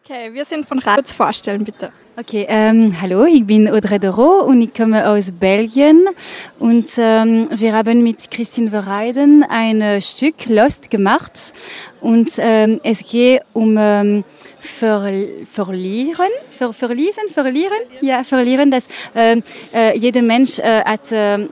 Okay, 0.03 0.34
wir 0.34 0.45
sind 0.45 0.65
von 0.65 0.80
Kurz 0.80 1.11
vorstellen, 1.11 1.65
bitte. 1.65 1.91
Okay, 2.18 2.45
ähm, 2.47 2.95
hallo, 3.01 3.26
ich 3.26 3.45
bin 3.45 3.70
Audrey 3.70 3.99
Dero 3.99 4.43
und 4.45 4.61
ich 4.61 4.74
komme 4.74 5.07
aus 5.07 5.34
Belgien. 5.34 6.07
Und 6.59 6.88
ähm, 6.97 7.49
wir 7.51 7.76
haben 7.76 8.03
mit 8.03 8.32
Christine 8.32 8.70
Verheiden 8.70 9.45
ein 9.49 10.01
Stück 10.01 10.45
Lost 10.47 10.89
gemacht. 10.89 11.34
Und 11.99 12.32
ähm, 12.38 12.80
es 12.84 13.05
geht 13.05 13.41
um 13.51 13.78
ähm, 13.78 14.24
ver 14.59 15.13
verlieren, 15.51 16.31
ver 16.51 16.73
verließen, 16.73 17.29
verlieren, 17.29 17.79
ja, 18.01 18.23
verlieren, 18.23 18.71
dass 18.71 18.83
ähm, 19.15 19.43
äh, 19.73 19.97
jeder 19.97 20.21
Mensch 20.21 20.59
äh, 20.59 20.83
hat 20.83 21.11
äh, 21.11 21.47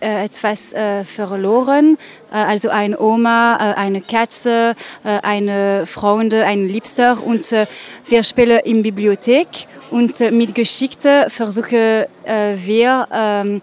äh, 0.00 0.24
etwas 0.24 0.72
äh, 0.72 1.04
verloren, 1.04 1.96
äh, 2.32 2.36
also 2.36 2.70
eine 2.70 2.98
Oma, 2.98 3.56
äh, 3.56 3.74
eine 3.74 4.00
Katze, 4.00 4.74
äh, 5.04 5.20
eine 5.22 5.86
Freunde, 5.86 6.44
ein 6.44 6.66
Liebster. 6.66 7.22
Und 7.22 7.52
äh, 7.52 7.66
wir 8.06 8.22
spielen 8.22 8.60
in 8.64 8.82
Bibliothek. 8.82 9.48
Und 9.90 10.20
äh, 10.20 10.30
mit 10.30 10.54
Geschichte 10.54 11.26
versuchen 11.28 12.04
äh, 12.24 12.56
wir 12.56 13.08
ähm, 13.12 13.60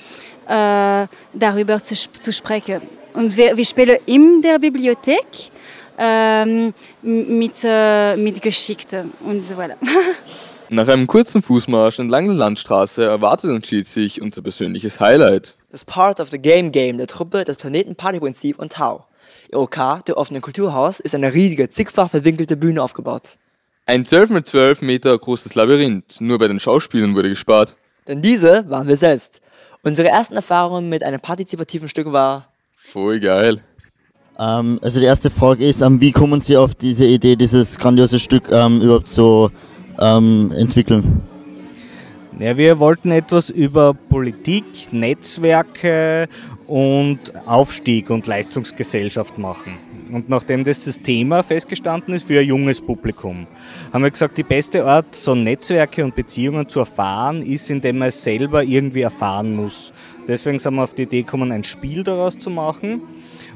äh, 0.48 1.08
darüber 1.34 1.82
zu, 1.82 1.96
zu 1.96 2.34
sprechen. 2.34 2.82
Und 3.14 3.36
wir, 3.36 3.58
wir 3.58 3.66
spielen 3.66 3.98
in 4.06 4.42
der 4.42 4.60
Bibliothek 4.60 5.52
ähm, 5.98 6.74
mit, 7.02 7.54
äh, 7.64 8.16
mit 8.18 8.42
Geschichte 8.42 9.06
und 9.24 9.44
so 9.44 9.58
weiter. 9.58 9.78
Nach 10.70 10.88
einem 10.88 11.08
kurzen 11.08 11.42
Fußmarsch 11.42 12.00
entlang 12.00 12.26
der 12.26 12.36
Landstraße 12.36 13.06
erwartet 13.06 13.52
uns 13.52 13.68
schließlich 13.68 14.22
unser 14.22 14.42
persönliches 14.42 15.00
Highlight. 15.00 15.56
Das 15.70 15.86
Part 15.86 16.20
of 16.20 16.30
the 16.30 16.40
Game 16.40 16.74
Game 16.74 16.98
der 16.98 17.08
Truppe 17.08 17.46
des 17.46 17.56
Planeten 17.56 17.96
Partyprinzip 17.96 18.60
und 18.60 18.74
Tau. 18.74 19.06
Im 19.50 19.60
OK, 19.60 20.04
der 20.06 20.18
offenen 20.18 20.42
Kulturhaus, 20.42 21.00
ist 21.00 21.16
eine 21.16 21.34
riesige, 21.34 21.70
zigfach 21.70 22.10
verwinkelte 22.10 22.58
Bühne 22.58 22.84
aufgebaut. 22.84 23.38
Ein 23.86 24.06
12 24.06 24.32
mit 24.32 24.48
12 24.48 24.82
Meter 24.82 25.18
großes 25.18 25.56
Labyrinth. 25.56 26.20
Nur 26.20 26.38
bei 26.38 26.50
den 26.50 26.60
Schauspielen 26.60 27.16
wurde 27.16 27.30
gespart. 27.30 27.76
Denn 28.06 28.22
diese 28.22 28.70
waren 28.70 28.90
wir 28.90 28.98
selbst. 28.98 29.40
Unsere 29.84 30.10
ersten 30.10 30.36
Erfahrungen 30.36 30.90
mit 30.90 31.04
einem 31.04 31.22
partizipativen 31.22 31.88
Stück 31.88 32.12
war 32.12 32.50
Voll 32.76 33.22
geil. 33.22 33.62
Ähm, 34.40 34.80
also 34.82 35.00
die 35.00 35.06
erste 35.06 35.30
Frage 35.30 35.66
ist, 35.66 35.82
ähm, 35.82 36.00
wie 36.00 36.12
kommen 36.12 36.42
Sie 36.42 36.58
auf 36.58 36.76
diese 36.76 37.06
Idee, 37.06 37.36
dieses 37.36 37.78
grandiose 37.78 38.20
Stück 38.20 38.52
ähm, 38.52 38.82
überhaupt 38.82 39.08
so 39.08 39.50
ähm, 40.00 40.52
entwickeln? 40.56 41.22
Ja, 42.40 42.56
wir 42.56 42.78
wollten 42.78 43.10
etwas 43.12 43.50
über 43.50 43.96
Politik, 43.96 44.64
Netzwerke 44.92 46.28
und 46.68 47.20
Aufstieg 47.48 48.12
und 48.12 48.28
Leistungsgesellschaft 48.28 49.40
machen. 49.40 49.80
Und 50.14 50.30
nachdem 50.30 50.64
das 50.64 50.86
das 50.86 51.00
Thema 51.02 51.42
festgestanden 51.42 52.14
ist 52.14 52.28
für 52.28 52.40
ein 52.40 52.46
junges 52.46 52.80
Publikum, 52.80 53.48
haben 53.92 54.04
wir 54.04 54.12
gesagt, 54.12 54.38
die 54.38 54.44
beste 54.44 54.86
Art, 54.86 55.16
so 55.16 55.34
Netzwerke 55.34 56.04
und 56.04 56.16
Beziehungen 56.16 56.70
zu 56.70 56.80
erfahren, 56.80 57.42
ist, 57.42 57.72
indem 57.72 57.98
man 57.98 58.10
es 58.10 58.24
selber 58.24 58.64
irgendwie 58.64 59.02
erfahren 59.02 59.56
muss. 59.56 59.92
Deswegen 60.28 60.60
sind 60.60 60.76
wir 60.76 60.84
auf 60.84 60.94
die 60.94 61.04
Idee 61.04 61.24
gekommen, 61.24 61.52
ein 61.52 61.64
Spiel 61.64 62.04
daraus 62.04 62.38
zu 62.38 62.52
machen 62.52 63.02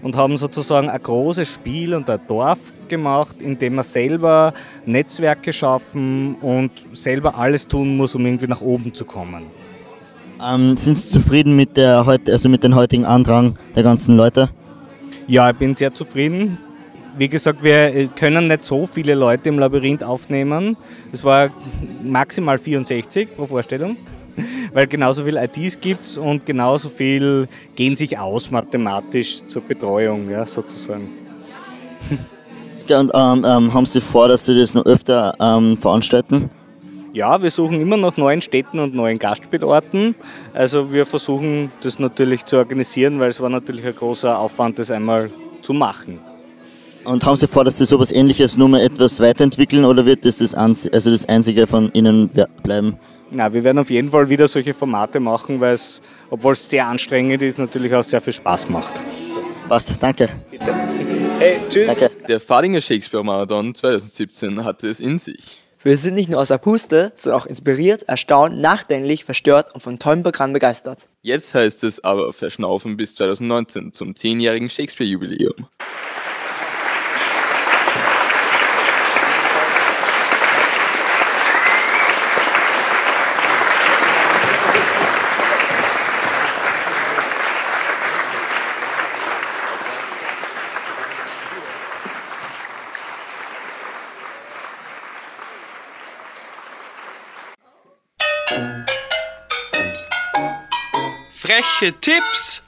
und 0.02 0.16
haben 0.16 0.38
sozusagen 0.38 0.90
ein 0.90 1.02
großes 1.02 1.48
Spiel 1.48 1.94
und 1.94 2.10
ein 2.10 2.20
Dorf 2.28 2.60
gemacht, 2.88 3.38
in 3.40 3.58
dem 3.58 3.76
man 3.76 3.86
selber 3.86 4.54
Netzwerke 4.86 5.54
schaffen 5.54 6.36
und 6.36 6.72
selber 6.94 7.38
alles 7.38 7.68
tun 7.68 7.98
muss, 7.98 8.16
um 8.16 8.26
irgendwie 8.26 8.48
nach 8.48 8.62
oben 8.62 8.94
zu 8.94 9.06
kommen. 9.06 9.44
Ähm, 10.44 10.76
sind 10.76 10.96
Sie 10.96 11.10
zufrieden 11.10 11.56
mit, 11.56 11.78
der, 11.78 12.06
also 12.08 12.50
mit 12.50 12.64
dem 12.64 12.76
heutigen 12.76 13.06
Andrang 13.06 13.58
der 13.76 13.84
ganzen 13.84 14.18
Leute? 14.18 14.50
Ja, 15.28 15.52
ich 15.52 15.58
bin 15.58 15.76
sehr 15.76 15.94
zufrieden. 15.94 16.58
Wie 17.18 17.28
gesagt, 17.28 17.64
wir 17.64 18.08
können 18.16 18.48
nicht 18.48 18.64
so 18.64 18.88
viele 18.88 19.16
Leute 19.16 19.50
im 19.50 19.60
Labyrinth 19.60 20.04
aufnehmen. 20.04 20.78
Es 21.12 21.24
war 21.24 21.52
maximal 22.02 22.58
64 22.58 23.36
pro 23.36 23.46
Vorstellung, 23.46 23.98
weil 24.74 24.88
genauso 24.88 25.24
viel 25.24 25.38
IDs 25.38 25.80
gibt 25.80 26.18
und 26.18 26.46
genauso 26.46 26.90
viel 26.90 27.48
gehen 27.76 27.96
sich 27.96 28.18
aus 28.18 28.52
mathematisch 28.52 29.46
zur 29.48 29.62
Betreuung, 29.62 30.30
ja, 30.30 30.46
sozusagen. 30.46 31.10
Ja, 32.88 33.00
und, 33.00 33.12
ähm, 33.14 33.46
ähm, 33.48 33.74
haben 33.74 33.86
Sie 33.86 34.02
vor, 34.02 34.28
dass 34.28 34.46
Sie 34.46 34.60
das 34.60 34.74
noch 34.74 34.86
öfter 34.86 35.36
ähm, 35.40 35.78
veranstalten? 35.78 36.50
Ja, 37.14 37.42
wir 37.42 37.50
suchen 37.52 37.82
immer 37.82 37.98
nach 37.98 38.16
neuen 38.16 38.42
Städten 38.42 38.80
und 38.80 38.96
neuen 38.96 39.20
Gastspielorten. 39.20 40.16
Also 40.54 40.94
wir 40.94 41.06
versuchen 41.06 41.72
das 41.82 42.00
natürlich 42.00 42.46
zu 42.46 42.58
organisieren, 42.58 43.20
weil 43.20 43.30
es 43.30 43.42
war 43.42 43.50
natürlich 43.50 43.86
ein 43.86 43.96
großer 43.96 44.38
Aufwand, 44.38 44.80
das 44.80 44.92
einmal 44.92 45.30
zu 45.62 45.74
machen. 45.74 46.20
Und 47.04 47.26
haben 47.26 47.36
Sie 47.36 47.48
vor, 47.48 47.64
dass 47.66 47.78
Sie 47.78 47.86
sowas 47.86 48.12
ähnliches 48.12 48.58
nur 48.58 48.70
mal 48.70 48.82
etwas 48.82 49.20
weiterentwickeln 49.20 49.86
oder 49.86 50.06
wird 50.06 50.24
das 50.24 50.38
das, 50.38 50.54
also 50.54 51.12
das 51.12 51.28
einzige 51.28 51.68
von 51.68 51.92
Ihnen 51.94 52.30
bleiben? 52.64 52.98
Na, 53.34 53.54
wir 53.54 53.64
werden 53.64 53.78
auf 53.78 53.90
jeden 53.90 54.10
Fall 54.10 54.30
wieder 54.30 54.46
solche 54.48 54.74
Formate 54.74 55.22
machen, 55.22 55.62
weil 55.62 55.74
es, 55.74 56.02
obwohl 56.30 56.52
es 56.52 56.70
sehr 56.70 56.86
anstrengend 56.86 57.42
ist, 57.42 57.58
natürlich 57.58 57.94
auch 57.96 58.04
sehr 58.04 58.20
viel 58.20 58.34
Spaß 58.34 58.68
macht. 58.70 59.02
Passt, 59.70 60.04
danke. 60.04 60.28
Bitte. 60.50 60.74
Hey, 61.40 61.60
tschüss. 61.70 61.98
Danke. 61.98 62.12
Der 62.28 62.42
Fadinger 62.42 62.82
Shakespeare 62.82 63.24
Marathon 63.24 63.74
2017 63.74 64.66
hatte 64.66 64.90
es 64.90 65.00
in 65.00 65.18
sich. 65.18 65.62
Wir 65.82 65.98
sind 65.98 66.14
nicht 66.14 66.30
nur 66.30 66.42
aus 66.42 66.50
der 66.50 66.58
Puste, 66.58 67.14
sondern 67.16 67.42
auch 67.42 67.46
inspiriert, 67.46 68.04
erstaunt, 68.04 68.60
nachdenklich, 68.60 69.24
verstört 69.24 69.74
und 69.74 69.82
von 69.82 69.98
tollem 69.98 70.24
Programm 70.24 70.52
begeistert. 70.52 71.08
Jetzt 71.22 71.56
heißt 71.56 71.86
es 71.86 72.04
aber 72.04 72.34
verschnaufen 72.34 72.98
bis 72.98 73.16
2019 73.16 73.94
zum 73.94 74.12
10-jährigen 74.12 74.70
Shakespeare-Jubiläum. 74.70 75.68
Freche 101.62 101.94
Tipps 102.02 102.64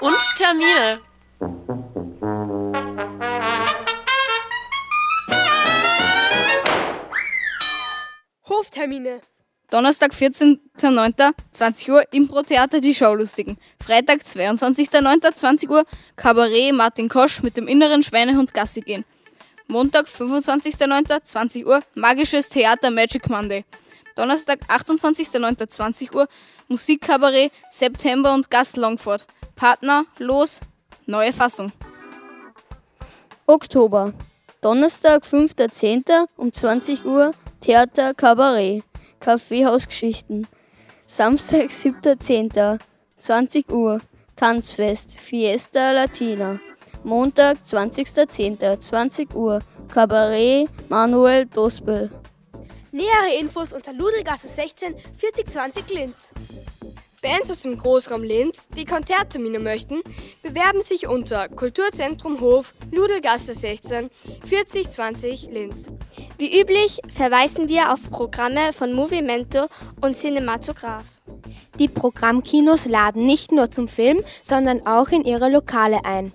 Und 0.00 0.16
Termine. 0.36 1.00
Hoftermine. 8.48 9.20
Donnerstag, 9.68 10.12
14.09.20 10.12 11.90
Uhr, 11.90 12.04
Impro-Theater 12.12 12.80
Die 12.80 12.94
Schaulustigen. 12.94 13.58
Freitag, 13.78 14.20
22.09.20 14.22 15.68
Uhr, 15.68 15.84
Kabarett 16.16 16.74
Martin 16.74 17.10
Kosch 17.10 17.42
mit 17.42 17.58
dem 17.58 17.68
inneren 17.68 18.02
Schweinehund 18.02 18.54
Gassi 18.54 18.80
gehen. 18.80 19.04
Montag, 19.68 20.06
25.09.20 20.06 21.66
Uhr, 21.66 21.82
Magisches 21.94 22.48
Theater 22.48 22.90
Magic 22.90 23.28
Monday. 23.28 23.66
Donnerstag, 24.14 24.60
28.09.20 24.68 26.12
Uhr, 26.14 26.28
Musikkabarett 26.68 27.52
September 27.70 28.34
und 28.34 28.50
Gast 28.50 28.76
Longford. 28.76 29.26
Partner, 29.54 30.04
Los, 30.18 30.60
neue 31.06 31.32
Fassung. 31.32 31.72
Oktober. 33.46 34.12
Donnerstag, 34.60 35.24
5.10. 35.24 36.26
um 36.36 36.52
20 36.52 37.04
Uhr 37.04 37.32
Theater 37.60 38.14
Kabarett, 38.14 38.84
Kaffeehausgeschichten. 39.20 40.46
Samstag, 41.06 41.70
7.10. 41.70 42.78
20 43.18 43.70
Uhr 43.70 44.00
Tanzfest, 44.36 45.18
Fiesta 45.18 45.92
Latina. 45.92 46.58
Montag, 47.04 47.58
20.10. 47.64 48.80
20 48.80 49.34
Uhr 49.34 49.60
Kabarett 49.88 50.68
Manuel 50.88 51.46
Dospel. 51.46 52.10
Nähere 52.94 53.40
Infos 53.40 53.72
unter 53.72 53.94
Ludelgasse 53.94 54.48
16 54.48 54.94
4020 55.16 55.88
Linz. 55.88 56.30
Bands 57.22 57.50
aus 57.50 57.62
dem 57.62 57.78
Großraum 57.78 58.22
Linz, 58.22 58.68
die 58.76 58.84
Konzerttermine 58.84 59.60
möchten, 59.60 60.02
bewerben 60.42 60.82
sich 60.82 61.06
unter 61.06 61.48
Kulturzentrum 61.48 62.40
Hof, 62.42 62.74
Ludelgasse 62.90 63.54
16 63.54 64.10
4020 64.46 65.48
Linz. 65.50 65.90
Wie 66.36 66.60
üblich 66.60 67.00
verweisen 67.08 67.70
wir 67.70 67.94
auf 67.94 68.10
Programme 68.10 68.74
von 68.74 68.92
Movimento 68.92 69.68
und 70.02 70.14
Cinematograph. 70.14 71.06
Die 71.78 71.88
Programmkinos 71.88 72.84
laden 72.84 73.24
nicht 73.24 73.52
nur 73.52 73.70
zum 73.70 73.88
Film, 73.88 74.22
sondern 74.42 74.86
auch 74.86 75.08
in 75.08 75.24
ihre 75.24 75.48
Lokale 75.48 76.04
ein. 76.04 76.34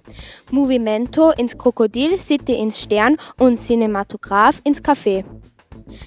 Movimento 0.49 1.29
ins 1.29 1.55
Krokodil, 1.55 2.19
City 2.19 2.55
ins 2.55 2.81
Stern 2.81 3.17
und 3.37 3.59
Cinematograph 3.59 4.59
ins 4.63 4.81
Café. 4.81 5.23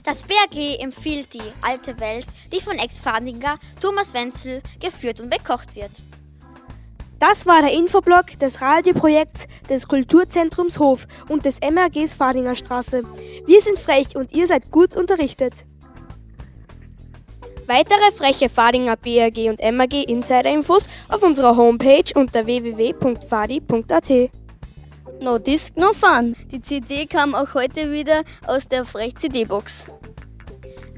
Das 0.05 0.25
BRG 0.25 0.81
empfiehlt 0.81 1.33
die 1.35 1.53
alte 1.63 1.99
Welt, 2.01 2.27
die 2.53 2.61
von 2.61 2.79
Ex-Fadinger 2.79 3.59
Thomas 3.81 4.15
Wenzel 4.15 4.63
geführt 4.81 5.21
und 5.21 5.31
bekocht 5.31 5.77
wird. 5.77 5.93
Das 7.21 7.45
war 7.45 7.61
der 7.61 7.73
Infoblog 7.73 8.39
des 8.39 8.63
Radioprojekts 8.63 9.47
des 9.69 9.87
Kulturzentrums 9.87 10.79
Hof 10.79 11.07
und 11.29 11.45
des 11.45 11.61
MRGs 11.61 12.15
Fadinger 12.15 12.55
Straße. 12.55 13.03
Wir 13.47 13.61
sind 13.61 13.79
frech 13.79 14.17
und 14.17 14.33
ihr 14.33 14.47
seid 14.47 14.71
gut 14.71 14.97
unterrichtet. 14.97 15.67
Weitere 17.67 18.11
freche 18.11 18.49
Fadinger 18.49 18.97
BRG 18.97 19.51
und 19.51 19.61
MRG 19.61 20.05
Insider-Infos 20.09 20.89
auf 21.09 21.23
unserer 21.23 21.57
Homepage 21.57 22.11
unter 22.15 22.47
www.fadi.at. 22.47 24.11
No 25.23 25.39
Disc, 25.39 25.77
no 25.77 25.93
Fun. 25.93 26.35
Die 26.51 26.63
CD 26.63 27.05
kam 27.05 27.35
auch 27.35 27.53
heute 27.53 27.93
wieder 27.93 28.23
aus 28.47 28.67
der 28.67 28.87
Frech 28.87 29.17
CD-Box. 29.17 29.89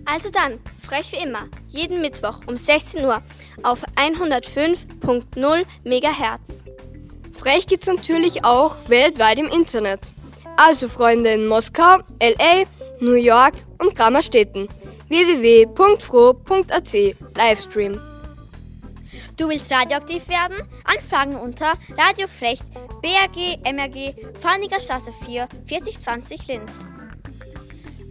Also 0.04 0.30
dann, 0.30 0.60
frech 0.86 1.10
wie 1.12 1.24
immer, 1.24 1.48
jeden 1.68 2.00
Mittwoch 2.00 2.38
um 2.46 2.56
16 2.56 3.04
Uhr 3.04 3.20
auf 3.64 3.82
105.0 3.96 5.64
MHz. 5.84 6.64
Frech 7.36 7.66
gibt's 7.66 7.88
natürlich 7.88 8.44
auch 8.44 8.76
weltweit 8.88 9.40
im 9.40 9.48
Internet. 9.48 10.12
Also 10.56 10.88
Freunde 10.88 11.30
in 11.30 11.48
Moskau, 11.48 11.98
LA, 12.20 12.64
New 13.00 13.14
York 13.14 13.54
und 13.78 13.96
Grammerstädten. 13.96 14.68
www.fro.at 15.08 16.92
Livestream. 17.36 18.00
Du 19.36 19.48
willst 19.48 19.72
radioaktiv 19.72 20.28
werden? 20.28 20.56
Anfragen 20.84 21.36
unter 21.36 21.72
Radio 21.96 22.28
Frecht, 22.28 22.64
BRG, 23.00 23.56
MRG, 23.64 24.14
Farniger 24.38 24.78
Straße 24.78 25.10
4, 25.24 25.48
4020 25.66 26.46
Linz. 26.48 26.84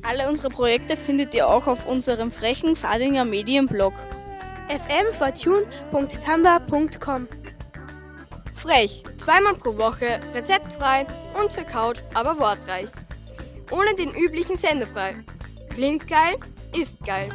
Alle 0.04 0.28
unsere 0.28 0.50
Projekte 0.50 0.98
findet 0.98 1.36
ihr 1.36 1.48
auch 1.48 1.68
auf 1.68 1.86
unserem 1.86 2.32
frechen 2.32 2.76
Fadinger 2.76 3.24
Medienblog. 3.24 3.94
fmfortune.tumblr.com 4.68 7.28
Frech, 8.56 9.04
zweimal 9.18 9.54
pro 9.56 9.78
Woche, 9.78 10.20
rezeptfrei 10.34 11.06
und 11.40 11.52
zerkaut, 11.52 12.02
aber 12.14 12.40
wortreich. 12.40 12.90
Ohne 13.70 13.94
den 13.96 14.12
üblichen 14.14 14.58
Sendebrei. 14.58 15.18
Klingt 15.70 16.08
geil, 16.08 16.38
ist 16.76 17.00
geil. 17.06 17.30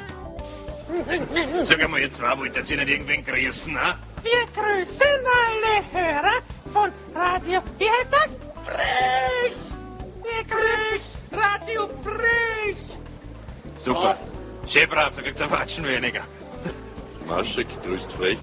Sag 1.62 1.88
mal, 1.88 2.00
jetzt 2.00 2.20
war, 2.20 2.38
wollt 2.38 2.56
ihr 2.56 2.62
nicht 2.76 2.88
irgendwen 2.88 3.24
grüßen, 3.24 3.78
ha? 3.78 3.96
Wir 4.22 4.46
grüßen 4.54 5.06
alle 5.42 5.92
Hörer 5.92 6.42
von 6.72 6.90
Radio, 7.14 7.60
wie 7.78 7.88
heißt 7.88 8.12
das? 8.12 8.36
Frisch! 8.64 9.56
Wir 10.22 10.44
grüßen 10.44 11.18
Radio 11.32 11.88
Frisch! 12.02 12.96
Super. 13.76 14.16
Schön 14.68 14.88
brav, 14.88 15.14
so 15.14 15.22
kriegt's 15.22 15.40
ein 15.40 15.50
Watschen 15.50 15.84
weniger. 15.86 16.22
Maschek 17.26 17.66
grüßt 17.82 18.12
frech. 18.12 18.38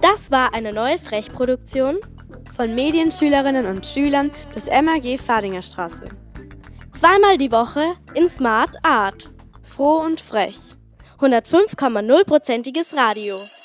Das 0.00 0.30
war 0.30 0.54
eine 0.54 0.72
neue 0.72 0.98
Frech-Produktion 0.98 1.98
von 2.56 2.74
Medienschülerinnen 2.74 3.66
und 3.66 3.86
Schülern 3.86 4.30
des 4.54 4.66
MAG 4.66 5.18
Fadinger 5.18 5.62
Straße. 5.62 6.08
Zweimal 6.92 7.38
die 7.38 7.50
Woche 7.50 7.94
in 8.14 8.28
Smart 8.28 8.76
Art. 8.84 9.30
Froh 9.62 9.98
und 9.98 10.20
frech. 10.20 10.76
105,0%iges 11.24 12.92
Radio. 12.92 13.63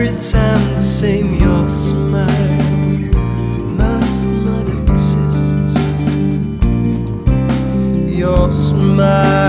Every 0.00 0.18
time 0.18 0.74
the 0.74 0.80
same. 0.80 1.34
Your 1.34 1.68
smile 1.68 2.24
must 3.76 4.28
not 4.28 4.66
exist. 4.88 5.76
Your 8.08 8.50
smile 8.50 9.39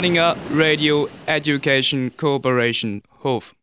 Frech. 0.00 0.16
Fadinger 0.16 0.56
Radio 0.58 1.06
Education 1.28 2.10
Cooperation 2.10 3.02
Hof. 3.22 3.59